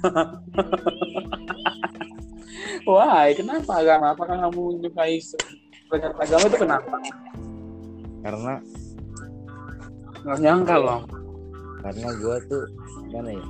Wah, 2.88 3.28
kenapa 3.36 3.72
agama? 3.80 4.16
Apakah 4.16 4.48
kamu 4.48 4.80
menyukai 4.80 5.20
pelajaran 5.90 6.16
agama 6.16 6.44
itu 6.46 6.58
kenapa? 6.58 6.96
karena 8.20 8.54
Nggak 10.20 10.38
nyangka 10.38 10.76
loh. 10.76 11.00
karena 11.80 12.08
gue 12.12 12.36
tuh 12.46 12.62
gimana 13.02 13.30
ya 13.32 13.44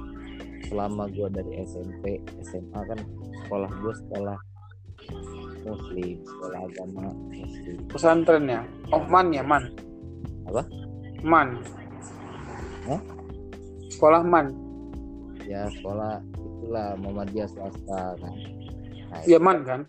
selama 0.64 1.03
gue 1.09 1.26
dari 1.29 1.53
SMP 1.61 2.05
SMA 2.40 2.81
kan 2.81 2.98
sekolah 3.42 3.70
gue 3.76 3.92
sekolah 3.96 4.38
muslim 5.61 6.16
sekolah 6.22 6.59
agama 6.62 7.05
muslim 7.29 7.76
Pesantren 7.87 8.44
ya? 8.46 8.62
Oh, 8.88 9.03
man 9.05 9.29
ya, 9.29 9.42
man. 9.42 9.66
Apa? 10.46 10.62
Man. 11.20 11.59
Hah? 12.87 13.00
Sekolah 13.90 14.22
man. 14.22 14.46
ya 15.42 15.66
sekolah 15.72 16.22
itulah 16.33 16.94
Muhammadiyah 16.96 17.50
swasta 17.50 18.14
kan 18.14 18.35
nah, 19.11 19.20
Iya, 19.26 19.37
man 19.37 19.66
kan? 19.66 19.83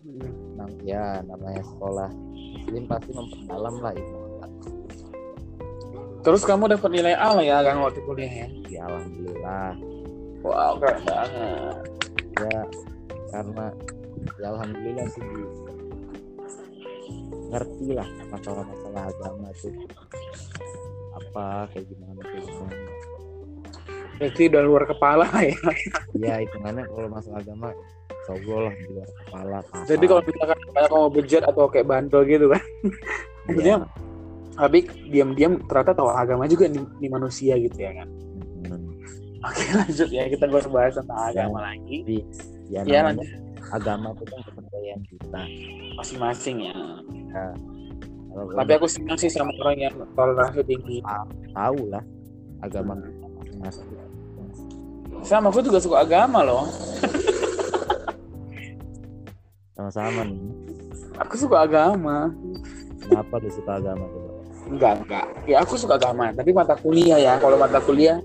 Nam- 0.58 0.82
ya 0.82 1.22
namanya 1.22 1.62
sekolah 1.62 2.10
muslim 2.52 2.82
pasti 2.86 3.10
memperdalam 3.10 3.74
lah 3.80 3.92
agama. 3.92 4.20
Terus 6.22 6.42
kamu 6.46 6.64
dapat 6.70 6.90
nilai 6.94 7.14
A 7.18 7.34
lah 7.34 7.42
ya 7.42 7.58
kan 7.66 7.82
waktu 7.82 7.98
kuliah 8.06 8.30
ya? 8.30 8.48
ya 8.70 8.80
alhamdulillah 8.86 9.74
Wow, 10.42 10.74
keren 10.78 11.02
banget. 11.06 11.76
ya 12.38 12.58
karena 13.30 13.66
ya 14.38 14.46
alhamdulillah 14.50 15.06
sih 15.10 15.22
ngerti 17.52 17.88
lah 17.92 18.08
masalah-masalah 18.32 19.02
agama 19.12 19.48
tuh 19.60 19.74
apa 21.12 21.68
kayak 21.70 21.86
gimana 21.90 22.20
kayak 22.24 22.46
gimana 22.48 22.76
Berarti 24.12 24.42
udah 24.54 24.62
luar 24.62 24.84
kepala 24.86 25.26
ya. 25.42 25.56
ya 26.14 26.34
hitungannya 26.38 26.86
kalau 26.86 27.08
masalah 27.10 27.42
agama 27.42 27.68
sogol 28.22 28.60
lah 28.64 28.74
di 28.74 28.84
luar 28.88 29.08
kepala 29.16 29.58
paham. 29.64 29.84
Jadi 29.84 30.04
kalau 30.04 30.22
misalkan 30.22 30.58
kayak 30.68 30.88
mau 30.88 31.06
bejat 31.06 31.42
atau 31.42 31.64
kayak 31.66 31.86
bandel 31.86 32.22
gitu 32.24 32.46
kan. 32.48 32.62
Maksudnya 33.42 33.76
Iya. 33.76 33.86
tapi 34.54 34.78
diam-diam 35.08 35.52
ternyata 35.64 35.92
tahu 35.92 36.08
agama 36.08 36.44
juga 36.44 36.68
nih, 36.68 36.84
nih 36.98 37.10
manusia 37.10 37.54
gitu 37.56 37.78
ya 37.78 37.92
kan. 37.94 38.08
Hmm. 38.62 38.92
Oke 39.42 39.64
lanjut 39.72 40.08
ya 40.08 40.22
kita 40.28 40.44
usah 40.46 40.70
bahas 40.70 40.94
tentang 40.94 41.18
agama 41.20 41.58
lagi. 41.64 41.96
Jadi 42.00 42.18
ya 42.68 42.80
Ya 42.84 43.00
lanjut 43.02 43.26
agama 43.70 44.12
itu 44.12 44.24
kan 44.24 44.40
kepercayaan 44.44 45.00
kita. 45.04 45.40
masing-masing 45.94 46.56
ya. 46.62 46.76
Kalau 48.28 48.48
Tapi 48.54 48.70
aku 48.72 48.86
senang 48.86 49.16
sih 49.16 49.28
sama 49.28 49.52
orang 49.58 49.76
yang 49.78 49.94
toleransi 50.12 50.62
tinggi. 50.62 50.98
tahu 51.52 51.80
lah 51.88 52.00
agama 52.60 52.96
kita 52.96 53.26
masing-masing. 53.34 53.86
Sama 55.22 55.48
aku 55.48 55.60
juga 55.60 55.78
suka 55.78 56.00
agama 56.00 56.40
loh. 56.40 56.64
Sama-sama 59.82 60.22
nih. 60.30 60.38
Aku 61.26 61.34
suka 61.34 61.66
agama. 61.66 62.30
Kenapa 63.02 63.42
lu 63.42 63.50
suka 63.50 63.82
agama 63.82 64.06
coba? 64.06 64.30
Enggak, 64.70 64.94
enggak. 65.02 65.26
Ya 65.50 65.58
aku 65.58 65.74
suka 65.74 65.98
agama, 65.98 66.30
tapi 66.30 66.54
mata 66.54 66.78
kuliah 66.78 67.18
ya. 67.18 67.34
Kalau 67.42 67.58
mata 67.58 67.82
kuliah 67.82 68.22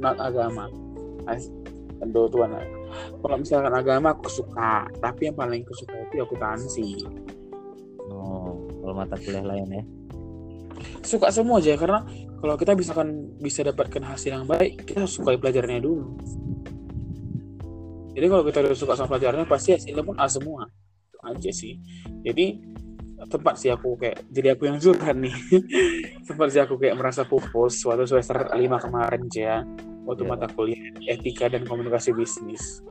not 0.00 0.16
agama. 0.16 0.72
Tentu 2.00 2.32
Tuhan. 2.32 2.48
Kalau 3.20 3.36
misalkan 3.36 3.76
agama 3.76 4.16
aku 4.16 4.24
suka, 4.32 4.88
tapi 5.04 5.28
yang 5.28 5.36
paling 5.36 5.68
aku 5.68 5.76
suka 5.76 6.00
itu 6.00 6.24
akuntansi. 6.24 6.88
Oh, 8.08 8.56
kalau 8.80 8.94
mata 8.96 9.20
kuliah 9.20 9.44
lain 9.44 9.68
ya. 9.68 9.84
Suka 11.04 11.28
semua 11.28 11.60
aja 11.60 11.76
karena 11.76 12.08
kalau 12.40 12.56
kita 12.56 12.72
misalkan 12.72 13.36
bisa 13.36 13.60
dapatkan 13.60 14.00
hasil 14.00 14.32
yang 14.32 14.48
baik, 14.48 14.80
kita 14.88 15.04
harus 15.04 15.12
sukai 15.12 15.36
pelajarannya 15.36 15.84
dulu. 15.84 16.16
Jadi 18.16 18.26
kalau 18.32 18.44
kita 18.48 18.64
udah 18.64 18.72
suka 18.72 18.96
sama 18.96 19.12
pelajarannya 19.12 19.44
pasti 19.44 19.76
hasilnya 19.76 20.00
pun 20.00 20.16
A 20.16 20.24
semua. 20.24 20.64
Itu 21.16 21.24
aja 21.24 21.50
sih. 21.50 21.80
Jadi 22.20 22.60
tempat 23.16 23.56
sih 23.56 23.72
aku 23.72 23.96
kayak 23.96 24.28
jadi 24.28 24.52
aku 24.52 24.68
yang 24.68 24.76
curhat 24.76 25.16
nih. 25.16 25.32
tempat 26.28 26.52
sih 26.52 26.60
aku 26.60 26.76
kayak 26.76 27.00
merasa 27.00 27.24
pupus 27.24 27.80
waktu 27.88 28.04
semester 28.04 28.52
5 28.52 28.84
kemarin 28.84 29.24
ya. 29.32 29.64
Waktu 30.04 30.22
Iya. 30.22 30.30
mata 30.36 30.46
kuliah 30.52 30.92
etika 31.08 31.48
dan 31.48 31.64
komunikasi 31.64 32.12
bisnis. 32.12 32.84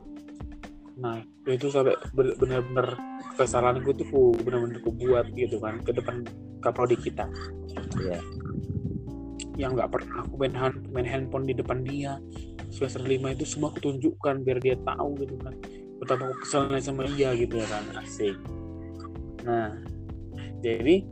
Nah, 0.96 1.22
itu 1.46 1.70
sampai 1.70 1.94
ben- 2.12 2.34
benar-benar 2.34 2.98
kesalahan 3.38 3.78
gue 3.84 3.94
tuh 3.94 4.08
ku 4.10 4.20
benar-benar 4.42 4.80
ku 4.82 4.90
buat 4.90 5.28
gitu 5.30 5.60
kan 5.60 5.78
ke 5.84 5.92
depan 5.92 6.24
kaprodi 6.58 6.96
kita 6.96 7.28
Iya. 8.00 8.18
yang 9.60 9.76
nggak 9.76 9.92
pernah 9.92 10.24
aku 10.24 10.40
main, 10.40 10.56
hand, 10.56 10.88
main 10.90 11.04
handphone 11.04 11.44
di 11.44 11.52
depan 11.52 11.84
dia 11.84 12.16
semester 12.72 13.04
5 13.04 13.28
itu 13.28 13.44
semua 13.44 13.70
aku 13.70 13.92
tunjukkan 13.92 14.40
biar 14.40 14.58
dia 14.60 14.76
tahu 14.80 15.20
gitu 15.20 15.36
kan 15.40 15.52
betapa 15.96 16.28
aku 16.28 16.36
keselnya 16.44 16.80
sama 16.80 17.08
dia 17.08 17.32
gitu 17.32 17.56
ya 17.56 17.66
kan. 17.66 17.84
Asik. 18.00 18.36
Nah 19.44 19.76
jadi 20.60 21.04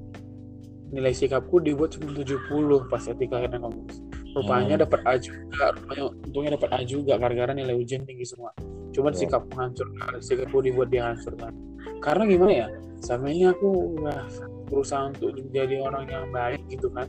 nilai 0.94 1.10
sikapku 1.10 1.58
dibuat 1.58 1.96
cuma 1.96 2.14
70 2.14 2.86
pas 2.86 3.02
etika 3.08 3.42
dan 3.44 3.58
komunikasi 3.58 4.00
rupanya 4.34 4.74
Hmm. 4.78 4.82
dapat 4.82 5.00
A 5.06 5.12
juga 5.18 5.66
rupanya 5.74 6.02
untungnya 6.10 6.50
dapat 6.58 6.70
A 6.74 6.78
juga 6.82 7.12
gara-gara 7.18 7.52
nilai 7.54 7.74
ujian 7.74 8.02
tinggi 8.02 8.26
semua. 8.26 8.50
Cuman 8.94 9.10
Ya. 9.14 9.18
sikap 9.26 9.42
menghancurkan 9.50 10.18
sikapku 10.18 10.58
dibuat 10.62 10.90
dia 10.90 11.10
hancurkan 11.10 11.50
karena 11.98 12.22
gimana 12.26 12.52
ya 12.52 12.66
sama 12.98 13.30
ini 13.30 13.46
aku 13.50 13.98
udah 13.98 14.26
berusaha 14.70 15.10
untuk 15.10 15.34
menjadi 15.38 15.82
orang 15.82 16.04
yang 16.08 16.26
baik 16.30 16.62
gitu 16.66 16.88
kan. 16.90 17.06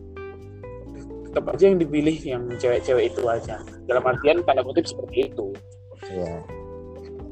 Tetap 1.29 1.45
aja 1.51 1.65
yang 1.67 1.79
dipilih 1.81 2.17
yang 2.23 2.43
cewek-cewek 2.57 3.11
itu 3.11 3.21
aja. 3.27 3.59
Dalam 3.85 4.03
artian 4.07 4.39
tanda 4.45 4.63
kutip 4.63 4.87
seperti 4.87 5.29
itu. 5.29 5.51
Iya. 6.09 6.41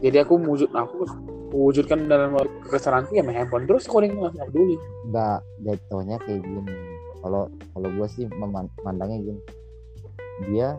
Jadi 0.03 0.27
aku 0.27 0.35
wujud 0.37 0.67
aku 0.69 1.07
wujudkan 1.49 2.05
dalam 2.05 2.35
kesalahanku 2.67 3.15
ya 3.15 3.23
main 3.23 3.39
handphone 3.39 3.63
terus 3.63 3.87
aku 3.87 4.03
nggak 4.03 4.35
nggak 4.35 4.47
peduli 4.51 4.75
Enggak, 5.03 5.39
jatuhnya 5.61 6.17
kayak 6.19 6.41
gini. 6.41 6.73
Kalau 7.19 7.43
kalau 7.71 7.89
gue 7.91 8.07
sih 8.09 8.25
memandangnya 8.27 9.19
gini. 9.21 9.41
Dia 10.47 10.75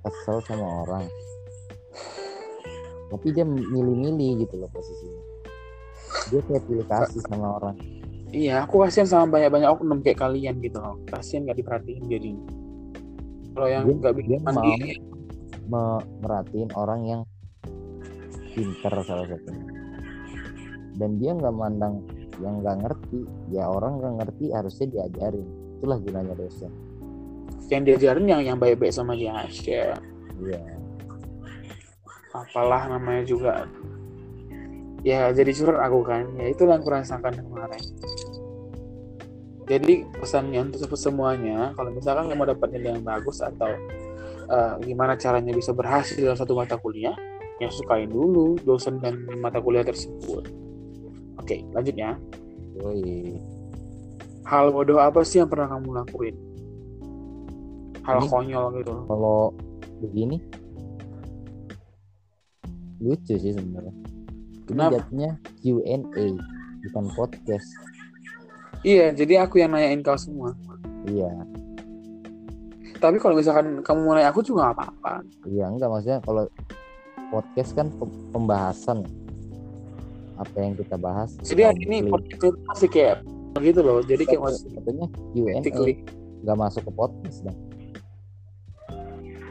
kesel 0.00 0.38
sama 0.42 0.86
orang. 0.86 1.04
Tapi 3.10 3.26
dia 3.30 3.42
milih-milih 3.44 4.46
gitu 4.46 4.54
loh 4.56 4.70
posisinya. 4.70 5.22
Dia 6.30 6.40
kayak 6.42 6.62
pilih 6.64 6.86
kasih 6.86 7.20
sama 7.26 7.58
orang. 7.58 7.76
iya 8.30 8.62
aku 8.62 8.86
kasihan 8.86 9.10
sama 9.10 9.26
banyak-banyak 9.26 9.66
oknum 9.68 9.98
kayak 10.00 10.22
kalian 10.22 10.62
gitu 10.62 10.78
loh 10.78 11.02
kasihan 11.04 11.42
nggak 11.42 11.58
diperhatiin 11.58 12.04
jadi 12.06 12.30
kalau 13.50 13.66
yang 13.66 13.82
Dia- 13.82 13.98
nggak 13.98 14.12
dia 14.14 14.22
bisa 14.22 14.38
mau 14.38 14.46
mandiri 14.54 14.92
me- 15.66 16.04
merhatiin 16.22 16.70
orang 16.78 17.00
yang 17.02 17.20
pinter 18.52 18.92
salah 19.02 19.26
satunya. 19.26 19.66
Dan 20.96 21.16
dia 21.16 21.32
nggak 21.32 21.54
mandang 21.54 22.04
yang 22.42 22.60
nggak 22.60 22.76
ngerti. 22.82 23.20
Ya 23.50 23.70
orang 23.70 23.98
nggak 23.98 24.14
ngerti 24.20 24.52
harusnya 24.52 24.86
diajarin. 24.90 25.46
Itulah 25.80 25.98
gunanya 25.98 26.34
dosen. 26.36 26.72
yang 27.70 27.86
diajarin 27.86 28.26
yang 28.26 28.42
yang 28.42 28.58
baik-baik 28.58 28.90
sama 28.90 29.14
dia 29.14 29.30
aja 29.30 29.94
Iya. 30.42 30.60
apalah 32.34 32.90
namanya 32.90 33.22
juga 33.22 33.70
ya 35.06 35.30
jadi 35.30 35.54
curhat 35.54 35.78
aku 35.86 36.02
kan 36.02 36.26
ya 36.34 36.50
itulah 36.50 36.74
yang 36.78 36.82
kurasakan 36.82 37.30
kemarin 37.30 37.82
jadi 39.70 40.02
pesannya 40.18 40.66
untuk 40.66 40.98
semuanya 40.98 41.70
kalau 41.78 41.94
misalkan 41.94 42.26
kamu 42.26 42.58
dapat 42.58 42.68
nilai 42.74 42.98
yang 42.98 43.06
bagus 43.06 43.38
atau 43.38 43.70
eh, 44.50 44.74
gimana 44.82 45.14
caranya 45.14 45.54
bisa 45.54 45.70
berhasil 45.70 46.18
dalam 46.18 46.34
satu 46.34 46.58
mata 46.58 46.74
kuliah 46.74 47.14
ya 47.60 47.68
sukain 47.68 48.08
dulu 48.08 48.56
dosen 48.64 48.96
dan 48.98 49.20
mata 49.38 49.60
kuliah 49.60 49.84
tersebut. 49.84 50.48
Oke 51.36 51.60
lanjut 51.70 51.94
ya. 51.94 52.16
Yoi. 52.80 53.36
hal 54.40 54.72
bodoh 54.74 54.98
apa 54.98 55.22
sih 55.22 55.38
yang 55.38 55.46
pernah 55.46 55.68
kamu 55.70 55.94
lakuin? 55.94 56.34
Hal 58.02 58.18
Ini- 58.24 58.30
konyol 58.32 58.66
gitu. 58.82 58.94
kalau 59.06 59.54
begini 60.00 60.40
lucu 62.98 63.34
sih 63.36 63.52
sebenarnya. 63.54 63.94
Ini 63.94 64.66
Kenapa? 64.66 64.92
jatuhnya 64.98 65.30
Q&A 65.62 66.26
bukan 66.88 67.04
podcast. 67.14 67.68
Iya 68.82 69.12
jadi 69.12 69.44
aku 69.44 69.60
yang 69.60 69.76
nanyain 69.76 70.00
kau 70.00 70.16
semua. 70.16 70.56
Iya. 71.06 71.30
Tapi 73.00 73.16
kalau 73.16 73.36
misalkan 73.36 73.80
kamu 73.80 74.00
mulai 74.02 74.24
aku 74.28 74.40
juga 74.42 74.72
apa-apa. 74.72 75.20
Iya 75.46 75.68
enggak 75.68 75.88
maksudnya 75.88 76.18
kalau 76.24 76.44
podcast 77.30 77.70
kan 77.78 77.88
pem- 77.88 78.18
pembahasan. 78.34 79.06
Apa 80.36 80.56
yang 80.60 80.74
kita 80.76 80.98
bahas? 81.00 81.38
Jadi 81.40 81.62
hari 81.64 81.80
ini 81.86 82.10
podcast 82.10 82.36
itu 82.36 82.48
masih 82.68 82.88
kayak 82.90 83.16
gitu 83.62 83.80
loh. 83.80 84.02
Jadi 84.04 84.22
kayak 84.26 84.42
masih 84.42 84.68
katanya 84.74 85.06
Q&A 85.34 85.60
klik 85.70 85.98
nggak 86.40 86.56
masuk 86.56 86.82
ke 86.88 86.92
podcast 86.96 87.44
dong 87.44 87.58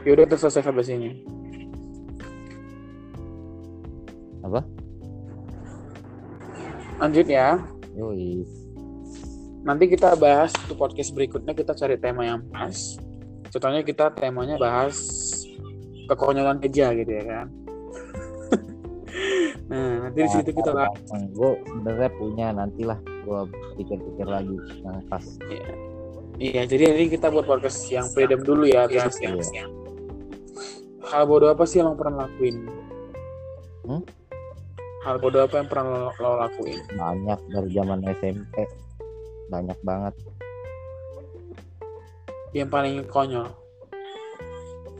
yaudah 0.04 0.24
terus 0.24 0.40
selesai 0.40 0.64
sini. 0.84 1.24
Apa? 4.40 4.64
lanjut 7.00 7.26
ya. 7.28 7.56
Yoi. 7.96 8.44
nanti 9.60 9.92
kita 9.92 10.16
bahas 10.16 10.52
untuk 10.64 10.88
podcast 10.88 11.12
berikutnya 11.12 11.52
kita 11.52 11.76
cari 11.76 12.00
tema 12.00 12.24
yang 12.24 12.40
pas. 12.48 12.96
Contohnya 13.52 13.84
kita 13.84 14.08
temanya 14.16 14.56
bahas 14.56 14.96
kekonyolan 16.08 16.60
kerja 16.64 16.96
gitu 16.96 17.12
ya 17.12 17.24
kan 17.28 17.46
nah 19.70 20.10
nanti 20.10 20.18
di 20.26 20.30
situ 20.34 20.50
kita 20.50 20.74
bahas 20.74 20.98
gue 21.30 21.50
sebenarnya 21.62 22.10
punya 22.18 22.46
nantilah 22.50 22.98
gue 22.98 23.40
pikir-pikir 23.78 24.26
lagi 24.26 24.56
yang 24.82 24.98
pas. 25.06 25.22
Iya. 26.40 26.66
Jadi 26.66 26.82
ini 26.90 27.06
kita 27.06 27.30
buat 27.30 27.46
podcast 27.46 27.86
yang 27.86 28.10
freedom 28.10 28.42
dulu 28.42 28.66
ya 28.66 28.90
biar 28.90 29.12
Iya. 29.12 29.38
siang 29.38 29.70
hal 31.10 31.26
bodoh 31.26 31.50
apa 31.50 31.66
sih 31.66 31.82
yang 31.82 31.92
lo 31.92 31.98
pernah 31.98 32.26
lakuin? 32.26 32.56
Hmm? 33.86 34.02
hal 35.00 35.16
bodoh 35.16 35.48
apa 35.48 35.64
yang 35.64 35.68
pernah 35.68 35.86
lo, 35.88 36.10
lo 36.20 36.30
lakuin? 36.38 36.80
Banyak 36.92 37.40
dari 37.50 37.68
zaman 37.72 38.04
SMP 38.20 38.68
banyak 39.50 39.78
banget. 39.82 40.14
Yang 42.54 42.68
paling 42.70 42.94
konyol? 43.08 43.48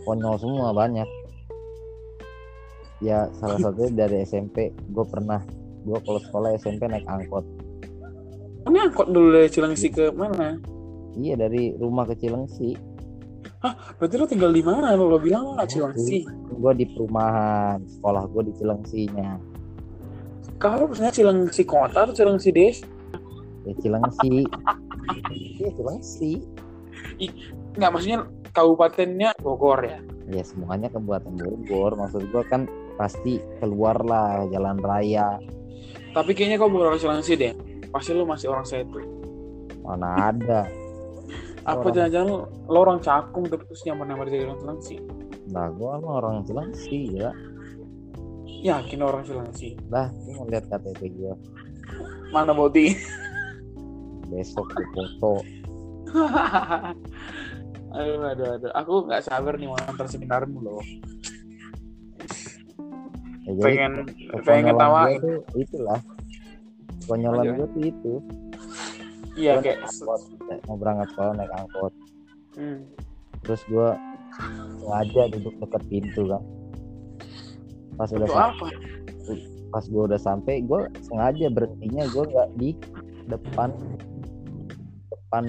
Konyol 0.02 0.35
semua 0.40 0.72
banyak 0.72 1.06
ya 3.00 3.28
salah 3.40 3.58
satunya 3.58 4.06
dari 4.06 4.22
SMP 4.24 4.76
gue 4.76 5.06
pernah 5.08 5.40
gue 5.84 5.98
kalau 6.04 6.20
sekolah 6.20 6.48
SMP 6.60 6.84
naik 6.86 7.08
angkot. 7.08 7.44
Ini 8.68 8.78
angkot 8.92 9.08
dulu 9.08 9.32
dari 9.32 9.48
Cilengsi 9.48 9.88
ke 9.88 10.12
mana? 10.12 10.60
Iya 11.16 11.40
dari 11.40 11.72
rumah 11.80 12.04
ke 12.04 12.14
Cilengsi. 12.20 12.76
Berarti 14.00 14.14
lo 14.16 14.24
tinggal 14.28 14.52
di 14.52 14.64
mana? 14.64 14.92
Lo, 14.96 15.16
bilang 15.16 15.56
lo 15.56 15.64
Cilengsi? 15.64 16.28
gue 16.60 16.72
di 16.76 16.84
perumahan. 16.92 17.80
Sekolah 17.88 18.28
gue 18.28 18.42
di 18.48 18.52
Cilengsinya. 18.60 19.40
Kalau 20.60 20.84
maksudnya 20.84 21.12
Cilengsi 21.12 21.64
kota 21.64 22.04
atau 22.04 22.12
Cilengsi 22.12 22.52
desa? 22.52 22.84
Ya 23.64 23.72
Cilengsi. 23.80 24.44
Ya 25.56 25.70
Cilengsi. 25.72 26.32
Nggak 27.80 27.90
maksudnya 27.96 28.18
kabupatennya 28.52 29.30
Bogor 29.40 29.80
ya? 29.80 30.00
Ya 30.30 30.44
semuanya 30.44 30.92
Kabupaten 30.92 31.34
Bogor. 31.40 31.96
Maksud 31.96 32.28
gua 32.30 32.44
kan 32.46 32.68
pasti 33.00 33.40
keluar 33.56 33.96
lah 34.04 34.44
jalan 34.52 34.76
raya. 34.76 35.40
Tapi 36.12 36.36
kayaknya 36.36 36.60
kau 36.60 36.68
bukan 36.68 36.92
orang 36.92 37.00
Cilengsi 37.00 37.32
deh 37.40 37.56
pasti 37.88 38.12
lu 38.12 38.28
masih 38.28 38.52
orang 38.52 38.68
Setu. 38.68 39.00
Mana 39.80 40.28
ada. 40.28 40.68
Apa 41.64 41.88
jangan-jangan 41.88 42.28
lo, 42.28 42.38
lo 42.68 42.78
orang 42.84 43.00
Cakung 43.00 43.48
tapi 43.48 43.64
terus 43.64 43.80
nyamar-nyamar 43.88 44.28
jadi 44.28 44.44
orang 44.44 44.60
Cilengsi 44.60 44.96
nah 45.50 45.66
gua 45.66 45.98
emang 45.98 46.14
orang 46.20 46.36
Cilengsi 46.44 47.16
ya. 47.16 47.32
Yakin 48.60 49.00
orang 49.00 49.24
Cilengsi 49.24 49.80
lah 49.88 50.12
lu 50.28 50.36
mau 50.36 50.44
lihat 50.46 50.68
KTP 50.68 51.00
gua. 51.16 51.34
Mana 52.30 52.52
boti 52.52 52.92
besok 54.30 54.68
di 54.76 54.84
foto. 54.94 55.34
Aduh 57.90 58.22
aduh 58.22 58.48
aduh. 58.54 58.70
Aku 58.78 59.02
nggak 59.02 59.26
sabar 59.26 59.58
nih 59.58 59.66
mau 59.66 59.74
nonton 59.74 60.06
seminarmu 60.06 60.62
loh 60.62 60.78
ya, 63.46 63.53
jadi 63.57 63.62
pengen 63.64 63.92
pengen 64.44 64.74
gua 64.76 65.05
tuh 65.18 65.37
itulah. 65.57 66.00
Konyolan 67.09 67.44
gue 67.57 67.68
tuh 67.74 67.83
itu. 67.83 68.14
Iya 69.35 69.59
Gua 69.59 69.62
kayak 69.64 69.79
angkot, 69.88 70.20
mau 70.68 70.76
berangkat 70.76 71.09
sekolah 71.14 71.33
naik 71.38 71.53
angkot. 71.55 71.92
Hmm. 72.59 72.83
terus 73.40 73.62
gue 73.72 73.88
sengaja 74.85 75.22
duduk 75.33 75.55
dekat 75.64 75.83
pintu 75.88 76.29
kan. 76.29 76.42
Pas 77.96 78.11
udah 78.12 78.26
untuk 78.29 78.37
sam- 78.37 78.53
apa? 78.53 78.66
pas 79.70 79.85
gue 79.87 80.03
udah 80.03 80.20
sampai 80.20 80.66
gue 80.66 80.81
sengaja 81.07 81.46
berhentinya 81.48 82.05
gue 82.11 82.24
nggak 82.26 82.48
di 82.59 82.70
depan 83.31 83.70
depan 85.09 85.44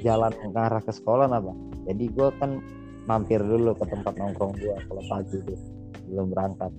jalan 0.00 0.32
ke 0.32 0.48
arah 0.56 0.80
ke 0.80 0.92
sekolah 0.92 1.28
apa 1.28 1.52
jadi 1.84 2.04
gue 2.08 2.28
kan 2.40 2.50
mampir 3.04 3.40
dulu 3.44 3.76
ke 3.76 3.84
tempat 3.84 4.16
nongkrong 4.16 4.56
gue 4.56 4.76
kalau 4.88 5.02
pagi 5.12 5.38
tuh 5.44 5.60
belum 6.08 6.32
berangkat 6.32 6.72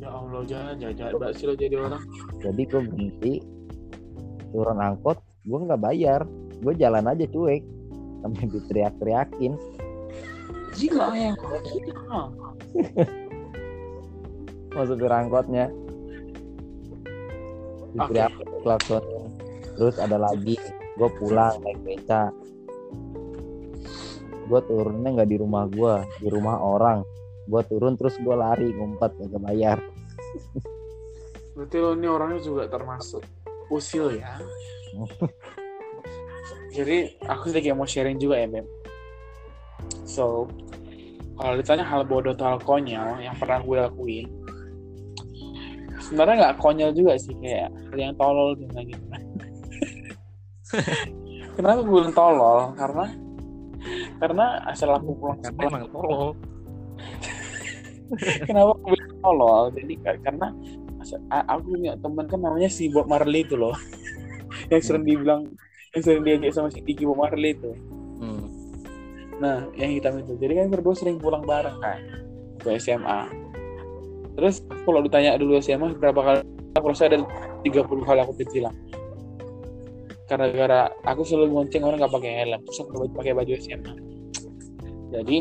ya 0.00 0.08
Allah 0.08 0.42
jangan 0.48 0.74
jangan 0.80 0.94
jangan. 0.96 1.12
Banget 1.20 1.36
sih 1.36 1.46
lo 1.46 1.54
jadi 1.54 1.76
orang. 1.76 2.02
Jadi 2.40 2.62
gue 2.64 2.80
berhenti 2.88 3.34
turun 4.50 4.80
angkot 4.80 5.18
gue 5.44 5.58
nggak 5.60 5.80
bayar. 5.80 6.20
Gue 6.60 6.72
jalan 6.76 7.04
aja 7.08 7.24
cuek. 7.28 7.62
Sampai 8.20 8.44
diteriak-teriakin. 8.52 9.52
Gila 10.76 11.08
ya 11.16 11.32
mau 14.70 14.86
supir 14.86 15.10
angkotnya. 15.10 15.66
Diteriak 17.90 18.32
klaksonnya 18.62 19.26
terus 19.74 19.96
ada 19.96 20.20
lagi 20.20 20.60
gue 21.00 21.08
pulang 21.16 21.56
naik 21.64 21.80
beca. 21.82 22.30
Gue 24.46 24.60
turunnya 24.66 25.08
nggak 25.14 25.30
di 25.30 25.36
rumah 25.40 25.64
gue 25.66 25.94
di 26.22 26.28
rumah 26.28 26.60
orang 26.60 27.02
gue 27.50 27.62
turun 27.66 27.98
terus 27.98 28.14
gue 28.22 28.34
lari 28.34 28.70
ngumpet 28.70 29.10
gak 29.18 29.42
bayar. 29.42 29.78
Berarti 31.58 31.76
lo 31.82 31.98
ini 31.98 32.06
orangnya 32.06 32.40
juga 32.40 32.70
termasuk 32.70 33.26
usil 33.74 34.22
ya? 34.22 34.38
Jadi 36.70 37.18
aku 37.26 37.50
sedikit 37.50 37.74
mau 37.74 37.90
sharing 37.90 38.22
juga 38.22 38.38
ya 38.38 38.46
Beb. 38.46 38.66
So 40.06 40.46
kalau 41.34 41.58
ditanya 41.58 41.82
hal 41.82 42.06
bodoh 42.06 42.30
atau 42.30 42.54
hal 42.54 42.58
konyol 42.62 43.18
yang 43.18 43.34
pernah 43.34 43.58
gue 43.64 43.76
lakuin 43.80 44.28
sebenarnya 46.04 46.36
nggak 46.36 46.56
konyol 46.60 46.92
juga 46.92 47.16
sih 47.16 47.32
kayak 47.40 47.72
hal 47.72 47.96
yang 47.96 48.14
tolol 48.20 48.52
gitu 48.56 48.76
gitu 48.92 49.04
kenapa 51.60 51.82
gue 51.84 51.92
bilang 51.92 52.14
tolol? 52.14 52.72
Karena 52.78 53.04
karena 54.20 54.46
asal 54.68 54.92
aku 54.92 55.16
pulang 55.16 55.40
sekolah 55.40 55.80
tolol 55.88 56.36
kenapa 58.48 58.74
aku 58.76 58.86
bilang 58.94 59.14
tolol 59.22 59.64
jadi 59.74 59.92
ka- 60.02 60.20
karena 60.24 60.46
aku 61.48 61.60
punya 61.74 61.92
teman 61.96 62.24
kan 62.28 62.40
namanya 62.42 62.68
si 62.68 62.90
Bob 62.92 63.06
Marley 63.08 63.46
itu 63.46 63.56
loh 63.56 63.74
yang 64.72 64.82
sering 64.82 65.04
dibilang 65.06 65.48
yang 65.96 66.02
sering 66.02 66.22
diajak 66.22 66.52
sama 66.54 66.68
si 66.70 66.82
Diki 66.82 67.06
Bob 67.06 67.18
Marley 67.22 67.54
itu 67.56 67.70
hmm. 68.20 68.60
Nah, 69.40 69.64
yang 69.74 69.96
hitam 69.96 70.20
itu. 70.20 70.36
Jadi 70.36 70.52
kan 70.52 70.66
berdua 70.68 70.94
sering 70.94 71.16
pulang 71.16 71.42
bareng 71.42 71.80
kan 71.80 71.98
ke 72.60 72.76
SMA. 72.76 73.20
Terus 74.36 74.60
kalau 74.84 75.00
ditanya 75.00 75.40
dulu 75.40 75.56
SMA 75.58 75.96
berapa 75.96 76.20
kali 76.20 76.40
aku 76.76 76.86
rasa 76.92 77.08
ada 77.08 77.24
30 77.64 78.04
kali 78.04 78.20
aku 78.20 78.36
kecilan. 78.36 78.76
Karena 80.28 80.46
gara 80.52 80.80
aku 81.02 81.26
selalu 81.26 81.56
ngonceng 81.56 81.82
orang 81.82 81.98
nggak 82.04 82.14
pakai 82.14 82.32
helm, 82.44 82.60
terus 82.62 82.78
aku 82.84 83.08
pakai- 83.16 83.34
baju 83.34 83.52
SMA. 83.58 83.92
Jadi 85.10 85.36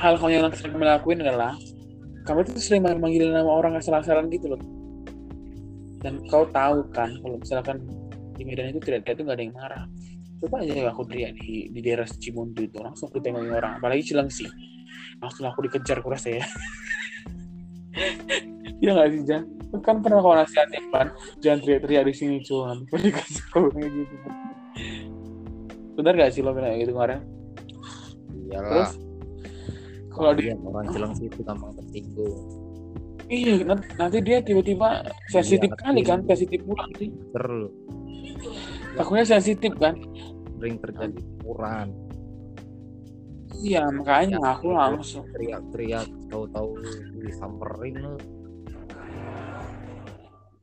hal 0.00 0.18
konyol 0.18 0.50
yang 0.50 0.54
sering 0.56 0.74
kami 0.74 0.84
lakuin 0.88 1.22
adalah 1.22 1.54
kami 2.22 2.46
tuh 2.46 2.58
sering 2.58 2.82
manggil 2.86 3.30
nama 3.30 3.48
orang 3.48 3.78
asal-asalan 3.78 4.30
gitu 4.30 4.54
loh. 4.54 4.62
Dan 6.02 6.22
kau 6.26 6.46
tahu 6.50 6.86
kan 6.90 7.14
kalau 7.22 7.36
misalkan 7.38 7.82
di 8.34 8.42
Medan 8.42 8.74
itu 8.74 8.82
tidak 8.82 9.06
itu 9.06 9.22
nggak 9.22 9.38
ada 9.38 9.44
yang 9.44 9.54
marah. 9.54 9.84
Coba 10.42 10.66
aja 10.66 10.90
aku 10.90 11.02
teriak 11.06 11.38
di 11.38 11.70
di 11.70 11.80
daerah 11.82 12.06
Cimontu 12.06 12.66
itu 12.66 12.78
langsung 12.82 13.06
aku 13.10 13.22
tengokin 13.22 13.54
orang. 13.54 13.78
Apalagi 13.78 14.10
Cilengsi 14.10 14.50
langsung 15.22 15.46
aku 15.46 15.66
dikejar 15.66 16.02
kurasa 16.02 16.30
ya. 16.30 16.46
Iya 18.82 18.98
nggak 18.98 19.08
sih 19.14 19.22
Jan? 19.22 19.42
Kan 19.78 20.02
pernah 20.02 20.18
kau 20.18 20.34
nasihatin 20.34 20.90
kan 20.90 21.14
jangan 21.38 21.62
teriak-teriak 21.62 22.02
di 22.02 22.14
sini 22.18 22.42
nanti 22.42 22.90
kau 22.90 22.98
dikejar 22.98 23.62
kayak 23.70 23.90
gitu. 23.94 24.14
Benar 25.94 26.12
gak 26.18 26.32
sih 26.34 26.42
lo 26.42 26.50
bilang 26.50 26.74
gitu 26.82 26.90
kemarin? 26.90 27.22
Iyalah. 28.50 28.90
Terus 28.90 28.90
kalau 30.12 30.32
di 30.32 30.42
Iya, 30.46 30.54
orang 30.60 30.86
Cilengsi 30.88 31.24
itu 31.26 31.40
gampang 31.42 31.72
tersinggung. 31.74 32.36
Iya 33.26 33.52
nanti, 33.96 34.18
dia 34.20 34.38
tiba-tiba 34.40 35.00
sensitif 35.26 35.68
Iya, 35.68 35.80
kali 35.80 36.00
kan 36.02 36.20
sensitif 36.24 36.60
pula 36.62 36.84
sih. 36.94 37.08
Terus 37.32 37.70
takutnya 38.92 39.24
sensitif 39.26 39.72
kan. 39.76 39.96
Sering 40.56 40.76
terjadi 40.78 41.18
kuran 41.42 41.88
iya 43.58 43.86
makanya 43.86 44.38
aku 44.42 44.70
langsung. 44.70 45.22
teriak-teriak 45.30 46.06
tahu-tahu 46.26 46.74
disamperin 47.16 47.94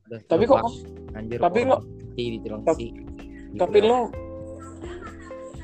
Udah 0.09 0.19
Tapi 0.25 0.43
kok- 0.43 0.63
anjir 1.15 1.37
tapi 1.37 1.59
orang 1.63 1.81
mati 1.81 2.23
di 2.27 2.37
Cilengsi 2.39 2.87
tapi 3.57 3.79
lo 3.81 3.99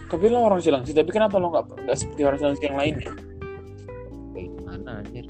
tapi 0.07 0.25
lo 0.27 0.37
orang 0.41 0.61
Cilengsi 0.61 0.91
tapi 0.91 1.09
kenapa 1.11 1.37
lo 1.37 1.49
nggak 1.49 1.85
nggak 1.85 1.97
seperti 1.97 2.21
orang 2.25 2.39
Cilengsi 2.39 2.63
yang 2.65 2.77
lainnya 2.77 3.11
kayak 3.13 3.34
gimana 4.85 5.01
anjir. 5.01 5.25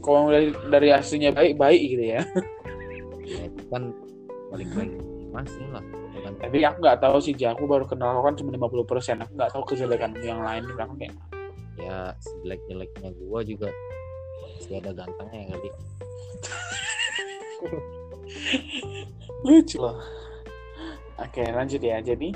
Kalau 0.00 0.32
dari 0.32 0.48
dari 0.72 0.88
aslinya 0.96 1.30
baik 1.36 1.60
baik 1.60 1.80
gitu 1.92 2.04
ya. 2.16 2.24
Ya 3.26 3.46
kan 3.68 3.92
balik 4.48 4.70
lagi 4.72 4.96
masing 5.28 5.68
lah. 5.74 5.84
Tapi 6.40 6.64
aku 6.64 6.78
nggak 6.80 7.00
tahu 7.04 7.20
sih 7.20 7.36
aku 7.44 7.68
baru 7.68 7.84
kenal 7.84 8.16
kau 8.16 8.24
kan 8.24 8.34
cuma 8.40 8.56
50 8.56 8.88
persen. 8.88 9.20
Aku 9.20 9.36
nggak 9.36 9.52
tahu 9.52 9.62
kejelekan 9.68 10.16
yang 10.24 10.40
lain 10.40 10.64
belakang 10.72 10.96
kayak 10.96 11.14
ya 11.76 12.16
sejelek-jeleknya 12.24 13.12
gua 13.20 13.44
juga 13.44 13.68
masih 14.56 14.80
ada 14.80 14.96
gantengnya 14.96 15.44
ya 15.44 15.46
kali 15.52 15.68
lucu 19.44 19.76
loh 19.76 20.00
oke 21.20 21.42
lanjut 21.52 21.82
ya. 21.84 22.00
Jadi 22.00 22.32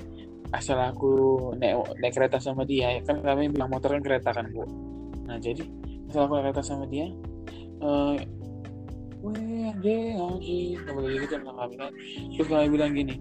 asal 0.53 0.76
aku 0.76 1.12
naik 1.57 1.81
naik 2.03 2.12
kereta 2.12 2.37
sama 2.37 2.68
dia 2.68 2.98
ya. 2.98 3.00
Kan 3.07 3.24
kami 3.24 3.49
bilang 3.49 3.72
motor 3.72 3.97
kan 3.97 4.05
kereta 4.05 4.36
kan 4.36 4.51
bu 4.53 4.91
nah 5.31 5.39
jadi 5.39 5.62
asal 6.11 6.26
aku 6.26 6.43
kereta 6.43 6.62
sama 6.66 6.85
dia 6.91 7.07
eh 7.81 8.18
Weh, 9.20 9.68
anjing, 9.68 10.16
anjing, 10.16 10.81
Nggak 10.81 10.97
boleh 10.97 11.20
gitu 11.20 11.37
sama 11.37 11.53
kami 11.53 11.76
kan. 11.76 11.93
Terus 12.33 12.49
kami 12.49 12.72
bilang 12.72 12.97
gini, 12.97 13.20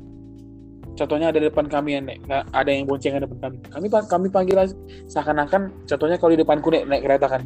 contohnya 0.96 1.28
ada 1.28 1.44
di 1.44 1.52
depan 1.52 1.68
kami 1.68 1.92
ya, 1.92 2.00
Nek. 2.00 2.24
Ada 2.56 2.72
yang 2.72 2.88
boncengan 2.88 3.28
depan 3.28 3.36
kami. 3.44 3.58
Kami 3.68 3.88
kami 4.08 4.28
panggil 4.32 4.64
seakan-akan, 5.12 5.76
contohnya 5.92 6.16
kalau 6.16 6.32
di 6.32 6.40
depanku 6.40 6.72
naik, 6.72 6.88
naik 6.88 7.04
kereta 7.04 7.28
kan, 7.28 7.44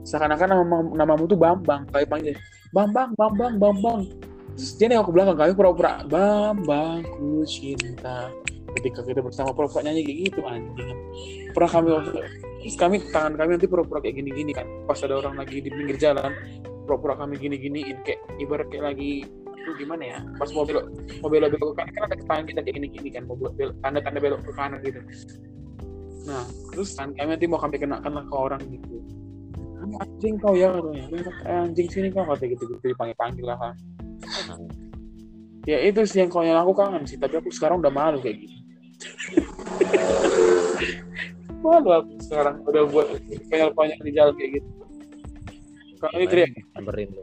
hmm. 0.00 0.08
seakan-akan 0.08 0.48
nama 0.48 0.64
namamu 1.04 1.24
tuh 1.28 1.38
Bambang 1.38 1.86
kayak 1.90 2.08
panggil 2.10 2.34
Bambang 2.72 3.14
Bambang 3.16 3.54
Bambang 3.58 4.00
terus 4.54 4.76
dia 4.76 4.86
nengok 4.90 5.10
ke 5.10 5.12
belakang 5.14 5.36
kami 5.38 5.52
pura-pura 5.54 5.92
Bambang 6.06 7.04
ku 7.16 7.42
cinta 7.46 8.28
ketika 8.78 9.00
kita 9.02 9.20
bersama 9.22 9.54
pura-pura 9.54 9.86
nyanyi 9.86 10.02
kayak 10.04 10.18
gitu 10.30 10.40
anjing 10.46 10.96
pernah 11.54 11.70
kami 11.70 11.88
terus 12.60 12.76
kami 12.76 13.00
tangan 13.08 13.40
kami 13.40 13.56
nanti 13.56 13.66
pura-pura 13.66 14.04
kayak 14.04 14.20
gini-gini 14.20 14.52
kan. 14.52 14.68
Pas 14.84 15.00
ada 15.00 15.16
orang 15.16 15.40
lagi 15.40 15.64
di 15.64 15.70
pinggir 15.72 15.96
jalan 15.96 16.32
pura-pura 16.84 17.16
kami 17.16 17.40
gini-giniin 17.40 18.04
kayak 18.04 18.20
ibarat 18.36 18.68
kayak 18.68 18.84
lagi 18.92 19.24
itu 19.26 19.70
gimana 19.80 20.04
ya? 20.04 20.18
Pas 20.36 20.48
mau 20.52 20.64
belok 20.64 20.84
mau 21.24 21.28
belok 21.28 21.56
ke 21.56 21.76
kanan 21.76 21.92
kan 21.92 22.02
ada 22.08 22.16
tangan 22.24 22.44
kita 22.48 22.60
kayak 22.64 22.74
gini-gini 22.80 23.08
kan 23.12 23.22
mau 23.24 23.36
belok 23.36 23.76
tanda 23.80 24.00
tanda 24.04 24.20
belok 24.20 24.40
ke 24.44 24.52
kanan 24.52 24.78
gitu. 24.84 25.00
Nah 26.28 26.44
terus 26.76 26.92
kan 26.94 27.08
kami 27.16 27.36
nanti 27.36 27.46
mau 27.48 27.60
kami 27.60 27.76
kenakan 27.80 28.12
lah 28.12 28.24
ke 28.28 28.36
orang 28.36 28.62
gitu. 28.68 28.96
Anjing 29.80 30.36
kau 30.36 30.52
ya 30.52 30.76
katanya. 30.76 31.04
"Eh, 31.48 31.64
anjing 31.64 31.88
sini 31.88 32.08
kau 32.12 32.28
kata 32.28 32.44
gitu 32.44 32.68
gitu 32.68 32.84
dipanggil 32.84 33.16
panggil 33.16 33.48
lah. 33.48 33.56
Kan 33.56 33.74
ya 35.68 35.76
itu 35.84 36.00
sih 36.08 36.24
yang 36.24 36.32
konyol 36.32 36.56
aku 36.56 36.72
kangen 36.72 37.04
sih 37.04 37.20
tapi 37.20 37.36
aku 37.36 37.52
sekarang 37.52 37.84
udah 37.84 37.92
malu 37.92 38.16
kayak 38.24 38.40
gini 38.40 38.56
malu 41.60 41.90
aku 41.92 42.12
sekarang 42.24 42.56
udah 42.64 42.82
buat 42.88 43.06
konyol-konyol 43.48 44.00
di 44.02 44.12
jalan 44.12 44.32
kayak 44.34 44.50
gitu 44.58 44.68
kalau 46.00 46.12
ini 46.16 46.26
teriak 46.26 46.50
Samperin 46.72 47.08
lu. 47.12 47.22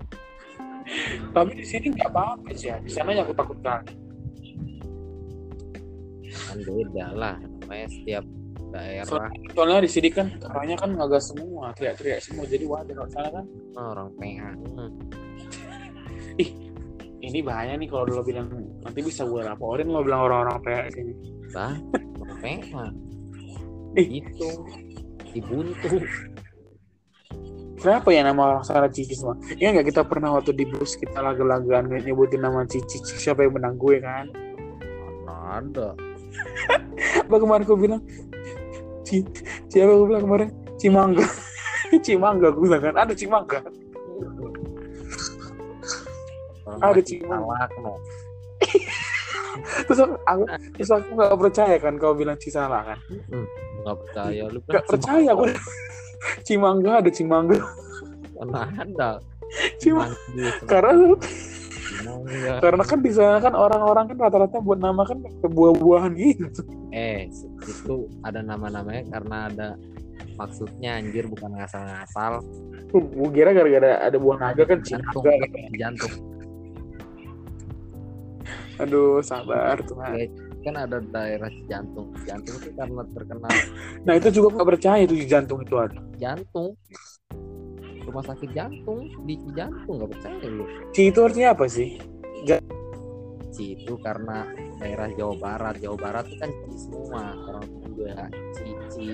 tapi 1.34 1.52
di 1.58 1.66
sini 1.66 1.86
nggak 1.92 2.10
apa-apa 2.14 2.48
sih 2.54 2.70
ya 2.72 2.78
di 2.80 2.92
sana 2.94 3.12
yang 3.12 3.26
aku 3.26 3.34
takut 3.36 3.60
kali 3.60 3.92
Kan 6.28 6.60
beda 6.64 7.06
lah. 7.16 7.36
Namanya 7.66 7.88
setiap 7.90 8.24
daerah 8.72 9.08
soalnya, 9.08 9.32
soalnya 9.56 9.80
di 9.84 9.92
sini 9.92 10.10
kan 10.12 10.28
orangnya 10.44 10.76
kan 10.76 10.90
ngegas 10.94 11.32
semua 11.32 11.72
teriak-teriak 11.72 12.20
semua 12.20 12.44
jadi 12.46 12.66
wajar 12.68 12.94
kalau 12.94 13.10
sana 13.12 13.30
kan 13.32 13.46
orang 13.76 14.10
PH. 14.20 14.42
Hmm. 16.38 16.54
ini 17.18 17.42
bahaya 17.42 17.74
nih 17.74 17.90
kalau 17.90 18.06
lo 18.06 18.22
bilang 18.22 18.46
nanti 18.86 19.02
bisa 19.02 19.26
gue 19.26 19.42
laporin 19.42 19.90
lo 19.90 20.06
bilang 20.06 20.30
orang-orang 20.30 20.62
kayak 20.62 20.94
sini 20.94 21.18
Bah, 21.50 21.74
orang 22.22 22.38
PH. 22.46 22.72
Ih. 23.98 24.22
Itu 24.22 24.50
dibuntu. 25.34 26.06
Kenapa 27.78 28.10
ya 28.10 28.26
nama 28.26 28.41
orang 28.58 28.64
sana 28.66 28.89
Cici 28.89 29.14
semua? 29.14 29.38
Iya 29.54 29.74
nggak 29.74 29.93
kita 29.93 30.02
pernah 30.06 30.34
waktu 30.34 30.54
di 30.54 30.66
bus 30.66 30.98
kita 30.98 31.22
lagu-laguan 31.22 31.89
nyebutin 31.89 32.41
nama 32.41 32.66
Cici, 32.66 32.98
siapa 33.02 33.45
yang 33.45 33.58
menang 33.58 33.78
gue 33.78 34.02
kan? 34.02 34.26
Mana 35.26 35.62
ada. 35.62 35.88
Apa 37.26 37.36
kemarin 37.38 37.64
gue 37.70 37.78
bilang 37.78 38.02
Ci, 39.06 39.22
siapa 39.70 39.93
gue 39.93 40.08
bilang 40.10 40.26
kemarin? 40.26 40.50
Cimangga. 40.82 41.26
Cimangga 42.06 42.50
gue 42.50 42.64
bilang 42.66 42.82
kan 42.82 42.95
ada 42.98 43.14
Cimangga. 43.14 43.62
Ada 46.78 47.02
masih 47.02 47.04
Cimang. 47.06 47.41
salak, 47.41 47.72
no. 47.82 47.93
Terus 49.62 49.99
aku, 50.24 50.43
terus 50.76 50.91
aku 50.91 51.08
nggak 51.14 51.38
percaya 51.38 51.76
kan 51.78 51.93
kau 51.95 52.14
bilang 52.14 52.38
Cisalah 52.38 52.93
kan? 52.93 52.99
Hmm, 53.30 53.45
nggak 53.84 53.97
percaya 54.03 54.43
lu 54.47 54.60
Nggak 54.64 54.86
percaya 54.86 55.30
gue. 55.34 55.51
Cimangga 56.43 56.91
ada 57.01 57.10
Cimangga. 57.12 57.58
Mana 58.38 58.70
ada. 58.74 59.10
Cima, 59.80 60.12
Manggil, 60.12 60.51
karena 60.68 60.91
Cimangga. 61.88 62.53
karena 62.60 62.84
kan 62.84 62.99
di 62.99 63.12
sana 63.16 63.38
kan 63.39 63.53
orang-orang 63.55 64.12
kan 64.12 64.18
rata-rata 64.20 64.60
buat 64.60 64.76
nama 64.78 65.08
kan 65.08 65.24
buah-buahan 65.41 66.12
gitu. 66.20 66.62
Eh, 66.91 67.32
itu 67.64 68.12
ada 68.22 68.43
nama-namanya 68.43 69.08
karena 69.08 69.38
ada 69.47 69.68
maksudnya 70.36 70.99
anjir 70.99 71.26
bukan 71.26 71.49
ngasal-ngasal 71.55 72.43
Gue 72.88 73.30
kira 73.34 73.51
gara-gara 73.51 73.99
ada 73.99 74.18
buah 74.20 74.38
naga 74.38 74.64
kan 74.64 74.80
jantung 74.84 75.24
Cimangga. 75.24 75.47
jantung 75.76 76.14
Aduh, 78.78 79.19
sabar 79.25 79.82
Tuhan. 79.82 80.13
Oke, 80.13 80.25
kan 80.61 80.75
ada 80.78 80.97
daerah 80.99 81.49
jantung 81.65 82.11
jantung 82.28 82.55
itu 82.59 82.69
karena 82.75 83.01
terkenal 83.15 83.51
Nah 84.03 84.13
itu 84.19 84.28
juga 84.36 84.47
nggak 84.59 84.67
percaya 84.75 85.01
itu 85.07 85.15
di 85.15 85.25
jantung 85.25 85.63
itu 85.63 85.75
ada. 85.80 85.95
jantung 86.19 86.75
rumah 88.03 88.23
sakit 88.23 88.49
jantung 88.55 89.07
di 89.23 89.36
jantung 89.55 89.95
nggak 89.99 90.11
percaya 90.15 90.43
lu 90.47 90.65
Ci 90.91 91.07
itu 91.07 91.19
artinya 91.23 91.55
apa 91.55 91.65
sih? 91.71 91.95
Ci 93.55 93.73
itu 93.80 93.93
karena 94.03 94.45
daerah 94.78 95.09
Jawa 95.17 95.36
Barat 95.41 95.75
Jawa 95.82 95.97
Barat 95.97 96.23
itu 96.30 96.38
kan 96.38 96.49
Ci 96.51 96.78
semua 96.78 97.23
orang 97.47 97.65
juga 97.88 98.11
Ci 98.53 98.67
Ci 98.93 99.05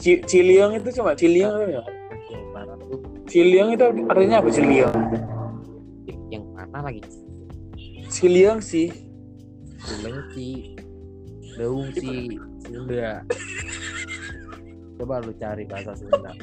Ci, 0.00 0.12
Ciliang 0.24 0.78
itu 0.78 0.88
coba 1.02 1.12
Ciliang 1.18 1.54
ya? 1.68 1.82
Jawa 2.30 2.46
Barat 2.54 2.78
tuh 2.86 3.00
Ciliang 3.26 3.68
itu 3.74 3.84
artinya 4.06 4.36
apa 4.38 4.48
Ciliang? 4.54 4.94
yang 6.30 6.46
mana 6.54 6.78
lagi 6.86 7.02
Ciliang 8.20 8.60
sih. 8.60 9.10
Suleng 9.80 10.20
Ci 10.36 10.76
Daung 11.56 11.88
Ci 11.96 12.36
Sunda 12.68 13.24
coba 15.00 15.24
lu 15.24 15.32
cari 15.40 15.64
bahasa 15.64 15.96
Sunda 15.96 16.36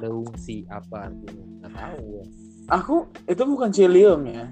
Daung 0.00 0.32
Ci 0.40 0.64
apa 0.72 1.12
artinya 1.12 1.44
nggak 1.60 1.72
tahu 1.76 2.04
ya 2.16 2.24
Aku 2.70 2.96
itu 3.26 3.42
bukan 3.44 3.68
Ciliang 3.68 4.22
ya. 4.24 4.48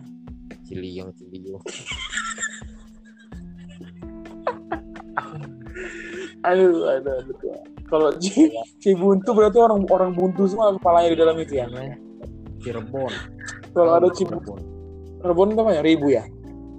Ciliung 0.68 1.08
Ciliung 1.16 1.64
Aduh, 6.46 6.86
aduh, 6.86 7.18
aduh. 7.18 7.34
Kalau 7.88 8.12
Ci, 8.20 8.52
Cibuntu 8.78 9.32
berarti 9.34 9.58
orang 9.58 9.82
orang 9.88 10.12
buntu 10.14 10.46
semua 10.46 10.76
kepalanya 10.76 11.08
di 11.16 11.18
dalam 11.18 11.36
itu 11.40 11.58
ya. 11.58 11.66
Cirebon 12.60 13.12
Kalau 13.72 13.92
ada 13.96 14.08
Cirebon 14.12 14.60
Rebon 15.18 15.50
itu 15.50 15.60
apa 15.64 15.72
ya? 15.74 15.82
Ribu 15.82 16.06
ya? 16.14 16.24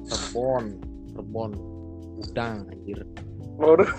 Cirebon 0.09 0.63
Cirebon 1.07 1.51
udang 2.19 2.67
anjir 2.67 2.99
Baru 3.55 3.85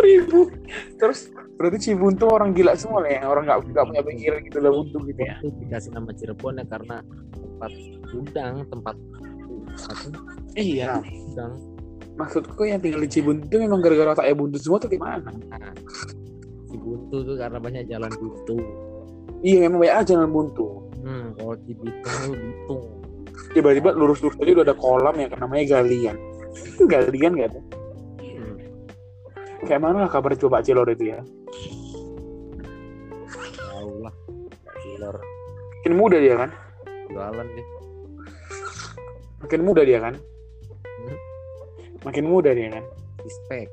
ribu. 0.00 0.48
Terus 0.96 1.28
berarti 1.54 1.78
Cibuntu 1.82 2.24
orang 2.26 2.50
gila 2.50 2.72
semua 2.74 3.02
lah 3.02 3.10
ya. 3.10 3.22
Orang 3.26 3.44
nggak 3.44 3.58
nggak 3.68 3.84
punya 3.84 4.02
pikiran 4.02 4.40
gitu 4.42 4.58
lah 4.58 4.70
buntu 4.72 4.96
gitu 5.04 5.20
ya. 5.20 5.34
itu 5.38 5.48
dikasih 5.60 5.90
nama 5.92 6.10
Cirebon 6.10 6.54
ya 6.56 6.64
karena 6.64 6.96
tempat 7.34 7.72
udang 8.12 8.54
tempat 8.66 8.96
apa 9.74 10.06
Iya. 10.54 11.02
udang 11.02 11.52
Maksudku 12.14 12.62
yang 12.62 12.78
tinggal 12.78 13.02
di 13.02 13.10
Cibuntu 13.10 13.50
memang 13.50 13.82
gara-gara 13.82 14.14
otaknya 14.14 14.38
buntu 14.38 14.56
semua 14.56 14.78
tuh 14.78 14.86
gimana? 14.86 15.26
nah, 15.50 15.74
si 16.64 16.76
buntu 16.78 17.16
tuh 17.20 17.34
karena 17.34 17.58
banyak 17.58 17.84
jalan 17.84 18.12
buntu 18.14 18.54
Iya 19.42 19.66
memang 19.66 19.82
banyak 19.82 20.06
jalan 20.06 20.30
buntu. 20.30 20.66
hmm 21.02 21.26
kalau 21.34 21.54
di 21.60 21.74
Bitung 21.74 22.14
tuh 22.22 22.34
Bitung 22.38 22.82
Tiba-tiba 23.54 23.94
lurus-lurus 23.94 24.34
tadi 24.34 24.50
udah 24.50 24.66
ada 24.66 24.74
kolam 24.74 25.14
yang 25.14 25.30
namanya 25.38 25.78
galian. 25.78 26.18
galian 26.90 27.32
gak 27.38 27.50
tuh? 27.54 27.64
hmm. 28.18 28.56
Kayak 29.62 29.80
mana 29.80 30.06
lah 30.06 30.10
kabar 30.10 30.34
coba 30.34 30.58
Cilor 30.60 30.90
itu 30.90 31.14
ya? 31.14 31.22
tahu 33.84 34.00
lah 34.00 34.14
killer 34.80 35.16
Makin 35.80 35.94
muda 35.94 36.16
dia 36.18 36.34
kan? 36.40 36.50
jualan 37.12 37.46
deh 37.46 37.66
Makin 39.44 39.60
muda 39.62 39.82
dia 39.86 39.98
kan? 40.02 40.14
Hmm. 40.82 41.18
Makin 42.02 42.24
muda 42.26 42.50
dia 42.50 42.68
kan? 42.74 42.84
respect 43.22 43.70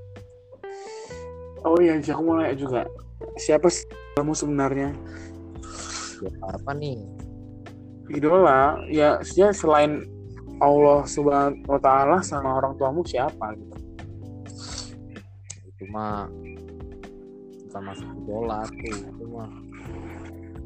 Oh 1.61 1.77
iya, 1.77 2.01
aku 2.01 2.21
mau 2.25 2.41
nanya 2.41 2.57
juga. 2.57 2.89
Siapa 3.37 3.69
sih 3.69 3.85
kamu 4.17 4.33
sebenarnya? 4.33 4.97
ya 6.21 6.29
apa 6.53 6.71
nih 6.77 7.01
Idola, 8.11 8.83
ya 8.91 9.17
maksudnya 9.17 9.55
selain 9.55 10.03
Allah 10.61 11.07
Subhanahu 11.09 11.65
wa 11.65 11.79
taala 11.81 12.21
sama 12.21 12.61
orang 12.61 12.77
tuamu 12.77 13.01
siapa 13.01 13.57
gitu. 13.57 13.75
itu 15.65 15.83
mah 15.89 16.29
bukan 17.65 17.81
masuk 17.81 18.07
idola 18.21 18.61
tuh 18.69 18.93
itu 18.93 19.25
mah 19.25 19.49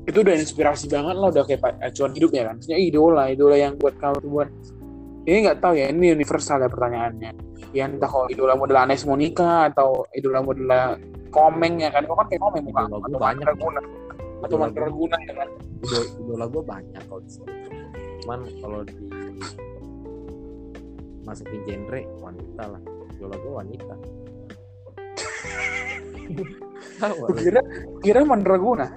Itu 0.06 0.22
udah 0.22 0.38
inspirasi 0.38 0.86
banget 0.86 1.18
lah, 1.18 1.34
udah 1.34 1.44
kayak 1.50 1.82
acuan 1.82 2.14
hidup 2.14 2.30
ya 2.30 2.46
kan. 2.46 2.62
Maksudnya 2.62 2.78
idola, 2.78 3.26
idola 3.26 3.58
yang 3.58 3.74
buat 3.74 3.98
kamu 3.98 4.22
buat 4.30 4.50
ini 5.26 5.50
nggak 5.50 5.58
tahu 5.66 5.74
ya, 5.82 5.90
ini 5.90 6.14
universal 6.14 6.62
ya 6.62 6.70
pertanyaannya. 6.70 7.32
Ya 7.74 7.90
entah 7.90 8.06
kalau 8.06 8.30
idola 8.30 8.54
model 8.54 8.78
Anes 8.78 9.02
Monica 9.02 9.66
atau 9.74 10.06
idola 10.14 10.46
model 10.46 10.70
Komeng 11.34 11.82
ya 11.82 11.90
kan, 11.90 12.06
kau 12.06 12.14
kan 12.14 12.30
kayak 12.30 12.38
Komeng 12.38 12.70
Atau 12.70 13.18
banyak. 13.18 13.50
Atau 14.36 14.48
Idola 14.48 14.58
gua- 14.58 14.64
Mandraguna 14.68 15.18
ya 15.22 15.34
kan? 15.36 15.50
idola, 16.18 16.46
gue 16.48 16.64
banyak 16.64 17.02
kalau 17.06 17.22
di 17.22 17.30
sini. 17.30 17.52
Cuman 18.22 18.40
kalau 18.58 18.80
di 18.82 18.96
masukin 21.22 21.62
genre 21.64 22.02
wanita 22.20 22.64
lah. 22.68 22.82
Idola 23.14 23.36
gue 23.38 23.54
wanita. 23.54 23.96
Kira 27.38 27.62
kira 28.02 28.20
Mandraguna. 28.24 28.88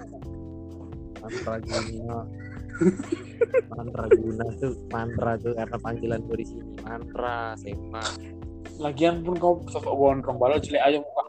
mantraguna 1.18 2.24
mantraguna 3.68 4.44
tuh 4.56 4.72
mantra 4.88 5.32
tuh 5.36 5.52
karena 5.52 5.76
panggilan 5.76 6.20
gue 6.24 6.36
di 6.40 6.46
sini. 6.46 6.64
Mantra 6.80 7.52
sema. 7.58 8.00
Lagian 8.78 9.20
pun 9.20 9.34
kau 9.36 9.60
sosok 9.66 9.92
gondrong 9.92 10.38
balau 10.38 10.56
jelek 10.56 10.80
aja 10.80 10.98
muka. 11.02 11.24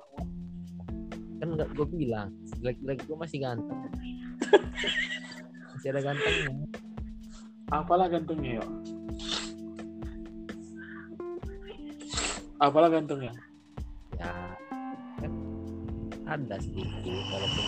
Kan 1.40 1.48
nggak 1.56 1.70
gue 1.74 1.88
bilang 1.96 2.30
lagi-lagi 2.60 3.02
gue 3.08 3.18
masih 3.18 3.40
ganteng 3.40 3.80
masih 5.74 5.88
ada 5.96 6.02
gantengnya 6.04 6.68
Apalah 7.70 8.10
gantengnya 8.10 8.58
yuk. 8.58 8.70
Apalah 12.58 12.90
gantengnya. 12.90 13.34
ya 14.20 14.28
kan 15.22 15.32
ada 16.28 16.58
sedikit 16.62 16.92
walaupun 17.08 17.66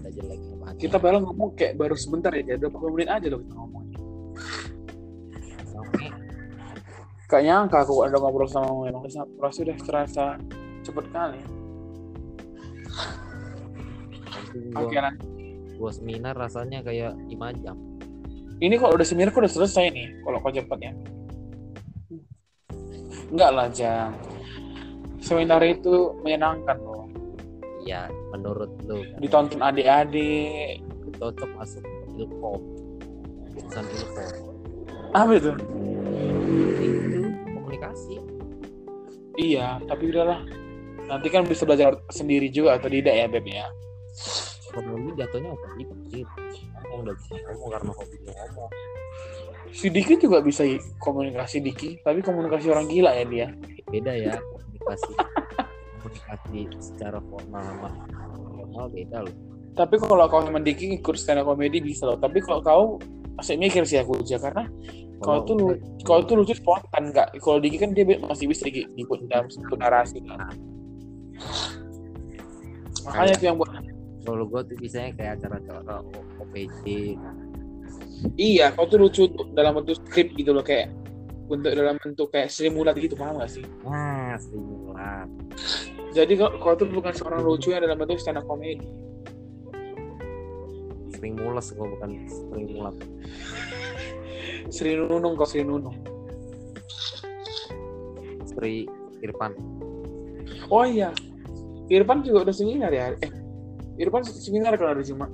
ada 0.00 0.20
banyak 0.26 0.76
Kita 0.80 0.96
baru 0.96 1.16
ngomong 1.22 1.54
kayak 1.54 1.76
baru 1.76 1.94
sebentar 1.94 2.32
ya, 2.32 2.42
kayak 2.44 2.66
20 2.66 2.94
menit 2.96 3.08
aja 3.12 3.26
loh 3.28 3.40
kita 3.44 3.54
ngomong. 3.54 3.84
Sampai 5.68 6.08
Gak 7.28 7.42
nyangka 7.44 7.84
aku 7.84 7.94
ada 8.06 8.16
ngobrol 8.16 8.48
sama 8.48 8.88
Memang 8.88 9.04
proses 9.36 9.60
udah 9.60 9.76
terasa 9.84 10.24
cepet 10.80 11.06
kali. 11.12 11.40
Nanti 14.56 14.76
Oke 14.76 14.96
gua, 14.96 15.02
lah. 15.04 15.14
gua 15.76 15.90
seminar 15.92 16.34
rasanya 16.36 16.80
kayak 16.80 17.12
5 17.28 17.62
jam 17.64 17.76
Ini 18.56 18.80
kalau 18.80 18.96
udah 18.96 19.04
seminar 19.04 19.36
aku 19.36 19.44
udah 19.44 19.52
selesai 19.52 19.92
nih. 19.92 20.16
Kalau 20.24 20.40
kau 20.40 20.48
cepet 20.48 20.78
ya. 20.80 20.92
Enggak 23.28 23.50
lah, 23.52 23.68
Jang. 23.68 24.16
Seminar 25.20 25.60
itu 25.60 26.16
menyenangkan 26.24 26.80
loh. 26.80 27.04
Iya, 27.84 28.08
menurut 28.32 28.72
lu 28.88 29.04
kan, 29.04 29.18
Ditonton 29.20 29.60
adik-adik. 29.60 30.80
cocok 31.16 31.50
masuk 31.56 31.80
ilkom 32.20 32.60
jurusan 33.56 33.84
ilkom 33.88 34.32
Apa 35.16 35.32
itu? 35.32 35.52
itu 36.76 37.20
komunikasi 37.56 38.20
Iya, 39.36 39.80
tapi 39.84 40.12
udahlah. 40.12 40.40
Nanti 41.12 41.28
kan 41.28 41.44
bisa 41.44 41.68
belajar 41.68 42.00
sendiri 42.08 42.48
juga 42.48 42.80
atau 42.80 42.88
tidak 42.88 43.12
ya, 43.12 43.28
Beb 43.28 43.44
ya? 43.44 43.68
Kalau 44.76 45.00
lu 45.00 45.10
jatuhnya 45.16 45.50
apa 45.56 45.66
gitu 45.80 45.94
sih 46.12 46.22
ngomong 46.84 47.08
udah 47.08 47.14
bisa 47.16 47.32
ngomong 47.48 47.70
karena 47.72 47.90
hobinya 47.96 48.32
ngomong 48.44 48.70
Si 49.76 49.90
Diki 49.90 50.14
juga 50.16 50.40
bisa 50.40 50.62
komunikasi 51.02 51.58
Diki, 51.58 52.00
tapi 52.00 52.22
komunikasi 52.22 52.70
orang 52.70 52.86
gila 52.86 53.12
ya 53.12 53.24
dia. 53.26 53.46
beda 53.86 54.12
ya 54.14 54.34
komunikasi 54.38 55.12
komunikasi 56.00 56.60
secara 56.80 57.18
formal 57.22 57.62
sama 57.62 57.90
formal 58.56 58.86
beda 58.90 59.18
loh 59.26 59.36
Tapi 59.76 59.94
kalau 60.00 60.24
kau 60.32 60.40
sama 60.40 60.60
Diki 60.64 60.96
ikut 60.96 61.16
stand 61.20 61.44
up 61.44 61.52
comedy 61.52 61.84
bisa 61.84 62.08
loh. 62.08 62.16
Tapi 62.16 62.40
kalau 62.40 62.64
kau 62.64 62.84
masih 63.36 63.60
mikir 63.60 63.84
sih 63.84 64.00
aku 64.00 64.16
aja 64.16 64.40
karena 64.40 64.64
kau 65.20 65.44
tuh 65.44 65.52
lu, 65.52 65.66
kau 66.00 66.24
tuh 66.24 66.40
lucu 66.40 66.56
spontan 66.56 67.12
nggak? 67.12 67.36
Kalau 67.36 67.60
Diki 67.60 67.76
kan 67.76 67.92
dia 67.92 68.08
masih 68.24 68.48
bisa 68.48 68.64
ikut 68.72 69.28
dalam 69.28 69.52
satu 69.52 69.76
narasi 69.76 70.24
kan. 70.24 70.48
Makanya 73.04 73.32
itu 73.36 73.44
yang 73.52 73.60
buat 73.60 73.68
kalau 74.26 74.44
gue 74.44 74.60
tuh 74.66 74.76
biasanya 74.76 75.10
kayak 75.14 75.32
acara-acara 75.38 76.02
OPC 76.42 76.82
iya 78.36 78.74
kau 78.74 78.84
tuh 78.84 78.98
lucu 78.98 79.24
dalam 79.54 79.78
bentuk 79.78 80.02
skrip 80.02 80.34
gitu 80.34 80.50
loh 80.50 80.66
kayak 80.66 80.90
bentuk 81.46 81.72
dalam 81.78 81.94
bentuk 82.02 82.26
kayak 82.34 82.50
Sri 82.50 82.66
Mulat 82.66 82.98
gitu 82.98 83.14
paham 83.14 83.38
gak 83.38 83.46
sih? 83.48 83.62
wah 83.86 84.34
stimulan 84.34 85.30
Jadi 86.10 86.32
kau, 86.34 86.48
kau 86.58 86.74
tuh 86.74 86.88
bukan 86.88 87.12
seorang 87.12 87.44
lucu 87.44 87.70
yang 87.70 87.84
dalam 87.84 88.00
bentuk 88.00 88.16
stand 88.18 88.40
up 88.40 88.48
comedy. 88.48 88.82
sering 91.12 91.36
mules 91.38 91.70
gue 91.70 91.86
bukan 91.86 92.10
sering 92.26 92.66
mulat 92.74 92.96
Sri 94.68 94.98
Nunung 94.98 95.38
kau 95.38 95.46
Sri 95.46 95.62
Nunung. 95.62 95.94
Sri 98.50 98.88
Irfan 99.22 99.54
Oh 100.66 100.82
iya, 100.82 101.14
Irfan 101.86 102.26
juga 102.26 102.42
udah 102.50 102.54
seminar 102.56 102.90
ya? 102.90 103.14
Eh, 103.22 103.30
Irfan 103.96 104.22
seminar 104.28 104.76
kalau 104.76 104.92
hari 104.92 105.04
Jumat. 105.08 105.32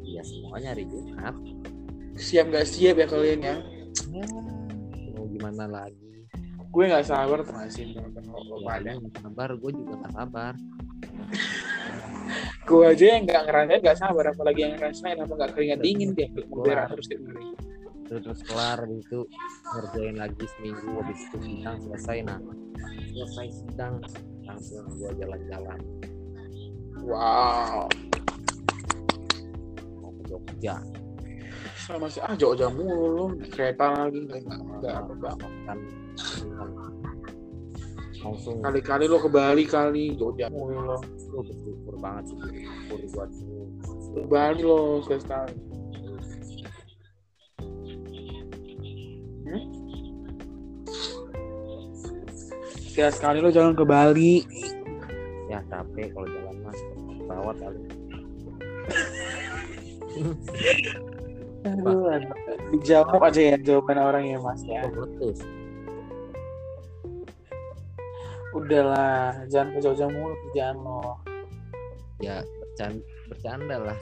iya 0.00 0.24
semuanya 0.24 0.72
hari 0.72 0.88
Jumat. 0.88 1.36
Siap 2.16 2.48
nggak 2.48 2.66
siap 2.66 2.96
ya 2.96 3.06
kalian 3.06 3.40
ya? 3.44 3.56
ya 4.12 4.24
mau 5.12 5.28
gimana 5.28 5.64
lagi? 5.68 5.96
Gue 6.72 6.88
nggak 6.88 7.04
sabar 7.04 7.44
tuh 7.44 7.52
ngasih 7.52 7.84
nggak 7.92 9.20
sabar 9.20 9.48
gue 9.60 9.70
juga 9.76 9.92
nggak 10.00 10.12
sabar. 10.16 10.54
Gue 12.64 12.84
aja 12.86 13.04
yang 13.18 13.22
nggak 13.28 13.42
ngerasain 13.44 13.80
nggak 13.82 13.98
sabar, 13.98 14.24
apalagi 14.32 14.60
yang 14.64 14.74
ngerasain 14.78 15.18
apa 15.20 15.32
nggak 15.36 15.50
keringat 15.52 15.80
dingin 15.84 16.10
dia 16.16 16.28
berak 16.48 16.96
terus 16.96 17.06
tiap 17.12 17.22
hari. 17.28 17.44
terus 18.08 18.22
terus 18.26 18.40
kelar 18.42 18.78
habis 18.82 19.06
itu 19.06 19.20
ngerjain 19.70 20.16
lagi 20.18 20.44
seminggu 20.58 20.88
habis 20.96 21.18
itu 21.28 21.36
sidang 21.44 21.76
selesai. 21.84 22.16
Nah 22.24 22.38
selesai 23.12 23.46
sidang 23.52 23.94
langsung 24.48 24.86
gue 24.96 25.10
jalan-jalan 25.20 25.78
Wow, 27.00 27.88
mau 30.00 30.10
ke 30.14 30.22
Jogja 30.28 30.78
sama 31.90 32.06
sih 32.06 32.22
ah 32.22 32.38
jauh-jauh 32.38 32.70
mulu 32.70 33.06
lu 33.10 33.24
kereta 33.50 33.90
lagi 33.90 34.22
nggak 34.22 34.40
nggak 34.46 34.94
apa 34.94 35.12
banget. 35.18 35.78
langsung 38.20 38.62
Kali-kali 38.62 39.10
lo 39.10 39.18
ke 39.18 39.26
Bali 39.26 39.64
kali 39.66 40.14
jauh-jauh 40.14 40.54
mulu 40.54 40.86
lo. 40.86 40.98
gue 41.02 41.42
bersyukur 41.46 41.94
banget 41.98 42.30
sih 42.30 42.36
bersyukur 42.38 43.00
buat 43.10 43.30
lu 43.42 43.62
Ke 44.10 44.22
Bali 44.26 44.60
lo 44.62 45.02
sekali. 45.02 45.54
Hmm? 49.46 49.64
Sekali 52.86 53.12
sekali 53.14 53.38
lo 53.42 53.50
jalan 53.50 53.74
ke 53.74 53.82
Bali. 53.82 54.34
ya 55.50 55.58
capek 55.66 56.14
kalau 56.14 56.30
jalan 56.30 56.54
mas 56.62 56.78
pesawat 57.30 57.56
kali 57.62 57.80
Aduh, 61.60 62.08
aduh. 62.10 62.34
dijawab 62.74 63.20
aja 63.22 63.54
ya 63.54 63.56
jawaban 63.60 64.00
orang 64.00 64.24
ya 64.26 64.40
mas 64.40 64.64
ya. 64.64 64.80
Udahlah, 68.56 69.44
jangan 69.46 69.76
ke 69.76 69.78
jauh-jauh 69.84 70.10
mulu 70.10 70.34
kerjaan 70.48 70.80
lo. 70.80 71.20
ya 72.18 72.42
bercanda, 72.42 73.04
bercanda 73.28 73.76
lah 73.76 73.98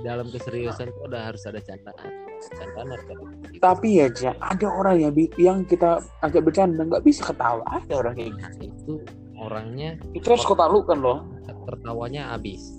dalam 0.00 0.28
keseriusan 0.28 0.92
tuh 0.92 1.04
udah 1.08 1.32
harus 1.32 1.42
ada 1.44 1.60
candaan 1.60 2.12
candaan 2.52 2.88
harus 2.94 3.06
ada. 3.10 3.24
Tapi 3.58 3.88
ya, 4.00 4.06
Ja, 4.12 4.32
ada 4.38 4.68
orang 4.68 4.96
yang, 5.00 5.12
yang 5.40 5.58
kita 5.64 6.04
agak 6.20 6.46
bercanda 6.46 6.84
nggak 6.84 7.04
bisa 7.04 7.26
ketawa. 7.32 7.64
Ada 7.68 7.92
orang 7.96 8.14
kayak 8.16 8.32
gitu. 8.36 8.44
Nah, 8.44 8.52
itu 8.60 8.94
orangnya 9.42 9.98
Itu 10.14 10.30
harus 10.30 10.46
kau 10.46 10.54
taklukkan 10.54 10.98
loh. 11.02 11.26
tertawanya 11.66 12.34
habis 12.34 12.78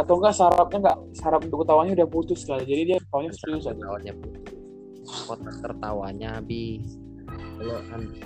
Atau 0.00 0.18
enggak 0.18 0.34
sarapnya 0.36 0.78
enggak 0.84 0.98
sarap 1.14 1.40
untuk 1.44 1.62
ketawanya 1.62 1.92
udah 2.02 2.08
putus 2.10 2.42
kali. 2.42 2.66
Jadi 2.66 2.82
dia 2.92 2.96
ketawanya 2.98 3.32
serius 3.36 3.64
aja. 3.68 3.76
tertawanya 3.76 4.12
putus 4.16 4.54
kotak 5.04 5.54
tertawanya 5.60 6.28
habis 6.40 6.96
kalau 7.60 7.78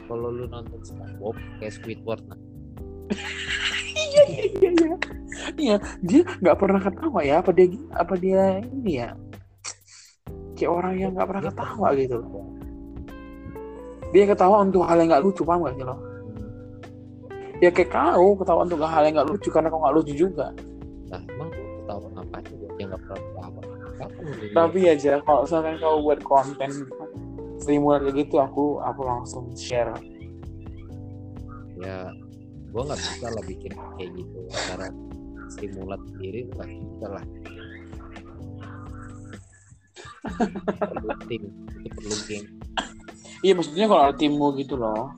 kalau 0.09 0.29
lu 0.33 0.45
nonton 0.49 0.81
SpongeBob 0.83 1.37
kayak 1.61 1.75
Squidward 1.75 2.23
nah 2.27 2.41
Iya 3.99 4.23
iya 4.31 4.45
iya 4.47 4.71
iya. 4.73 4.95
Iya, 5.59 5.77
dia 6.05 6.23
nggak 6.23 6.59
pernah 6.61 6.81
ketawa 6.81 7.21
ya. 7.25 7.41
Apa 7.43 7.51
dia 7.51 7.66
apa 7.91 8.14
dia 8.14 8.62
ini 8.62 8.93
ya? 9.01 9.11
Kayak 10.55 10.71
orang 10.71 10.95
yang 10.97 11.11
nggak 11.16 11.29
pernah 11.29 11.45
ketawa 11.51 11.89
gitu. 11.99 12.19
Dia 14.14 14.25
ketawa 14.29 14.57
untuk 14.62 14.87
hal 14.87 15.03
yang 15.03 15.09
nggak 15.11 15.25
lucu, 15.25 15.43
paham 15.43 15.66
gak 15.66 15.75
sih 15.77 15.85
lo? 15.85 15.97
Ya 17.59 17.75
kayak 17.75 17.91
kau 17.91 18.39
ketawa 18.39 18.63
untuk 18.63 18.79
hal 18.87 19.03
yang 19.03 19.19
nggak 19.19 19.29
lucu 19.35 19.49
karena 19.51 19.67
kau 19.67 19.83
nggak 19.83 19.97
lucu 19.99 20.15
juga. 20.15 20.55
nah 21.09 21.21
emang 21.25 21.49
ketawa 21.51 22.07
ngapain 22.15 22.45
gue 22.53 22.71
dia 22.77 22.85
nggak 22.85 23.01
pernah 23.01 23.19
ketawa 23.19 23.61
Tapi 24.55 24.81
aja 24.87 25.13
kalau 25.27 25.41
misalkan 25.43 25.75
kau 25.83 25.97
buat 26.05 26.21
konten 26.23 26.71
stimulan 27.59 28.07
kayak 28.07 28.17
gitu, 28.23 28.37
aku 28.39 28.65
aku 28.79 29.01
langsung 29.03 29.45
share. 29.59 29.91
ya 31.79 32.11
gue 32.69 32.83
nggak 32.83 33.01
bisa 33.01 33.27
lah 33.31 33.45
bikin 33.47 33.73
kayak 33.99 34.11
gitu. 34.15 34.39
Cara 34.71 34.87
stimulat 35.51 36.01
sendiri 36.15 36.41
nggak 36.55 36.69
bisa 36.69 37.07
lah. 37.11 37.25
Perlu 40.79 41.11
tim 41.27 41.43
itu 41.83 41.89
perlu 41.95 42.17
game 42.29 42.49
Iya 43.39 43.53
maksudnya 43.55 43.87
kalau 43.87 44.03
ada 44.11 44.15
timmu 44.19 44.51
gitu 44.59 44.75
loh, 44.75 45.15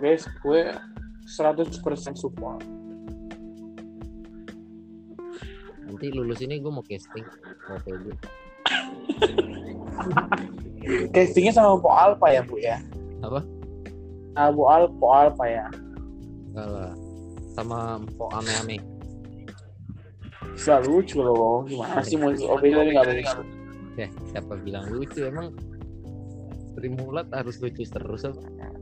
guys, 0.00 0.24
gue 0.40 0.72
100% 1.28 2.16
support. 2.16 2.64
nanti 5.84 6.06
lulus 6.12 6.40
ini 6.40 6.56
gue 6.58 6.68
mau 6.68 6.82
casting 6.82 7.24
mau 7.64 7.78
PB 7.80 8.04
Castingnya 11.12 11.52
sama 11.52 11.76
Po 11.76 11.90
Alpha 11.90 12.28
ya 12.28 12.40
bu 12.40 12.56
ya? 12.56 12.80
Apa? 13.20 13.40
Ah, 14.36 14.48
Bu 14.48 14.64
Al 14.64 14.88
Po 14.96 15.06
Alpha 15.10 15.44
ya. 15.44 15.66
enggak 16.52 16.68
lah 16.68 16.92
sama 17.52 17.98
Mpok 17.98 18.30
ame-ame 18.32 18.78
Bisa 20.54 20.78
lucu 20.80 21.18
loh. 21.18 21.66
Gimana 21.66 21.98
sih 22.02 22.14
mau 22.14 22.30
OB 22.30 22.62
tadi 22.62 22.90
nggak 22.94 23.06
lucu? 23.08 23.40
eh 23.98 24.06
siapa 24.30 24.54
bilang 24.62 24.86
lucu 24.88 25.26
emang 25.26 25.50
stimulat 26.70 27.26
harus 27.34 27.58
lucu 27.58 27.82
terus 27.82 28.22
apa 28.22 28.38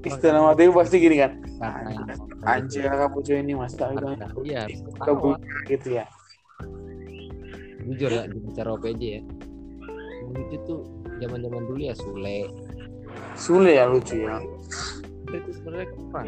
Istilah 0.07 0.42
mati 0.46 0.70
pasti 0.70 0.96
gini 1.02 1.16
kan. 1.18 1.32
yang 1.59 2.07
Anjir 2.46 2.86
kamu 2.86 3.18
cuy 3.26 3.36
ini 3.42 3.52
mas 3.59 3.74
tak 3.74 3.90
karena 3.98 4.28
iya 4.46 4.62
gitu 5.66 5.88
ya. 5.98 6.04
jujur 7.86 8.11
ya 8.11 8.22
bicara 8.26 8.74
OPJ 8.74 9.02
ya 9.02 9.20
lucu 10.26 10.57
tuh 10.66 10.80
zaman 11.22 11.38
zaman 11.42 11.62
dulu 11.66 11.80
ya 11.80 11.94
Sule 11.94 12.50
Sule 13.38 13.78
ya 13.78 13.86
lucu 13.86 14.18
ya. 14.20 14.42
itu 15.30 15.50
sebenarnya 15.59 15.86
kurang 15.94 16.26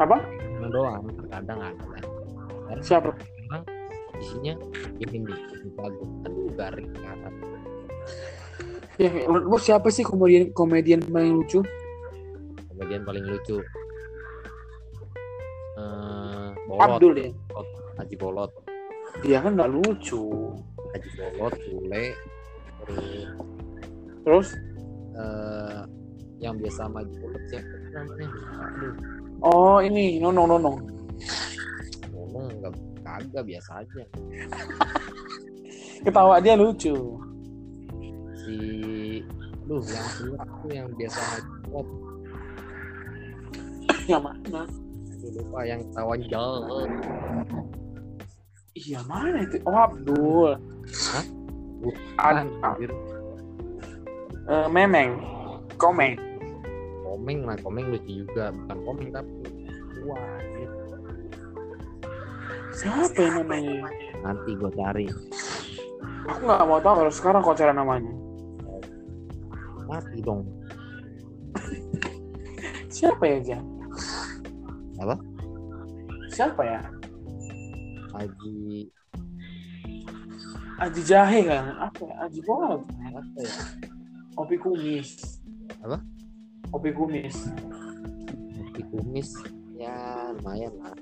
Apa? 0.00 0.16
Cuma 0.56 0.68
doang 0.72 1.04
terkadang 1.12 1.60
ada 1.60 1.84
kan 1.84 2.04
karena 2.68 2.82
Siapa? 2.84 3.10
memang 3.12 3.62
isinya 4.16 4.54
ingin 4.96 5.22
bikin 5.28 5.68
bagus 5.76 6.10
aduh 6.24 6.48
garing 6.56 6.88
banget 6.92 7.32
Ya, 9.00 9.08
menurutmu 9.24 9.56
siapa 9.56 9.88
sih 9.88 10.04
komedian 10.04 10.52
komedian 10.52 11.00
paling 11.00 11.40
lucu? 11.40 11.64
Kemudian 12.80 13.04
paling 13.04 13.24
lucu. 13.28 13.60
Eh 15.76 16.48
bolot. 16.64 16.80
Abdul 16.80 17.14
ya. 17.20 17.28
Haji 18.00 18.16
Bolot. 18.16 18.50
Dia 19.20 19.44
kan 19.44 19.52
nggak 19.52 19.68
lucu. 19.68 20.24
Haji 20.96 21.08
Bolot 21.12 21.54
Sule 21.60 22.04
terus? 22.80 23.36
Terus 24.24 24.48
eh 25.12 25.80
yang 26.40 26.56
biasa 26.56 26.88
maju 26.88 27.12
mulut 27.20 27.42
siapa 27.52 27.76
namanya? 27.92 28.28
Aduh 28.64 28.94
Oh 29.44 29.84
ini. 29.84 30.16
Nonong 30.16 30.56
Nonong. 30.56 30.76
ngomong 32.16 32.48
nggak 32.64 32.72
kagak 33.04 33.44
biasa 33.44 33.84
aja. 33.84 34.02
Ketawa 36.00 36.40
dia 36.40 36.56
lucu. 36.56 36.96
si 38.40 38.56
aduh 39.68 39.84
yang 39.84 40.08
tuh 40.64 40.72
yang 40.72 40.88
biasa 40.96 41.20
maju 41.68 42.09
Yang 44.10 44.22
mana? 44.26 44.62
aduh 45.20 45.30
lupa 45.38 45.60
yang 45.62 45.80
tawan 45.94 46.20
jauh 46.26 46.88
Iya 48.74 49.00
mana 49.06 49.44
itu? 49.44 49.60
Oh 49.68 49.76
Abdul. 49.76 50.52
Hah? 51.10 51.24
Ad, 52.18 52.48
anjir 52.60 52.90
eh, 54.50 54.68
Memeng. 54.68 55.14
Komeng. 55.78 56.18
komeng 57.06 57.44
lah 57.44 57.56
komeng 57.60 57.92
lucu 57.92 58.24
juga 58.24 58.48
bukan 58.48 58.78
komeng 58.84 59.08
tapi 59.12 59.32
wah. 60.08 60.18
Siapa 62.70 63.18
yang 63.20 63.44
namanya? 63.44 63.92
nanti 64.24 64.56
gue 64.56 64.70
cari 64.72 65.04
Aku 66.32 66.40
nggak 66.48 66.64
mau 66.64 66.80
tahu 66.80 66.94
kalau 67.04 67.12
sekarang 67.12 67.40
kau 67.44 67.52
cari 67.52 67.76
namanya. 67.76 68.08
mati 69.84 70.22
dong 70.22 70.46
Siapa 72.88 73.24
ya 73.26 73.38
Jan? 73.42 73.64
Apa? 75.00 75.14
Siapa 76.30 76.62
ya? 76.62 76.80
Haji 78.12 78.86
Aji 80.80 81.00
Jahe 81.04 81.40
kan? 81.44 81.64
Apa 81.80 82.00
ya? 82.04 82.14
Aji 82.24 82.40
Bola. 82.44 82.80
apa 83.10 83.38
ya 83.40 83.52
Opi 84.36 84.56
Kumis. 84.56 85.40
Apa? 85.82 85.98
Opi 86.72 86.90
Kumis. 86.94 87.36
Haji 88.54 88.82
kumis 88.88 89.28
ya 89.76 89.92
lumayan 90.36 90.72
lah 90.80 90.94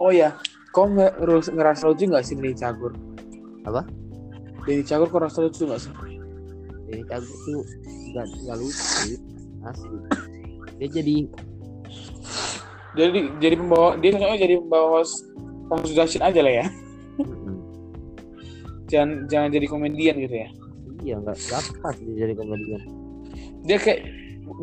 Oh 0.00 0.08
ya, 0.10 0.32
kau 0.72 0.88
nggak 0.88 1.20
ngerus- 1.20 1.52
ngerasa 1.52 1.92
lucu 1.92 2.08
nggak 2.08 2.24
sih 2.24 2.34
Denny 2.34 2.56
Cagur? 2.56 2.96
Apa? 3.68 3.84
Denny 4.64 4.80
Cagur 4.82 5.06
kau 5.12 5.20
rasa 5.20 5.44
lucu 5.44 5.68
nggak 5.68 5.82
sih? 5.82 5.92
jadi 6.90 7.06
cagur 7.06 7.36
tuh 7.46 7.62
nggak 8.10 8.26
nggak 8.42 8.56
lucu 8.58 9.14
asli 9.62 9.96
dia 10.74 10.88
jadi 10.90 11.14
Jadi 12.98 13.20
jadi 13.38 13.54
pembawa 13.54 13.94
dia 14.02 14.10
cocoknya 14.18 14.38
jadi 14.38 14.54
pembawa 14.66 15.02
dahsyat 15.70 16.22
aja 16.26 16.40
lah 16.42 16.54
ya. 16.64 16.66
Jangan 18.90 19.30
jangan 19.30 19.48
jadi 19.54 19.66
komedian 19.70 20.16
gitu 20.18 20.36
ya. 20.36 20.50
iya 21.00 21.16
nggak 21.16 21.32
pas 21.48 21.64
dia 21.96 22.28
jadi 22.28 22.34
komedian 22.36 22.82
Dia 23.64 23.78
kayak 23.80 24.00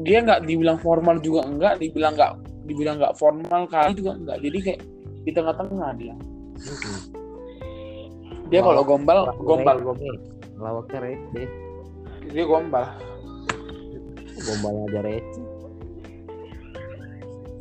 dia 0.05 0.17
nggak 0.21 0.45
dibilang 0.45 0.78
formal 0.78 1.17
juga 1.23 1.47
enggak, 1.47 1.80
dibilang 1.80 2.13
nggak 2.13 2.32
dibilang 2.67 2.99
nggak 2.99 3.15
formal 3.15 3.63
kali 3.71 3.95
juga 3.95 4.19
enggak. 4.19 4.38
Jadi 4.43 4.57
kayak 4.59 4.80
di 5.23 5.32
tengah-tengah 5.32 5.89
dia. 5.95 6.15
Dia 8.51 8.59
kalau 8.63 8.84
gombal, 8.84 9.28
gombal, 9.43 9.78
gombal. 9.84 10.15
lawaknya 10.59 10.99
receh 11.03 11.47
Dia 12.32 12.43
gombal. 12.47 12.86
gombalnya 14.38 14.84
aja 14.91 15.01
receh 15.03 15.56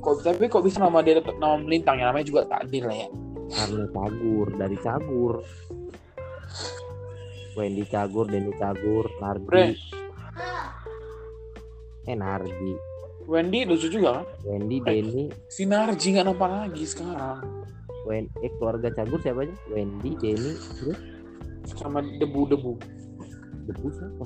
Kok 0.07 0.23
tapi 0.23 0.47
kok 0.47 0.63
bisa 0.63 0.79
nama 0.79 1.03
dia 1.03 1.19
tetap 1.19 1.35
nama 1.37 1.59
melintang 1.59 1.99
ya? 1.99 2.09
Namanya 2.09 2.23
juga 2.25 2.47
takdir 2.47 2.87
lah 2.87 2.95
ya. 2.97 3.09
karena 3.47 3.87
cagur 3.89 4.47
dari 4.55 4.75
cagur 4.77 5.39
Wendy 7.55 7.87
cagur 7.87 8.27
Denny 8.27 8.51
cagur 8.53 9.07
Nardi 9.19 9.43
Bre. 9.45 9.67
eh 12.05 12.15
Nardi 12.15 12.73
Wendy 13.25 13.63
lucu 13.63 13.87
juga 13.89 14.19
kan? 14.19 14.27
Wendy 14.45 14.79
Denny 14.79 15.31
Si 15.47 15.63
Narji 15.63 16.15
nggak 16.15 16.27
nampak 16.27 16.47
lagi 16.49 16.83
sekarang. 16.85 17.43
Wen 18.03 18.27
eh 18.41 18.51
keluarga 18.59 18.91
cagur 18.93 19.19
siapa 19.19 19.43
aja 19.43 19.55
Wendy 19.69 20.15
Denny 20.17 20.55
terus 20.77 20.99
Sama 21.73 22.03
debu-debu. 22.03 22.79
debu 23.67 23.87
siapa 23.91 24.25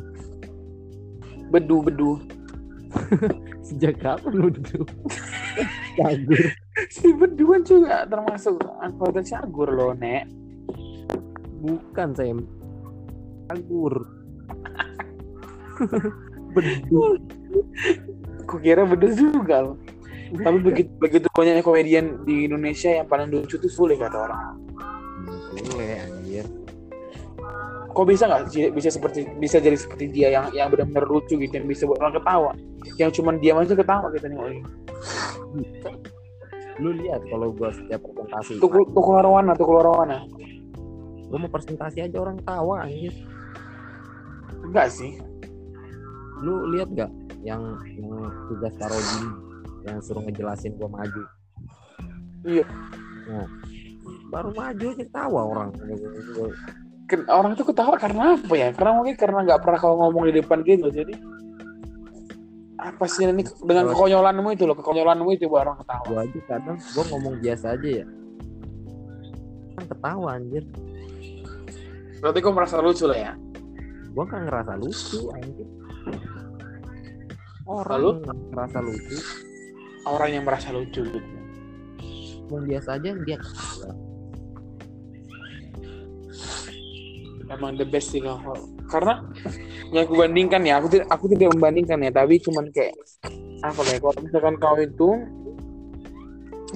Bedu-bedu. 1.50 2.20
sejak 3.68 4.00
kapan 4.00 4.32
lu 4.34 4.48
dulu 4.50 4.82
cagur 5.98 6.40
Si 6.88 7.12
beduan 7.12 7.60
juga 7.66 8.08
termasuk 8.08 8.56
anggota 8.80 9.20
cagur 9.20 9.68
loh, 9.68 9.92
Nek. 9.92 10.24
bukan 11.60 12.08
saya 12.16 12.32
cagur 13.50 13.94
bedu 16.56 17.20
Kok 18.48 18.60
kira 18.62 18.82
bedu 18.82 19.14
juga 19.14 19.62
loh. 19.62 19.76
Tapi 20.30 20.58
begitu 20.62 20.90
begitu 21.02 21.26
banyaknya 21.34 21.62
komedian 21.62 22.22
di 22.22 22.46
Indonesia 22.46 22.90
yang 23.02 23.06
paling 23.10 23.30
lucu 23.30 23.58
tuh 23.58 23.70
Sule 23.70 23.98
kata 23.98 24.16
orang. 24.30 24.58
anjir 25.58 26.19
Kok 28.00 28.08
bisa 28.08 28.24
nggak 28.24 28.48
bisa 28.72 28.88
seperti 28.88 29.28
bisa 29.36 29.60
jadi 29.60 29.76
seperti 29.76 30.08
dia 30.08 30.32
yang 30.32 30.48
yang 30.56 30.72
benar-benar 30.72 31.04
lucu 31.04 31.36
gitu 31.36 31.52
yang 31.52 31.68
bisa 31.68 31.84
buat 31.84 32.00
orang 32.00 32.16
ketawa. 32.16 32.50
Yang 32.96 33.20
cuman 33.20 33.36
diam 33.36 33.60
aja 33.60 33.76
ketawa 33.76 34.08
kita 34.08 34.24
nih. 34.32 34.64
lu 36.80 36.96
lihat 36.96 37.20
kalau 37.28 37.52
gua 37.52 37.68
setiap 37.76 38.00
presentasi 38.00 38.56
Tukul 38.56 38.88
tukul 38.96 39.20
arwana, 39.20 39.52
tukul 39.52 39.84
arwana. 39.84 40.24
gua 41.28 41.36
mau 41.44 41.52
presentasi 41.52 42.08
aja 42.08 42.16
orang 42.16 42.40
tawa 42.40 42.88
anjir 42.88 43.12
Enggak 44.64 44.88
sih. 44.88 45.20
lu 46.40 46.72
lihat 46.72 46.88
gak 46.96 47.12
yang 47.44 47.60
yang 47.84 48.08
tugas 48.48 48.72
Karodi 48.80 49.20
yang 49.84 50.00
suruh 50.00 50.24
ngejelasin 50.24 50.72
gua 50.80 50.88
maju 50.88 51.22
Iya. 52.48 52.64
nah 53.28 53.44
baru 54.32 54.56
maju 54.56 54.84
aja 54.88 55.04
tawa 55.12 55.40
orang 55.44 55.68
Orang 57.26 57.52
itu 57.54 57.64
ketawa 57.66 57.94
karena 57.98 58.34
apa 58.38 58.54
ya? 58.54 58.68
Karena 58.70 58.92
mungkin 58.94 59.14
karena 59.18 59.38
nggak 59.46 59.60
pernah 59.64 59.78
kau 59.78 59.94
ngomong 59.98 60.30
di 60.30 60.38
depan 60.38 60.62
gitu. 60.62 60.86
Jadi 60.90 61.14
apa 62.80 63.04
sih 63.04 63.28
ini 63.28 63.44
dengan 63.60 63.92
kekonyolanmu 63.92 64.56
itu 64.56 64.64
loh, 64.64 64.72
kekonyolanmu 64.72 65.28
itu 65.36 65.44
buat 65.52 65.68
orang 65.68 65.76
ketawa. 65.84 66.00
gua 66.08 66.18
aja 66.24 66.38
kadang 66.48 66.76
gua 66.96 67.04
ngomong 67.12 67.34
biasa 67.44 67.76
aja 67.76 67.88
ya 68.00 68.06
kan 69.76 69.84
ketawa 69.84 70.28
anjir 70.40 70.64
Berarti 72.24 72.38
kau 72.40 72.52
merasa 72.56 72.80
lucu 72.80 73.04
lah 73.04 73.18
ya. 73.20 73.32
gua 74.16 74.24
kan 74.24 74.48
ngerasa 74.48 74.80
lucu 74.80 75.28
anjir 75.36 75.68
orang 77.68 78.00
Lalu? 78.00 78.08
yang 78.24 78.38
ngerasa 78.48 78.78
lucu 78.80 79.16
Orang 80.00 80.30
yang 80.32 80.44
merasa 80.48 80.68
lucu 80.72 81.00
gitu. 81.04 81.20
ngomong 82.48 82.64
biasa 82.64 82.88
aja 82.96 83.10
dia 83.12 83.36
ketawa 83.36 83.92
Emang 87.50 87.74
the 87.74 87.82
best 87.82 88.14
sih 88.14 88.22
kau. 88.22 88.38
Karena 88.86 89.26
yang 89.90 90.06
aku 90.06 90.14
bandingkan 90.14 90.62
ya, 90.62 90.78
aku 90.78 90.86
tidak 90.86 91.06
aku 91.10 91.24
tidak 91.34 91.50
membandingkan 91.58 91.98
ya, 91.98 92.10
tapi 92.14 92.38
cuman 92.38 92.70
kayak 92.70 92.94
apa 93.60 93.80
kayak 93.82 94.00
kalau 94.00 94.18
misalkan 94.22 94.54
kau 94.62 94.76
itu 94.78 95.08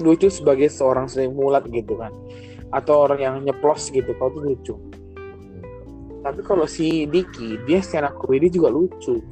lucu 0.03 0.27
sebagai 0.27 0.67
seorang 0.67 1.07
Sri 1.07 1.31
Mulat 1.31 1.63
gitu 1.71 1.95
kan 1.95 2.11
atau 2.75 3.07
orang 3.07 3.19
yang 3.23 3.35
nyeplos 3.47 3.87
gitu 3.95 4.11
kau 4.19 4.27
tuh 4.35 4.43
lucu. 4.43 4.75
Tapi 6.19 6.41
kalau 6.43 6.67
si 6.67 7.07
Diki 7.07 7.55
dia 7.63 7.79
stand 7.79 8.11
up 8.11 8.19
comedy 8.19 8.51
juga 8.51 8.67
lucu. 8.67 9.23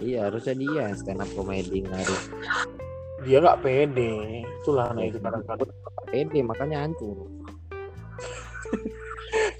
Iya 0.00 0.30
harusnya 0.30 0.54
dia 0.54 0.84
stand 0.94 1.18
up 1.18 1.30
comedy 1.34 1.82
ngaruh. 1.82 2.22
Dia 3.26 3.42
nggak 3.42 3.60
pede 3.66 4.46
itulah 4.60 4.92
nah 4.92 5.04
itu 5.04 5.16
kadang-kadang 5.16 5.72
pede 6.12 6.40
makanya 6.44 6.84
hancur 6.84 7.24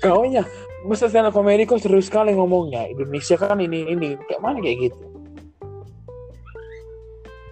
kau 0.02 0.24
nya 0.26 0.42
masa 0.86 1.06
stand 1.06 1.28
up 1.28 1.34
comedy 1.36 1.68
kok 1.68 1.82
serius 1.82 2.08
sekali 2.08 2.32
ngomongnya. 2.32 2.88
Indonesia 2.88 3.36
kan 3.36 3.60
ini 3.60 3.86
ini 3.90 4.16
kayak 4.28 4.40
mana 4.40 4.58
kayak 4.64 4.90
gitu? 4.90 5.00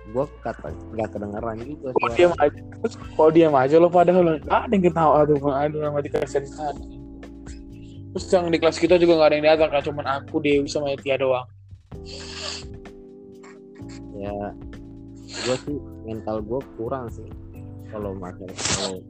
Gua 0.08 0.24
kata 0.40 0.72
nggak 0.96 1.08
kedengeran 1.12 1.56
juga 1.60 1.88
kalau 1.92 2.10
dia 2.16 2.26
aja? 2.40 2.60
Terus 2.80 2.94
kalau 3.12 3.30
dia 3.30 3.48
aja 3.52 3.76
lo 3.76 3.88
padahal 3.92 4.40
nggak 4.40 4.48
ada 4.48 4.72
yang 4.72 4.84
ketawa 4.88 5.18
tuh 5.28 5.36
ada 5.52 5.76
yang 5.76 5.92
mati 5.92 6.08
kasihan 6.08 6.44
sekali 6.48 6.98
terus 8.08 8.24
yang 8.32 8.48
di 8.48 8.56
kelas 8.56 8.80
kita 8.80 8.96
juga 8.96 9.20
nggak 9.20 9.28
ada 9.28 9.36
yang 9.36 9.46
datang 9.52 9.68
kan? 9.68 9.82
Cuman 9.84 10.06
aku 10.08 10.40
Dewi 10.40 10.66
sama 10.66 10.96
Tia 10.96 11.20
doang. 11.20 11.46
Ya 14.18 14.32
gue 15.28 15.56
sih 15.68 15.78
mental 16.08 16.40
gue 16.42 16.60
kurang 16.80 17.06
sih. 17.12 17.28
Kalau 17.92 18.16
masalah 18.16 18.48
kalau 18.52 19.00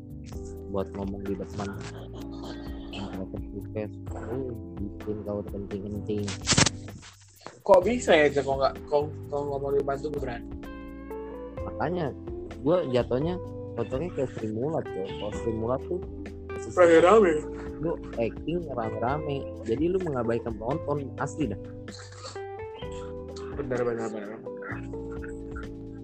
buat 0.69 0.91
ngomong 0.93 1.25
di 1.25 1.35
depan 1.39 1.73
kalau 3.19 3.27
terpukes 3.35 3.91
oh, 4.15 4.55
bikin 4.79 5.17
kau 5.27 5.41
terpenting-penting 5.43 6.25
kok 7.67 7.81
bisa 7.83 8.11
ya 8.15 8.31
kok 8.31 8.47
nggak 8.47 8.75
kok 8.87 9.11
kok 9.11 9.43
ngomong 9.43 9.75
di 9.75 9.83
bantu 9.83 10.07
gue 10.15 10.23
berani 10.23 10.47
makanya 11.67 12.07
gue 12.63 12.77
jatuhnya 12.95 13.35
cocoknya 13.75 14.09
kayak 14.15 14.31
Sri 14.39 14.49
Mulat 14.55 14.87
tuh 14.87 15.07
kalau 15.19 15.33
Sri 15.35 15.53
Mulat 15.53 15.81
tuh 15.91 16.01
sisi 16.63 16.99
rame 17.03 17.35
lu 17.79 17.95
acting 18.19 18.67
rame-rame. 18.75 19.63
Jadi 19.63 19.87
lu 19.87 20.03
mengabaikan 20.03 20.51
penonton 20.59 21.15
asli 21.23 21.47
dah. 21.47 21.61
Benar 23.55 23.87
benar 23.87 24.11
benar 24.11 24.39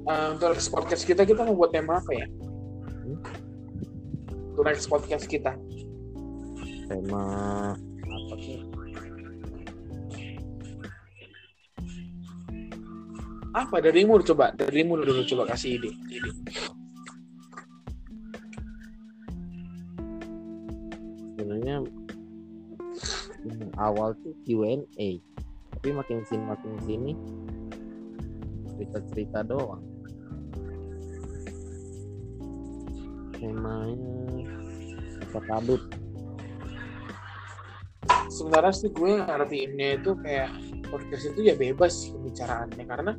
uh, 0.08 0.26
untuk 0.36 0.48
next 0.52 0.70
podcast 0.72 1.02
kita 1.04 1.22
kita 1.24 1.40
mau 1.44 1.56
buat 1.56 1.72
tema 1.72 2.00
apa 2.00 2.12
ya? 2.12 2.26
Hmm? 3.04 3.18
untuk 4.54 4.64
next 4.70 4.86
podcast 4.86 5.26
kita 5.26 5.58
tema. 6.89 7.24
Apa 8.05 8.35
sih 8.41 8.61
apa? 13.55 13.78
Darimu 13.78 14.18
coba. 14.26 14.51
Darimu 14.51 14.99
dulu 14.99 15.22
coba 15.30 15.55
kasih 15.55 15.78
ide. 15.78 15.91
Ide. 16.11 16.30
Sebenarnya 21.39 21.76
awal 23.78 24.16
tuh 24.24 24.35
Q&A 24.43 25.20
tapi 25.85 25.93
makin 25.93 26.24
sini 26.24 26.45
makin 26.49 26.72
sini 26.89 27.12
cerita 28.72 28.99
cerita 29.12 29.39
doang. 29.45 29.85
Temanya 33.37 34.49
kata 35.28 35.41
kadut 35.45 35.82
sebenarnya 38.35 38.74
sih 38.74 38.91
gue 38.91 39.22
ngarepinnya 39.22 40.03
itu 40.03 40.11
kayak 40.18 40.51
podcast 40.91 41.30
itu 41.30 41.41
ya 41.47 41.55
bebas 41.55 42.11
pembicaraannya. 42.11 42.85
Karena 42.85 43.12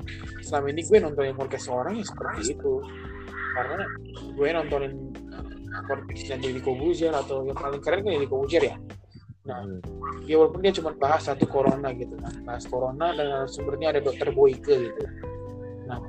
selama 0.44 0.68
ini 0.76 0.82
gue 0.84 0.98
nontonin 1.00 1.36
podcast 1.40 1.72
orang 1.72 1.96
ya 1.96 2.06
seperti 2.06 2.60
itu. 2.60 2.84
Karena 3.56 3.84
gue 4.36 4.48
nontonin 4.52 4.94
uh, 5.32 5.84
podcastnya 5.88 6.36
Deddy 6.44 6.60
Kobuzier 6.60 7.16
atau 7.16 7.48
yang 7.48 7.56
paling 7.56 7.80
keren 7.80 8.04
kan 8.04 8.12
Deddy 8.20 8.28
Kobuzier 8.28 8.64
ya? 8.68 8.78
Nah. 9.46 9.62
Hmm. 9.62 9.78
ya 10.26 10.42
walaupun 10.42 10.66
dia 10.66 10.74
cuma 10.74 10.90
bahas 10.98 11.30
satu 11.30 11.48
corona 11.48 11.96
gitu 11.96 12.18
kan. 12.20 12.34
Bahas 12.44 12.68
corona 12.68 13.16
dan 13.16 13.48
sumbernya 13.48 13.96
ada 13.96 14.02
dokter 14.04 14.36
Boyke 14.36 14.92
gitu. 14.92 15.02
Nah 15.88 16.02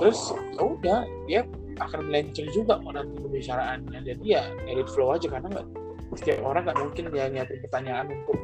terus 0.00 0.32
ya 0.56 0.62
udah 0.62 0.98
dia 1.26 1.40
akan 1.74 2.06
melenceng 2.06 2.48
juga 2.54 2.78
nanti 2.80 3.18
pembicaraannya. 3.18 3.98
Jadi 4.00 4.24
ya 4.24 4.46
edit 4.70 4.88
flow 4.94 5.12
aja 5.12 5.26
karena 5.26 5.50
nggak 5.50 5.66
setiap 6.14 6.46
orang 6.46 6.62
nggak 6.70 6.78
mungkin 6.78 7.04
dia 7.10 7.26
nyiapin 7.26 7.58
pertanyaan 7.66 8.06
untuk 8.14 8.38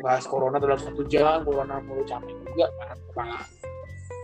bahas 0.00 0.24
corona 0.28 0.56
dalam 0.60 0.78
satu 0.78 1.02
jam 1.08 1.42
corona 1.44 1.80
mulu 1.82 2.04
capek 2.04 2.32
juga 2.46 2.66
kan 2.80 2.98
kepala. 3.10 3.38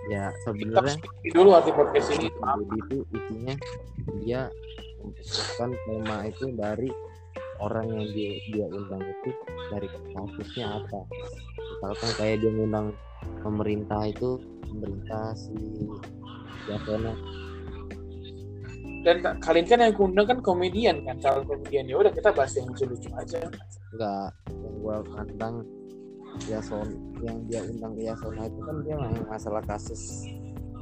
Ya 0.08 0.32
sebenarnya 0.44 0.96
dulu 1.36 1.48
arti 1.52 1.70
podcast 1.72 2.08
ini. 2.16 2.28
Jadi 2.32 2.76
itu 2.80 2.96
isinya 3.12 3.54
dia 4.24 4.40
memutuskan 5.04 5.70
tema 5.84 6.16
itu 6.26 6.44
dari 6.56 6.88
orang 7.58 7.86
yang 7.90 8.06
dia, 8.14 8.32
dia 8.54 8.66
undang 8.70 9.02
itu 9.02 9.30
dari 9.68 9.88
kasusnya 9.90 10.66
apa. 10.80 11.00
Misalkan 11.58 12.10
kayak 12.16 12.36
dia 12.40 12.50
ngundang 12.54 12.86
pemerintah 13.42 14.02
itu 14.08 14.40
pemerintah 14.64 15.34
si 15.36 15.54
Yasona 16.68 17.12
dan 19.08 19.24
ka- 19.24 19.40
kalian 19.40 19.64
kan 19.64 19.80
yang 19.80 19.94
kuundang 19.96 20.28
kan 20.28 20.38
komedian 20.44 21.00
kan 21.08 21.16
calon 21.16 21.48
komedian 21.48 21.88
ya 21.88 21.96
udah 21.96 22.12
kita 22.12 22.28
bahas 22.28 22.52
yang 22.60 22.68
lucu-lucu 22.68 23.08
aja 23.16 23.40
enggak 23.96 24.28
yang 24.52 24.74
gua 24.84 24.96
pandang 25.08 25.64
Yason 26.44 26.88
yang 27.24 27.40
dia 27.48 27.64
undang 27.64 27.96
ke 27.96 28.04
Yasona 28.04 28.44
itu 28.46 28.60
kan 28.60 28.76
dia 28.84 28.94
memang 29.00 29.24
masalah 29.26 29.64
kasus 29.64 30.28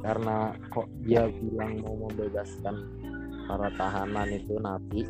karena 0.03 0.51
kok 0.69 0.85
dia 1.07 1.23
bilang 1.31 1.79
mau 1.87 1.95
membebaskan 2.05 2.75
para 3.47 3.71
tahanan 3.79 4.27
itu 4.35 4.59
napi 4.59 5.07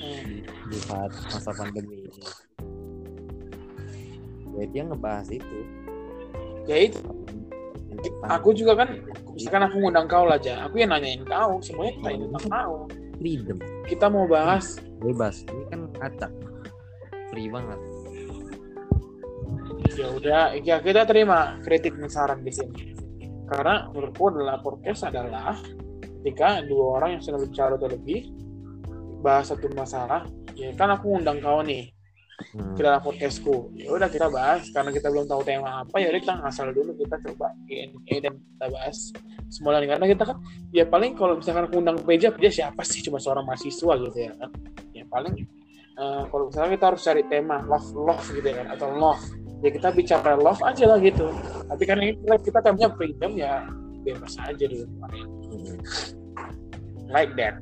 Hmm. 0.00 0.24
di, 0.24 0.40
di 0.72 0.78
saat 0.88 1.12
masa 1.12 1.52
pandemi 1.52 2.08
ini. 2.08 2.24
Ya 4.56 4.64
dia 4.72 4.82
ngebahas 4.88 5.28
itu. 5.28 5.58
ya 6.64 6.88
itu 6.88 6.96
aku 8.30 8.54
juga 8.54 8.84
kan 8.84 8.88
misalkan 9.34 9.66
aku 9.66 9.76
ngundang 9.82 10.06
kau 10.06 10.24
lah 10.24 10.38
aja 10.38 10.64
aku 10.64 10.80
yang 10.80 10.94
nanyain 10.94 11.22
kau 11.26 11.58
semuanya 11.60 11.92
tanya 12.00 12.26
tentang 12.30 12.46
kau. 12.48 12.76
Freedom. 13.20 13.60
Kita 13.84 14.08
mau 14.08 14.24
bahas. 14.24 14.80
Bebas. 15.04 15.44
Ini 15.44 15.64
kan 15.68 15.80
acak. 16.00 16.32
Free 17.28 17.52
banget. 17.52 17.80
ya 19.98 20.06
udah 20.06 20.54
ya 20.64 20.80
kita 20.80 21.04
terima 21.04 21.60
kritik 21.60 21.92
dan 22.00 22.08
saran 22.08 22.40
di 22.40 22.48
sini. 22.48 22.96
Karena 23.44 23.92
menurutku 23.92 24.32
adalah 24.32 24.56
podcast 24.64 25.04
adalah 25.04 25.52
ketika 26.00 26.64
dua 26.64 26.96
orang 26.96 27.20
yang 27.20 27.22
sudah 27.22 27.40
bicara 27.44 27.76
atau 27.76 27.92
lebih 27.92 28.32
bahas 29.20 29.52
satu 29.52 29.68
masalah. 29.76 30.24
Ya 30.56 30.72
kan 30.72 30.88
aku 30.88 31.12
ngundang 31.12 31.44
kau 31.44 31.60
nih 31.60 31.92
Hmm. 32.40 32.74
ke 32.76 32.80
dalam 32.82 33.00
podcastku 33.04 33.70
ya 33.76 33.92
udah 33.92 34.08
kita 34.08 34.26
bahas. 34.32 34.66
Karena 34.72 34.90
kita 34.90 35.08
belum 35.12 35.26
tahu 35.28 35.42
tema 35.44 35.84
apa 35.84 35.96
ya 36.00 36.08
udah 36.10 36.20
kita 36.20 36.34
ngasal 36.40 36.66
dulu 36.72 36.90
kita 36.96 37.16
coba 37.30 37.46
Q&A 37.68 38.14
dan 38.20 38.32
kita 38.38 38.66
bahas 38.72 38.98
semula 39.50 39.82
karena 39.82 40.06
kita 40.06 40.22
kan 40.24 40.36
ya 40.70 40.84
paling 40.86 41.12
kalau 41.18 41.34
misalkan 41.38 41.66
aku 41.66 41.76
undang 41.82 41.98
Peja 42.02 42.28
Peja 42.32 42.50
siapa 42.50 42.82
sih? 42.86 43.00
Cuma 43.04 43.18
seorang 43.18 43.44
mahasiswa 43.44 43.92
gitu 44.00 44.18
ya 44.18 44.32
kan. 44.38 44.50
Ya 44.96 45.04
paling 45.06 45.34
eh, 46.00 46.22
kalau 46.28 46.44
misalnya 46.48 46.70
kita 46.78 46.84
harus 46.94 47.02
cari 47.04 47.22
tema 47.28 47.56
love 47.66 47.88
love 47.94 48.24
gitu 48.32 48.46
ya 48.46 48.56
kan 48.64 48.66
atau 48.74 48.88
love. 48.94 49.22
Ya 49.60 49.68
kita 49.68 49.92
bicara 49.92 50.40
love 50.40 50.60
aja 50.64 50.84
lah 50.88 50.98
gitu. 51.04 51.28
Tapi 51.68 51.82
karena 51.84 52.02
ini 52.08 52.16
kita 52.40 52.64
temanya 52.64 52.88
freedom 52.96 53.36
ya 53.36 53.68
bebas 54.04 54.34
aja 54.40 54.64
dulu 54.64 54.84
kemarin 54.96 55.26
Hmm. 55.50 55.76
like 57.10 57.34
that 57.34 57.58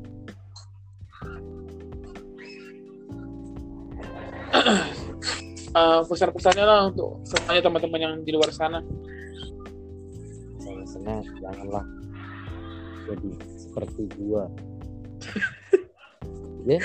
Eh, 5.69 6.01
pesan-pesannya 6.09 6.65
lah 6.65 6.81
untuk 6.89 7.21
semuanya 7.29 7.61
teman-teman 7.61 8.01
yang 8.01 8.15
di 8.25 8.33
luar 8.33 8.49
sana 8.51 8.81
Misalnya 10.59 11.21
janganlah 11.39 11.85
jadi 13.05 13.31
seperti 13.57 14.03
gua. 14.21 14.49
ya. 16.69 16.81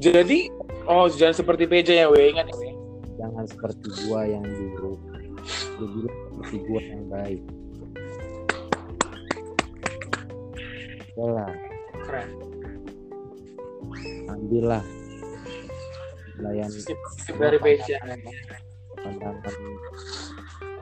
jadi 0.00 0.38
oh 0.88 1.08
jangan 1.12 1.36
seperti 1.36 1.64
PJ 1.68 1.88
ya 2.04 2.06
we 2.08 2.32
ingat 2.32 2.48
ya 2.48 2.72
Jangan 3.20 3.44
seperti 3.44 3.88
gua 4.08 4.24
yang 4.24 4.44
dulu. 4.44 4.96
Jadi 5.76 5.98
seperti 6.08 6.56
gua 6.64 6.80
yang 6.80 7.04
baik. 7.12 7.42
Oke 11.14 11.24
lah. 11.36 11.52
keren 12.08 12.28
ambillah 14.28 14.84
PJ 17.60 17.88
pandangan 19.00 19.54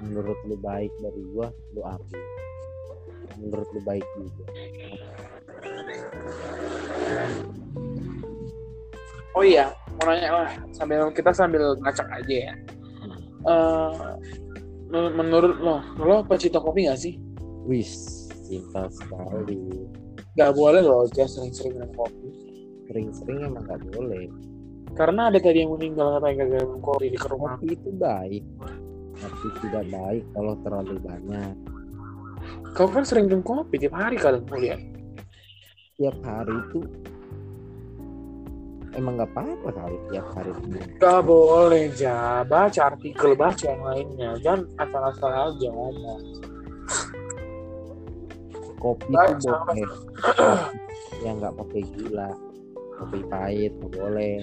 menurut 0.03 0.39
lu 0.47 0.57
baik 0.59 0.93
dari 1.03 1.23
gua 1.35 1.51
lu 1.75 1.83
ambil 1.83 2.23
menurut 3.39 3.69
lu 3.71 3.81
baik 3.87 4.07
juga. 4.19 4.45
Oh 9.39 9.45
iya 9.47 9.71
mau 9.99 10.11
nanya 10.11 10.31
lah 10.35 10.51
sambil 10.75 11.11
kita 11.15 11.31
sambil 11.31 11.75
ngacak 11.79 12.07
aja 12.11 12.37
ya. 12.51 12.55
Men- 14.89 15.15
menurut 15.15 15.55
lo 15.63 15.79
lo 16.01 16.27
pecinta 16.27 16.59
kopi 16.59 16.91
gak 16.91 16.99
sih? 16.99 17.15
Wis 17.69 18.27
cinta 18.49 18.89
sekali. 18.91 19.87
Gak 20.35 20.55
boleh 20.55 20.83
loh 20.83 21.07
dia 21.11 21.27
sering-sering 21.27 21.79
minum 21.79 21.93
kopi. 21.95 22.29
Sering-sering 22.89 23.47
emang 23.47 23.67
gak 23.69 23.83
boleh 23.95 24.27
karena 24.95 25.29
ada 25.29 25.39
tadi 25.43 25.65
yang 25.65 25.75
meninggal 25.75 26.17
katanya 26.17 26.35
gara-gara 26.45 26.65
minum 26.65 26.83
kopi 26.83 27.07
di 27.13 27.19
rumah. 27.21 27.55
kopi 27.59 27.67
itu 27.75 27.91
baik. 27.93 28.45
Tapi 29.19 29.47
tidak 29.67 29.85
baik 29.91 30.25
kalau 30.33 30.55
terlalu 30.63 30.95
banyak. 31.03 31.55
Kau 32.73 32.89
kan 32.89 33.03
sering 33.03 33.27
minum 33.27 33.43
kopi 33.43 33.77
tiap 33.83 33.95
hari 33.99 34.17
kalian 34.17 34.45
mau 34.47 34.57
lihat. 34.57 34.81
Tiap 35.99 36.17
hari 36.23 36.55
itu 36.71 36.81
emang 38.95 39.19
nggak 39.19 39.31
apa-apa 39.35 39.69
kali 39.75 39.97
tiap 40.15 40.27
hari 40.33 40.51
minum. 40.63 40.83
Gak 41.03 41.21
boleh 41.27 41.85
ja. 41.99 42.47
Baca 42.47 42.81
artikel 42.95 43.35
baca 43.35 43.65
yang 43.67 43.83
lainnya. 43.83 44.31
Jangan 44.41 44.63
asal-asal 44.79 45.31
aja 45.53 45.69
ngomong. 45.71 46.23
Kopi 48.79 49.11
itu 49.11 49.51
boleh. 49.51 49.91
Yang 51.27 51.35
nggak 51.43 51.55
pakai 51.59 51.83
gula 51.99 52.31
kopi 52.99 53.19
pahit 53.31 53.73
nggak 53.79 53.93
boleh. 53.95 54.37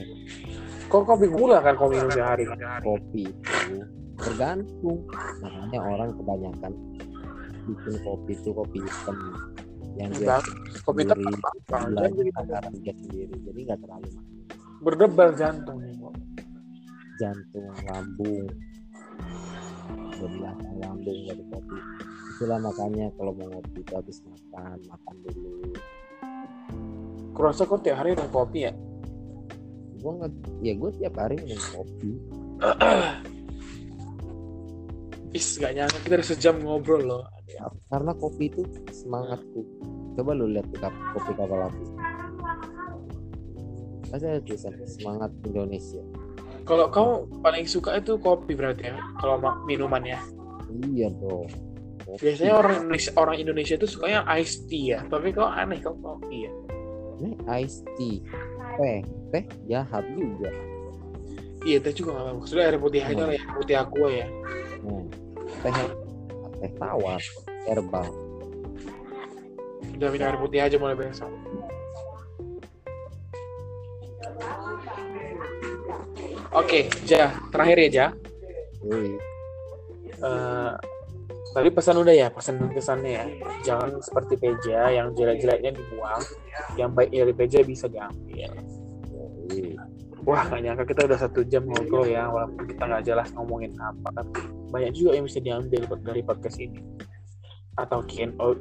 Kok 0.88 1.04
kopi 1.04 1.26
gula 1.28 1.60
kan 1.60 1.76
kau 1.76 1.92
minum 1.92 2.08
sehari? 2.10 2.48
Kopi 2.80 3.28
itu 3.28 3.78
tergantung. 4.16 5.04
Makanya 5.44 5.80
orang 5.84 6.10
kebanyakan 6.16 6.74
bikin 7.68 7.96
kopi 8.02 8.32
itu 8.34 8.50
kopi 8.56 8.78
hitam. 8.80 9.18
Yang 9.96 10.12
dia 10.24 10.38
kopi 10.88 11.04
hitam 11.04 11.20
takaran 12.34 12.74
dia 12.80 12.94
sendiri. 12.96 13.36
Jadi 13.44 13.60
nggak 13.68 13.80
terlalu 13.84 14.10
berdebar 14.84 15.30
jantung 15.36 15.80
jantung 17.20 17.68
lambung. 17.88 18.48
Berbelakang 20.16 20.78
lambung 20.80 21.20
dari 21.28 21.44
kopi. 21.52 21.78
Itulah 22.36 22.60
makanya 22.60 23.08
kalau 23.16 23.32
mau 23.36 23.48
ngopi 23.48 23.80
itu 23.80 23.94
habis 23.96 24.20
makan 24.28 24.78
makan 24.92 25.16
dulu 25.24 25.72
kurasa 27.36 27.68
kok 27.68 27.84
tiap 27.84 28.00
hari 28.00 28.16
minum 28.16 28.32
kopi 28.32 28.60
ya 28.66 28.72
gue 30.00 30.12
nggak 30.16 30.32
ya 30.64 30.74
gue 30.74 30.90
tiap 31.04 31.16
hari 31.20 31.36
minum 31.44 31.62
kopi 31.76 32.12
Is 35.36 35.60
gak 35.60 35.76
nyangka 35.76 36.00
kita 36.00 36.16
udah 36.16 36.30
sejam 36.32 36.56
ngobrol 36.64 37.04
loh. 37.04 37.28
Karena 37.92 38.16
kopi 38.16 38.48
itu 38.48 38.64
semangatku 38.88 39.68
coba 40.16 40.32
lu 40.32 40.48
lihat 40.48 40.68
di 40.72 40.80
kopi 40.80 41.32
kapal 41.36 41.68
api 41.68 41.84
pasti 44.08 44.26
ada 44.32 44.40
tulisan 44.48 44.74
semangat 44.88 45.32
Indonesia 45.44 46.00
Kalau 46.66 46.90
kau 46.90 47.30
paling 47.46 47.68
suka 47.70 48.00
itu 48.00 48.18
kopi 48.18 48.58
berarti 48.58 48.90
ya. 48.90 48.98
Kalau 49.22 49.38
ma- 49.38 49.62
minuman 49.70 50.02
ya. 50.02 50.18
iya 50.90 51.14
dong 51.14 51.46
Kopi. 52.06 52.22
Biasanya 52.26 52.54
orang 52.58 52.76
Indonesia 52.86 53.12
orang 53.18 53.38
Indonesia 53.38 53.76
itu 53.78 53.88
sukanya 53.90 54.26
iced 54.38 54.66
tea 54.66 54.98
ya. 54.98 55.00
Tapi 55.06 55.30
kau 55.30 55.46
aneh 55.46 55.78
kau 55.82 55.94
kopi 56.02 56.50
ya. 56.50 56.52
Ini 57.22 57.32
iced 57.48 57.86
tea 57.96 58.20
teh 58.76 59.00
teh 59.32 59.44
jahat 59.70 60.04
juga 60.16 60.52
Iya 61.66 61.82
teh 61.82 61.98
juga 61.98 62.14
nggak. 62.14 62.46
Maksudnya 62.46 62.64
air 62.70 62.78
putih 62.78 63.02
aja 63.02 63.24
lah 63.26 63.34
ya. 63.34 63.44
Putih 63.58 63.76
aqua 63.82 64.08
ya. 64.14 64.28
nah, 64.86 65.02
teh 65.66 65.74
teh 66.62 66.72
tawar 66.78 67.22
herbal 67.66 68.06
Udah 69.98 70.10
minum 70.14 70.28
air 70.30 70.38
putih 70.38 70.60
aja 70.62 70.76
mulai 70.78 70.94
besok. 70.94 71.32
Oke, 76.56 76.88
Ja. 77.04 77.36
Terakhir 77.52 77.78
ya, 77.84 77.90
Ja. 77.92 78.08
Yoi. 78.86 79.18
Eh, 80.16 80.72
tadi 81.56 81.72
pesan 81.72 81.96
udah 82.04 82.12
ya, 82.12 82.28
pesan 82.28 82.60
kesannya 82.68 83.12
ya. 83.16 83.26
Jangan 83.64 84.04
seperti 84.04 84.36
Peja 84.36 84.92
yang 84.92 85.16
jelek-jeleknya 85.16 85.72
dibuang, 85.72 86.22
yang 86.76 86.92
baik 86.92 87.16
dari 87.16 87.32
Peja 87.32 87.64
bisa 87.64 87.88
diambil. 87.88 88.52
Yoi. 89.16 89.80
Wah, 90.28 90.44
gak 90.52 90.60
nyangka 90.60 90.84
kita 90.90 91.08
udah 91.08 91.20
satu 91.22 91.48
jam 91.48 91.64
ngobrol 91.64 92.04
ya, 92.04 92.28
walaupun 92.28 92.66
kita 92.68 92.84
nggak 92.84 93.04
jelas 93.08 93.30
ngomongin 93.38 93.72
apa, 93.80 94.10
tapi 94.20 94.42
banyak 94.74 94.92
juga 94.98 95.16
yang 95.16 95.26
bisa 95.30 95.40
diambil 95.40 95.82
dari 96.04 96.22
podcast 96.26 96.58
ini. 96.60 96.82
Atau 97.80 98.04
Q&A. 98.04 98.52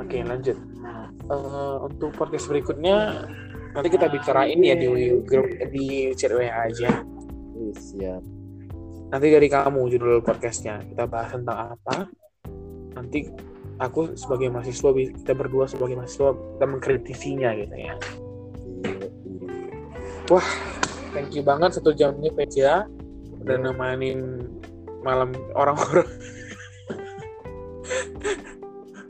Oke, 0.00 0.18
lanjut. 0.26 0.58
Eh, 1.28 1.76
untuk 1.86 2.10
podcast 2.16 2.48
berikutnya, 2.50 3.28
nanti 3.76 3.88
kita 3.92 4.08
bicarain 4.08 4.58
ya 4.58 4.74
di 4.74 4.88
grup 5.22 5.46
di 5.70 6.10
chat 6.16 6.32
WA 6.32 6.50
aja. 6.66 7.04
Wih, 7.52 7.76
siap 7.76 8.35
nanti 9.10 9.26
dari 9.30 9.46
kamu 9.46 9.80
judul 9.94 10.22
podcastnya. 10.22 10.82
Kita 10.82 11.06
bahas 11.06 11.34
tentang 11.34 11.78
apa. 11.78 12.10
Nanti 12.96 13.30
aku 13.78 14.16
sebagai 14.18 14.50
mahasiswa 14.50 14.90
kita 14.94 15.32
berdua 15.36 15.68
sebagai 15.68 15.94
mahasiswa 15.94 16.34
kita 16.34 16.66
mengkritisinya 16.66 17.50
gitu 17.54 17.76
ya. 17.76 17.94
Yoi. 20.26 20.42
thank 21.14 21.30
you 21.38 21.42
banget 21.46 21.78
satu 21.78 21.94
jam 21.94 22.18
ini 22.18 22.34
Peja. 22.34 22.88
Udah 23.46 23.56
nemenin 23.62 24.50
malam 25.06 25.30
orang-orang. 25.54 26.08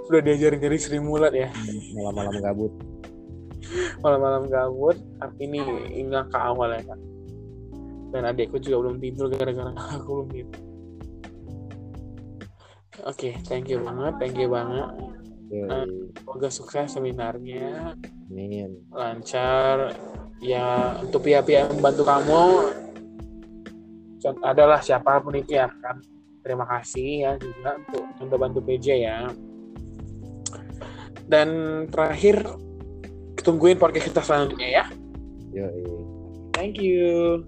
Udah 0.07 0.21
diajarin 0.23 0.61
dari 0.61 0.77
Sri 0.77 1.01
Mulat 1.01 1.33
ya. 1.33 1.49
Malam-malam 1.97 2.37
gabut. 2.45 2.73
Malam-malam 4.05 4.45
gabut. 4.53 5.01
Ini 5.41 5.65
ingat 5.99 6.29
ke 6.31 6.39
awal 6.39 6.77
ya 6.79 6.95
kan 6.95 7.01
dan 8.11 8.23
adikku 8.31 8.59
juga 8.63 8.87
belum 8.87 8.97
tidur 9.03 9.27
gara-gara 9.33 9.73
aku 9.99 10.11
belum 10.23 10.31
tidur. 10.31 10.61
Oke 13.07 13.39
thank 13.47 13.71
you 13.71 13.79
banget 13.83 14.13
thank 14.19 14.37
you 14.39 14.49
banget. 14.51 14.91
Yoi. 15.47 16.11
semoga 16.19 16.49
sukses 16.51 16.99
seminarnya. 16.99 17.95
Amin. 18.31 18.83
lancar. 18.91 19.95
Ya 20.43 20.99
untuk 21.01 21.23
pihak-pihak 21.25 21.71
yang 21.71 21.73
membantu 21.79 22.03
kamu 22.03 22.45
adalah 24.43 24.83
siapa 24.83 25.23
pun 25.23 25.39
itu 25.39 25.55
ya 25.55 25.71
kan. 25.71 26.03
Terima 26.43 26.67
kasih 26.67 27.11
ya 27.27 27.33
juga 27.39 27.79
untuk 27.79 28.03
untuk 28.23 28.39
bantu 28.39 28.59
PJ 28.63 28.87
ya. 29.07 29.31
Dan 31.27 31.49
terakhir 31.91 32.43
tungguin 33.47 33.79
podcast 33.79 34.11
kita 34.11 34.23
selanjutnya 34.23 34.83
ya. 34.83 34.85
Yoi. 35.55 35.87
thank 36.53 36.77
you 36.77 37.41